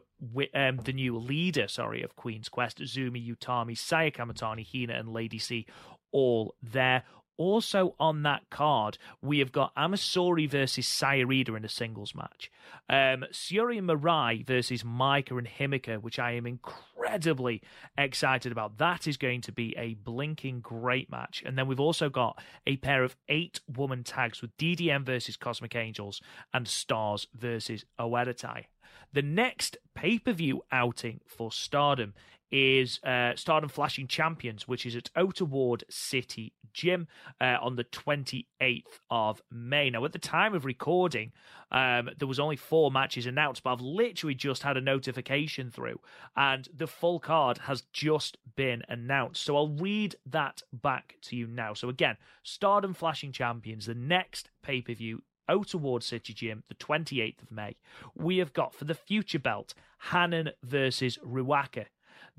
[0.55, 5.39] um, the new leader, sorry, of Queen's Quest, Zumi, Utami, Saya Kamitani, Hina, and Lady
[5.39, 5.67] C,
[6.13, 7.05] all there.
[7.37, 12.15] Also on that card, we have got Ami Sourei versus Saya Iida in a singles
[12.15, 12.51] match.
[12.87, 17.63] Um, and Mirai versus Maika and Himika, which I am incredibly
[17.97, 18.77] excited about.
[18.77, 21.43] That is going to be a blinking great match.
[21.47, 25.75] And then we've also got a pair of eight woman tags with DDM versus Cosmic
[25.75, 26.21] Angels
[26.53, 28.67] and Stars versus Oedo Tai.
[29.13, 32.15] The next pay per view outing for Stardom
[32.51, 37.07] is uh, Stardom Flashing Champions, which is at Ota Ward City Gym
[37.41, 39.91] uh, on the 28th of May.
[39.91, 41.33] Now, at the time of recording,
[41.71, 46.01] um, there was only four matches announced, but I've literally just had a notification through,
[46.37, 49.43] and the full card has just been announced.
[49.43, 51.75] So I'll read that back to you now.
[51.75, 56.75] So again, Stardom Flashing Champions, the next pay per view Ota Ward City Gym, the
[56.75, 57.77] 28th of May.
[58.15, 59.75] We have got for the future belt,
[60.13, 61.87] Hanan versus Ruaka.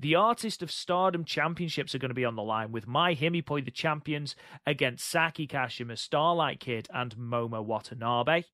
[0.00, 3.70] The Artist of Stardom Championships are going to be on the line with MaiHimePoi, the
[3.70, 4.34] champions,
[4.66, 8.44] against Saki Kashima, Starlight Kid, and Momo Watanabe.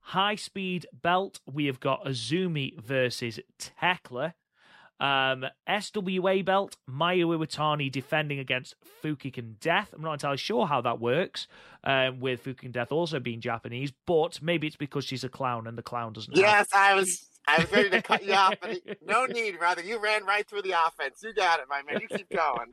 [0.00, 4.34] High speed belt, we have got Azumi versus Thekla.
[5.02, 9.92] Um, SWA belt, Mayu Iwatani defending against Fukigen Death.
[9.92, 11.48] I'm not entirely sure how that works,
[11.82, 15.76] um, with Fukigen Death also being Japanese, but maybe it's because she's a clown and
[15.76, 16.36] the clown doesn't.
[16.36, 16.92] Yes, have...
[16.92, 17.28] I was.
[17.48, 19.82] I was ready to cut you off, but no need, brother.
[19.82, 21.20] You ran right through the offense.
[21.24, 22.00] You got it, my man.
[22.00, 22.72] You keep going.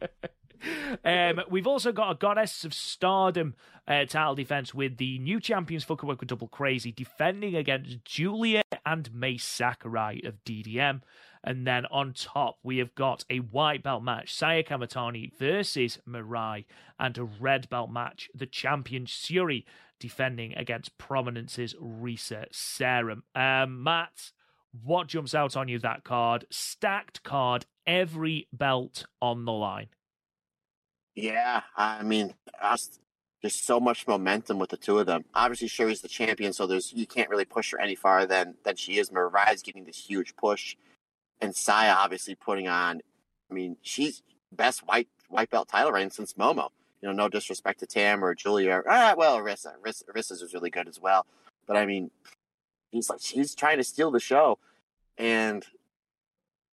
[1.39, 3.55] um, we've also got a Goddess of Stardom
[3.87, 9.37] uh, title defense with the new champions Fukuoka Double Crazy defending against Giulia and Mai
[9.37, 11.01] Sakurai of DDM.
[11.43, 16.65] And then on top, we have got a white belt match, Saya Kamitani versus Mirai,
[16.99, 19.63] and a red belt match, the champion Syuri
[19.99, 23.17] defending against Prominence's Risa Sera.
[23.35, 24.31] Um, Matt,
[24.83, 26.45] what jumps out on you that card?
[26.49, 29.87] Stacked card, every belt on the line.
[31.15, 32.33] Yeah, I mean,
[33.41, 35.25] there's so much momentum with the two of them.
[35.33, 38.75] Obviously, Syuri's the champion, so there's you can't really push her any farther than than
[38.75, 39.09] she is.
[39.09, 40.75] Mirai's getting this huge push,
[41.41, 43.01] and Saya obviously putting on.
[43.49, 44.21] I mean, she's
[44.51, 46.69] best white white belt title reign since Momo.
[47.01, 48.81] You know, no disrespect to Tam or Giulia.
[48.87, 49.73] Ah, well, Arisa.
[49.83, 51.25] Arisa Arisa's was really good as well.
[51.65, 52.11] But I mean,
[52.91, 54.59] he's like she's trying to steal the show,
[55.17, 55.65] and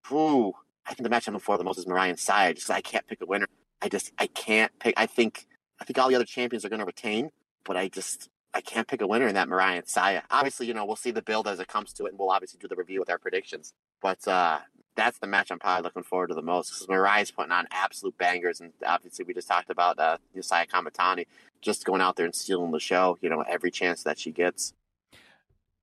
[0.07, 0.55] who
[0.87, 2.55] I think the match I'm for the most is Mirai and Saya.
[2.55, 3.47] Just I can't pick a winner.
[3.83, 4.95] I just I can't pick.
[4.97, 5.47] I think
[5.81, 7.31] I think all the other champions are going to retain,
[7.65, 10.23] but I just I can't pick a winner in that Mirai and Saya.
[10.31, 12.59] Obviously, you know we'll see the build as it comes to it, and we'll obviously
[12.59, 13.75] do the review with our predictions.
[14.01, 14.61] But uh,
[14.95, 18.17] that's the match I'm probably looking forward to the most because Mirai's putting on absolute
[18.17, 21.27] bangers, and obviously we just talked about uh, Saya Kamitani
[21.61, 23.19] just going out there and stealing the show.
[23.21, 24.73] You know every chance that she gets.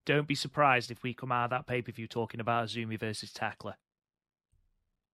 [0.04, 3.00] Don't be surprised if we come out of that pay per view talking about Azumi
[3.00, 3.76] versus Thekla.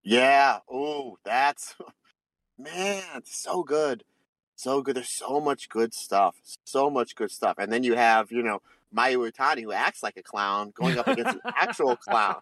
[0.01, 0.59] Yeah.
[0.71, 1.75] Oh, that's
[2.57, 4.05] man, so good.
[4.59, 4.97] So good.
[4.97, 6.35] There's so much good stuff.
[6.65, 7.55] So much good stuff.
[7.59, 8.59] And then you have, you know,
[8.93, 12.41] Mayu Iwatani, who acts like a clown, going up against an actual clown.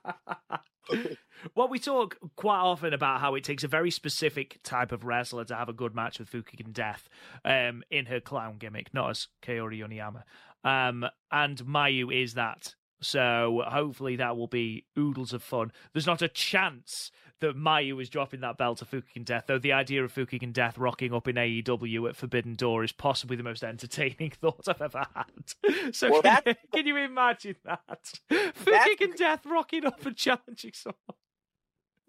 [1.56, 5.46] well, we talk quite often about how it takes a very specific type of wrestler
[5.46, 7.08] to have a good match with Fukigen Death
[7.46, 10.24] um, in her clown gimmick, not as Kaori Yoneyama.
[10.64, 12.74] Um, and Mayu is that.
[13.00, 15.72] So hopefully that will be oodles of fun.
[15.94, 19.74] There's not a chance that Mayu is dropping that belt to Fukigen Death, though the
[19.74, 23.64] idea of Fukigen Death rocking up in AEW at Forbidden Door is possibly the most
[23.64, 25.94] entertaining thought I've ever had.
[25.96, 28.14] So well, can, you, can, you, imagine that?
[28.32, 31.18] Fukigen Death rocking up and challenging someone.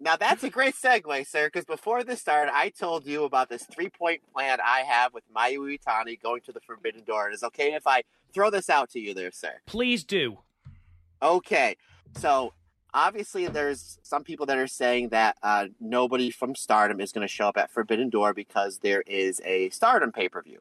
[0.01, 3.63] Now that's a great segue, sir, because before this started, I told you about this
[3.63, 7.29] three-point plan I have with Mayu Iwatani going to the Forbidden Door.
[7.29, 8.03] It is okay if I
[8.33, 9.59] throw this out to you there, sir?
[9.65, 10.39] Please do.
[11.21, 11.75] Okay,
[12.15, 12.53] so
[12.93, 17.33] obviously there's some people that are saying that uh, nobody from Stardom is going to
[17.33, 20.59] show up at Forbidden Door because there is a Stardom pay per view.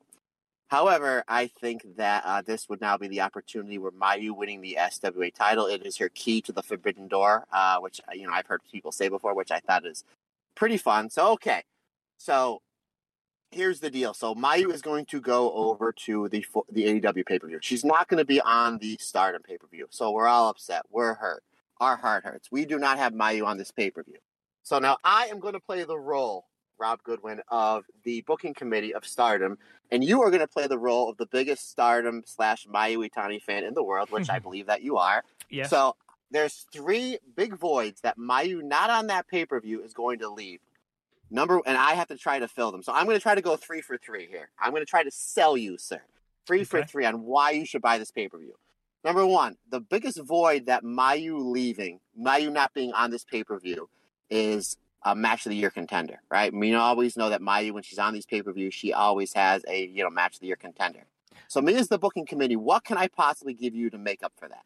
[0.69, 4.77] However, I think that uh, this would now be the opportunity where Mayu winning the
[4.79, 8.33] SWA title it is her key to the Forbidden Door, uh, which uh, you know
[8.33, 10.05] I've heard people say before, which I thought is
[10.57, 11.09] pretty fun.
[11.09, 11.63] So okay,
[12.19, 12.61] so
[13.51, 14.15] here's the deal.
[14.15, 17.59] So Mayu is going to go over to the the AEW pay per view.
[17.61, 20.83] She's not going to be on the Stardom pay per view, so we're all upset.
[20.91, 21.43] We're hurt
[21.81, 22.51] our heart hurts.
[22.51, 24.19] We do not have Mayu on this pay per view.
[24.63, 26.47] So now I am going to play the role,
[26.79, 29.59] Rob Goodwin, of the booking committee of Stardom,
[29.91, 33.43] and you are going to play the role of the biggest Stardom slash Mayu Iwatani
[33.43, 34.43] fan in the world, which I mm-hmm.
[34.45, 35.25] believe that you are.
[35.49, 35.71] Yes.
[35.71, 35.97] So
[36.31, 40.29] there's three big voids that Mayu, not on that pay per view, is going to
[40.29, 40.61] leave.
[41.31, 42.83] Number, and I have to try to fill them.
[42.83, 44.51] So I'm going to try to go three for three here.
[44.59, 46.01] I'm going to try to sell you, sir,
[46.47, 46.65] three okay.
[46.65, 48.55] for three on why you should buy this pay per view.
[49.05, 53.59] Number one, the biggest void that Mayu leaving, Mayu not being on this pay per
[53.59, 53.89] view,
[54.31, 56.53] is a match of the year contender, right?
[56.53, 59.63] We always know that Mayu, when she's on these pay per views, she always has
[59.69, 61.05] a you know match of the year contender.
[61.47, 64.33] So me as the booking committee, what can I possibly give you to make up
[64.37, 64.65] for that?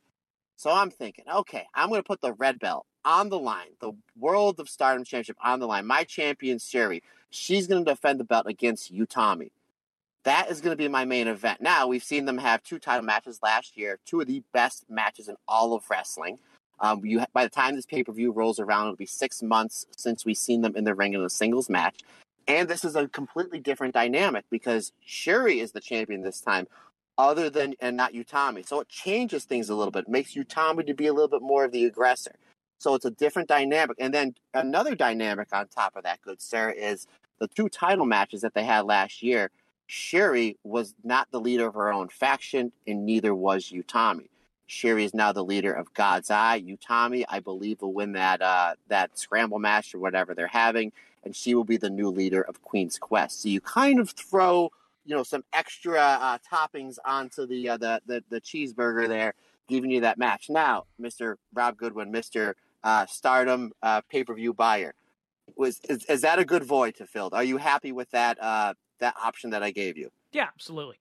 [0.57, 3.93] So I'm thinking, okay, I'm going to put the red belt on the line, the
[4.19, 5.87] World of Stardom Championship on the line.
[5.87, 9.51] My champion, Syuri, she's going to defend the belt against Utami.
[10.25, 11.61] That is going to be my main event.
[11.61, 15.29] Now, we've seen them have two title matches last year, two of the best matches
[15.29, 16.39] in all of wrestling.
[16.79, 19.87] Um, you, by the time this pay per view rolls around, it'll be six months
[19.97, 22.01] since we've seen them in the ring in a singles match.
[22.49, 26.67] And this is a completely different dynamic because Syuri is the champion this time,
[27.19, 28.67] other than and not Utami.
[28.67, 31.65] So it changes things a little bit, makes Utami to be a little bit more
[31.65, 32.35] of the aggressor.
[32.83, 33.97] So it's a different dynamic.
[34.01, 37.07] And then another dynamic on top of that, good sir, is
[37.39, 39.51] the two title matches that they had last year
[39.89, 44.29] Syuri was not the leader of her own faction, and neither was Utami.
[44.69, 46.63] Syuri is now the leader of God's Eye.
[46.63, 50.93] Utami, I believe, will win that uh, that scramble match or whatever they're having,
[51.25, 53.43] and she will be the new leader of Queen's Quest.
[53.43, 54.71] So you kind of throw,
[55.05, 59.35] you know, some extra uh, toppings onto the, uh, the the the cheeseburger there,
[59.69, 60.49] giving you that match.
[60.49, 64.95] Now, Mister Rob Goodwin, Mister uh, Stardom uh, pay per view buyer.
[65.57, 67.31] Was is, is that a good void to fill?
[67.33, 70.11] Are you happy with that uh, that option that I gave you?
[70.33, 70.97] Yeah, absolutely.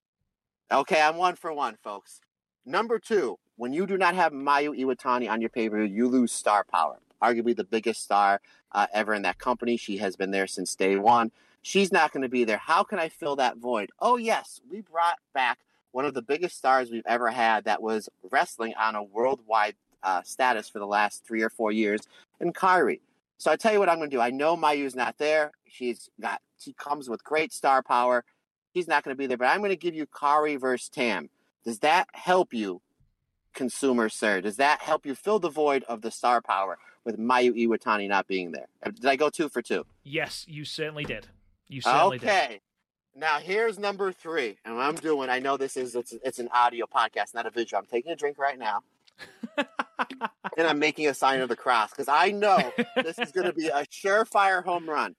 [0.72, 2.22] Okay, I'm one for one, folks.
[2.66, 6.08] Number two, when you do not have Mayu Iwatani on your pay per view, you
[6.08, 7.00] lose star power.
[7.22, 8.42] Arguably the biggest star
[8.72, 9.78] uh, ever in that company.
[9.78, 11.32] She has been there since day one.
[11.62, 12.58] She's not going to be there.
[12.58, 13.92] How can I fill that void?
[14.00, 15.60] Oh, yes, we brought back
[15.92, 20.22] one of the biggest stars we've ever had that was wrestling on a worldwide uh,
[20.24, 22.02] status for the last three or four years
[22.40, 23.00] in Kairi.
[23.38, 24.22] So I tell you what I'm going to do.
[24.22, 25.52] I know Mayu's not there.
[25.68, 28.24] She's got she comes with great star power.
[28.72, 31.30] He's not going to be there, but I'm going to give you Kairi versus Tam.
[31.66, 32.82] Does that help you,
[33.54, 34.42] consumer sir?
[34.42, 38.28] Does that help you fill the void of the star power with Mayu Iwatani not
[38.28, 38.68] being there?
[38.86, 39.86] Did I go two for two?
[40.04, 41.28] Yes, you certainly did.
[41.68, 42.30] You certainly did.
[42.30, 42.48] okay.
[42.50, 42.62] did.
[43.16, 45.30] Now here's number three, and what I'm doing.
[45.30, 47.80] I know this is it's, it's an audio podcast, not a visual.
[47.80, 48.84] I'm taking a drink right now,
[50.58, 53.54] and I'm making a sign of the cross because I know this is going to
[53.54, 55.16] be a surefire home run.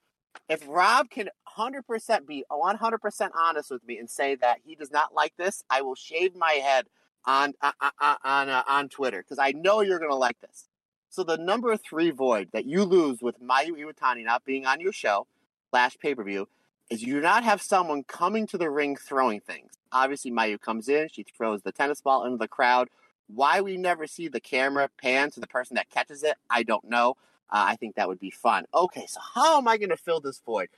[0.49, 5.15] If Rob can 100% be 100% honest with me and say that he does not
[5.15, 6.87] like this, I will shave my head
[7.25, 10.69] on uh, uh, on uh, on Twitter because I know you're going to like this.
[11.09, 14.93] So the number three void that you lose with Mayu Iwatani not being on your
[14.93, 15.27] show
[15.71, 16.49] slash pay per view
[16.91, 19.73] is you do not have someone coming to the ring throwing things.
[19.93, 22.89] Obviously, Mayu comes in, she throws the tennis ball into the crowd.
[23.35, 26.85] Why we never see the camera pan to the person that catches it, I don't
[26.85, 27.17] know.
[27.51, 28.65] Uh, I think that would be fun.
[28.75, 30.69] Okay, so how am I going to fill this void?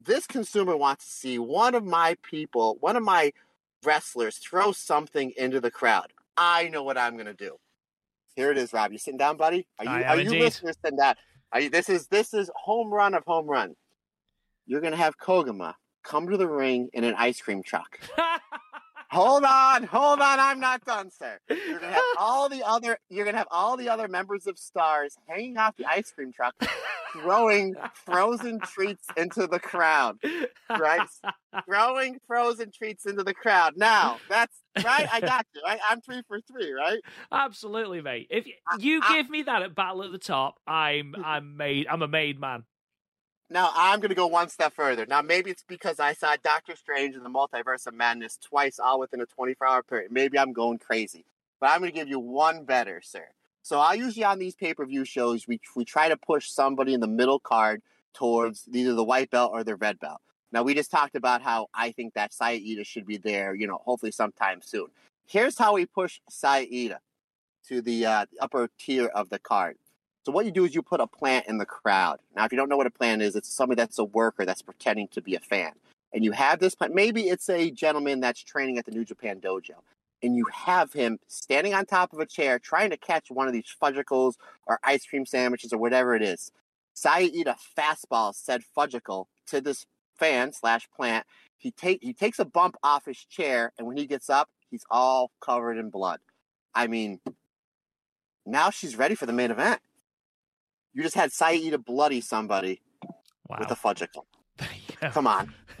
[0.00, 3.32] This consumer wants to see one of my people, one of my
[3.84, 6.12] wrestlers, throw something into the crowd.
[6.36, 7.56] I know what I'm going to do.
[8.36, 8.92] Here it is, Rob.
[8.92, 9.66] You sitting down, buddy?
[9.80, 9.90] Are you?
[9.90, 10.40] Are you indeed.
[10.40, 11.16] listeners sitting down?
[11.52, 11.70] Are you?
[11.70, 13.74] This is this is home run of home run.
[14.66, 17.98] You're going to have Koguma come to the ring in an ice cream truck.
[19.10, 20.38] Hold on, hold on.
[20.38, 21.38] I'm not done, sir.
[21.48, 22.98] You're gonna have all the other.
[23.08, 26.54] You're gonna have all the other members of Stars hanging off the ice cream truck,
[27.14, 27.74] throwing
[28.04, 30.18] frozen treats into the crowd.
[30.68, 31.08] Right?
[31.64, 33.74] Throwing frozen treats into the crowd.
[33.76, 34.54] Now that's
[34.84, 35.08] right.
[35.10, 35.62] I got you.
[35.66, 36.70] I, I'm three for three.
[36.72, 37.00] Right?
[37.32, 38.26] Absolutely, mate.
[38.30, 38.46] If
[38.78, 41.86] you I- give me that at Battle at the Top, I'm I'm made.
[41.88, 42.64] I'm a made man.
[43.50, 45.06] Now I'm gonna go one step further.
[45.06, 49.00] Now maybe it's because I saw Doctor Strange and the Multiverse of Madness twice, all
[49.00, 50.12] within a 24-hour period.
[50.12, 51.24] Maybe I'm going crazy,
[51.58, 53.24] but I'm gonna give you one better, sir.
[53.62, 57.06] So I usually on these pay-per-view shows we we try to push somebody in the
[57.06, 57.80] middle card
[58.12, 60.20] towards either the white belt or the red belt.
[60.52, 63.80] Now we just talked about how I think that Saida should be there, you know,
[63.84, 64.88] hopefully sometime soon.
[65.26, 67.00] Here's how we push Saida
[67.68, 69.76] to the uh, upper tier of the card.
[70.28, 72.18] So what you do is you put a plant in the crowd.
[72.36, 74.60] Now, if you don't know what a plant is, it's somebody that's a worker that's
[74.60, 75.72] pretending to be a fan.
[76.12, 76.94] And you have this plant.
[76.94, 79.76] Maybe it's a gentleman that's training at the New Japan Dojo.
[80.22, 83.54] And you have him standing on top of a chair trying to catch one of
[83.54, 84.34] these Fudgsicles
[84.66, 86.52] or ice cream sandwiches or whatever it is.
[86.92, 91.24] Saida fastball said Fudgsicle to this fan slash plant.
[91.56, 94.84] He take he takes a bump off his chair, and when he gets up, he's
[94.90, 96.20] all covered in blood.
[96.74, 97.20] I mean,
[98.44, 99.80] now she's ready for the main event.
[100.94, 102.80] You just had Saida bloody somebody
[103.48, 103.58] Wow.
[103.60, 104.24] with a Fudgsicle.
[105.00, 105.10] Yeah.
[105.10, 105.54] Come on.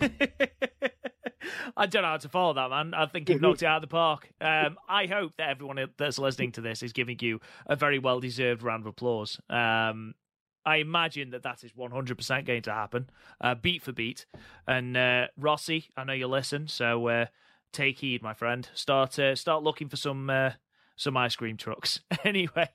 [1.76, 2.94] I don't know how to follow that, man.
[2.94, 4.30] I think you've knocked it out of the park.
[4.40, 8.20] Um, I hope that everyone that's listening to this is giving you a very well
[8.20, 9.40] deserved round of applause.
[9.50, 10.14] Um,
[10.64, 13.08] I imagine that that is 100% going to happen,
[13.40, 14.26] uh, beat for beat.
[14.66, 17.26] And uh, Rossy, I know you listen, so uh,
[17.72, 18.68] take heed, my friend.
[18.74, 20.50] Start uh, start looking for some uh,
[20.98, 22.00] some ice cream trucks.
[22.24, 22.68] anyway,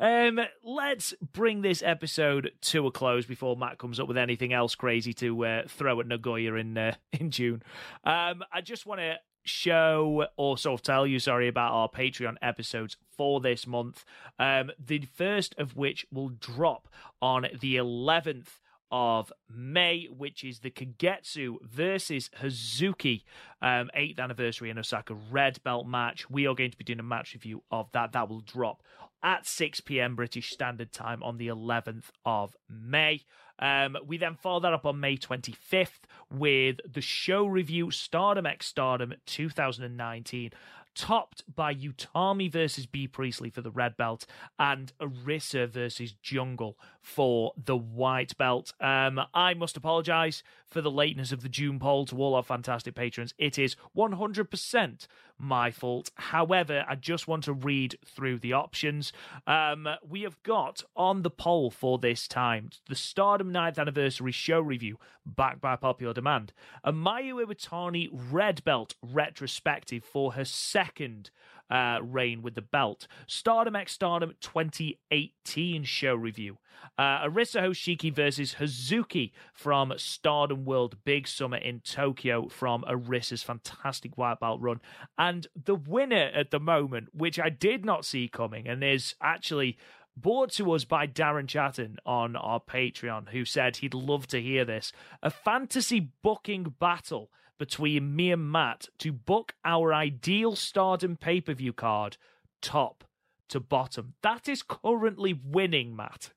[0.00, 4.74] um, let's bring this episode to a close before Matt comes up with anything else
[4.74, 7.62] crazy to uh, throw at Nagoya in uh, in June.
[8.02, 12.34] Um, I just want to show or sort of tell you sorry about our patreon
[12.42, 14.04] episodes for this month
[14.38, 16.88] um the first of which will drop
[17.22, 18.60] on the 11th
[18.90, 23.22] of May, which is the Kagetsu versus Hazuki
[23.62, 26.28] um, 8th anniversary in Osaka red belt match.
[26.30, 28.12] We are going to be doing a match review of that.
[28.12, 28.82] That will drop
[29.22, 30.16] at 6 p.m.
[30.16, 33.22] British Standard Time on the 11th of May.
[33.58, 36.00] Um, we then follow that up on May 25th
[36.30, 40.50] with the show review Stardom X Stardom 2019
[40.94, 44.26] topped by Utami versus Bea Priestley for the red belt
[44.58, 48.72] and Arisa versus Jungle for the white belt.
[48.80, 52.94] Um, I must apologize for the lateness of the June poll to all our fantastic
[52.94, 53.34] patrons.
[53.38, 55.06] It is 100%
[55.40, 56.10] my fault.
[56.14, 59.12] However, I just want to read through the options.
[59.46, 64.60] Um, we have got on the poll for this time the Stardom 9th anniversary show
[64.60, 66.52] review, backed by popular demand,
[66.84, 71.30] a Mayu Iwatani red belt retrospective for her second
[71.70, 73.06] uh, reign with the belt.
[73.26, 76.58] Stardom X Stardom 2018 show review.
[76.98, 84.16] Uh, Arisa Hoshiki versus Hazuki from Stardom World Big Summer in Tokyo from Arisa's fantastic
[84.16, 84.80] white belt run.
[85.18, 89.76] And the winner at the moment, which I did not see coming, and is actually
[90.16, 94.64] brought to us by Darren Chatton on our Patreon, who said he'd love to hear
[94.64, 94.92] this.
[95.22, 97.30] A fantasy booking battle
[97.60, 102.16] between me and Matt to book our ideal stardom pay per view card
[102.62, 103.04] top
[103.50, 104.14] to bottom.
[104.22, 106.30] That is currently winning, Matt.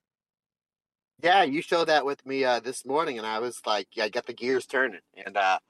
[1.22, 4.08] Yeah, you showed that with me uh, this morning, and I was like, yeah, I
[4.10, 5.00] got the gears turning.
[5.24, 5.60] And uh,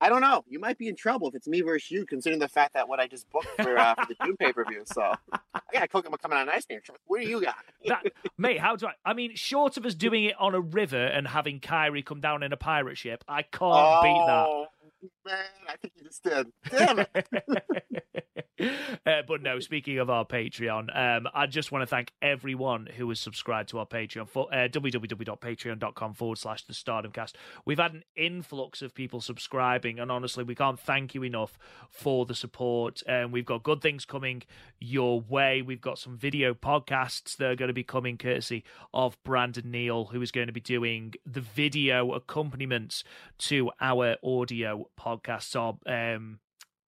[0.00, 0.44] I don't know.
[0.48, 2.98] You might be in trouble if it's me versus you, considering the fact that what
[2.98, 4.84] I just booked for, uh, for the June pay per view.
[4.86, 6.80] So I got cook coming on ice here.
[7.04, 7.56] What do you got?
[7.86, 8.06] that,
[8.38, 8.94] mate, how do I?
[9.04, 12.42] I mean, short of us doing it on a river and having Kairi come down
[12.42, 14.81] in a pirate ship, I can't oh, beat that.
[15.26, 16.46] Man, I think you just did.
[16.70, 17.26] Damn it.
[19.06, 23.08] uh, but no, speaking of our Patreon, um, I just want to thank everyone who
[23.08, 27.32] has subscribed to our Patreon for uh, www.patreon.com forward slash the Stardomcast.
[27.64, 31.58] We've had an influx of people subscribing, and honestly, we can't thank you enough
[31.90, 33.02] for the support.
[33.06, 34.42] And um, we've got good things coming
[34.78, 35.62] your way.
[35.62, 40.06] We've got some video podcasts that are going to be coming courtesy of Brandon Neal,
[40.06, 43.02] who is going to be doing the video accompaniments
[43.38, 46.40] to our audio podcasts, our um,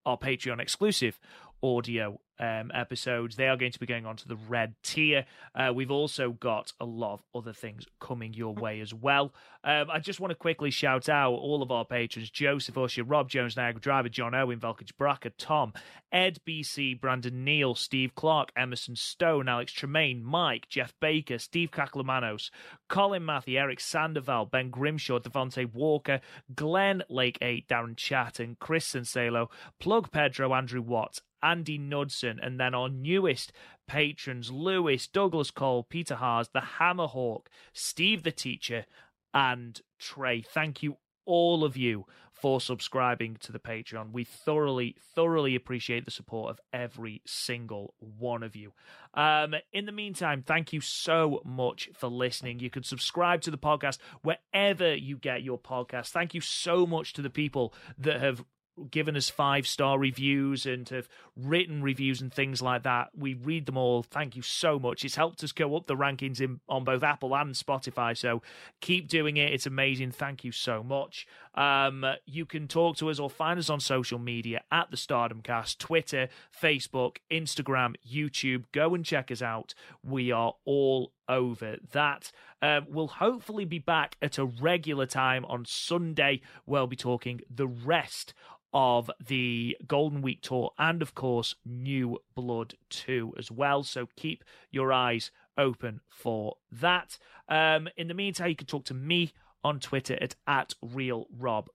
[0.07, 1.19] our Patreon exclusive
[1.65, 3.37] audio um, episodes.
[3.37, 5.25] They are going to be going on to the red tier.
[5.55, 9.33] Uh, we've also got a lot of other things coming your way as well.
[9.65, 13.31] Um, I just want to quickly shout out all of our patrons Joseph Usher, Rob
[13.31, 15.73] Jones, Niagara Driver, John Owen, Velkage Bracker, Tom,
[16.13, 22.51] Ed BC, Brandon Neal, Steve Clark, Emerson Stone, Alex Tremaine, Mike, Jeff Baker, Steve Kaklamanos,
[22.91, 26.21] Colin Matthew, Eric Sandoval, Ben Grimshaw, Devontae Walker,
[26.55, 29.49] Glenn Lake 8, Darren Chatton, Chris Sensalo,
[29.81, 33.53] Plug Pedro, Andrew Watt, Andy Nudson, and then our newest
[33.87, 38.87] patrons Lewis, Douglas Cole, Peter Haas, the Hammerhawk, Steve the Teacher,
[39.35, 40.41] and Trey.
[40.41, 40.97] Thank you,
[41.27, 44.13] all of you, for subscribing to the Patreon.
[44.13, 48.73] We thoroughly, thoroughly appreciate the support of every single one of you.
[49.15, 52.61] Um, in the meantime, thank you so much for listening.
[52.61, 56.09] You can subscribe to the podcast wherever you get your podcast.
[56.09, 58.45] Thank you so much to the people that have
[58.91, 63.09] given us five star reviews and have written reviews and things like that.
[63.17, 64.03] We read them all.
[64.03, 65.05] Thank you so much.
[65.05, 68.17] It's helped us go up the rankings in, on both Apple and Spotify.
[68.17, 68.43] So
[68.81, 69.53] keep doing it.
[69.53, 70.13] It's amazing.
[70.13, 71.27] Thank you so much.
[71.55, 75.41] Um, you can talk to us or find us on social media at the Stardom
[75.41, 76.29] Cast, Twitter,
[76.61, 78.65] Facebook, Instagram, YouTube.
[78.73, 79.75] Go and check us out.
[80.03, 82.31] We are all over that.
[82.63, 86.41] Um, we'll hopefully be back at a regular time on Sunday.
[86.67, 88.35] We'll be talking the rest
[88.73, 93.85] of the Golden Week tour and, of course, New Blood 2 as well.
[93.85, 97.19] So keep your eyes open for that.
[97.49, 99.33] Um, in the meantime, you can talk to me
[99.63, 101.69] on Twitter at, at Real Rob.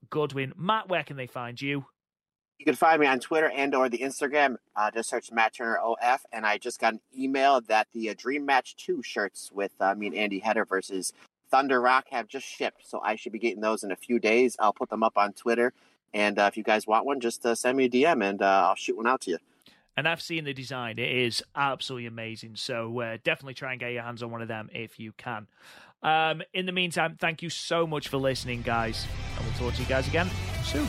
[0.56, 1.86] Matt, where can they find you?
[2.60, 4.56] You can find me on Twitter and or the Instagram.
[4.76, 8.14] Uh, just search Matt Turner OF, and I just got an email that the uh,
[8.16, 11.14] Dream Match Two shirts with uh, me and Andy Header versus
[11.50, 14.56] Thunder Rock have just shipped, so I should be getting those in a few days.
[14.60, 15.72] I'll put them up on Twitter
[16.12, 18.66] and uh, if you guys want one, just uh, send me a DM and uh,
[18.68, 19.38] I'll shoot one out to you.
[19.96, 22.56] And I've seen the design; it is absolutely amazing.
[22.56, 25.46] So uh, definitely try and get your hands on one of them if you can.
[26.02, 29.06] Um, in the meantime, thank you so much for listening, guys,
[29.36, 30.30] and we'll talk to you guys again
[30.64, 30.88] soon.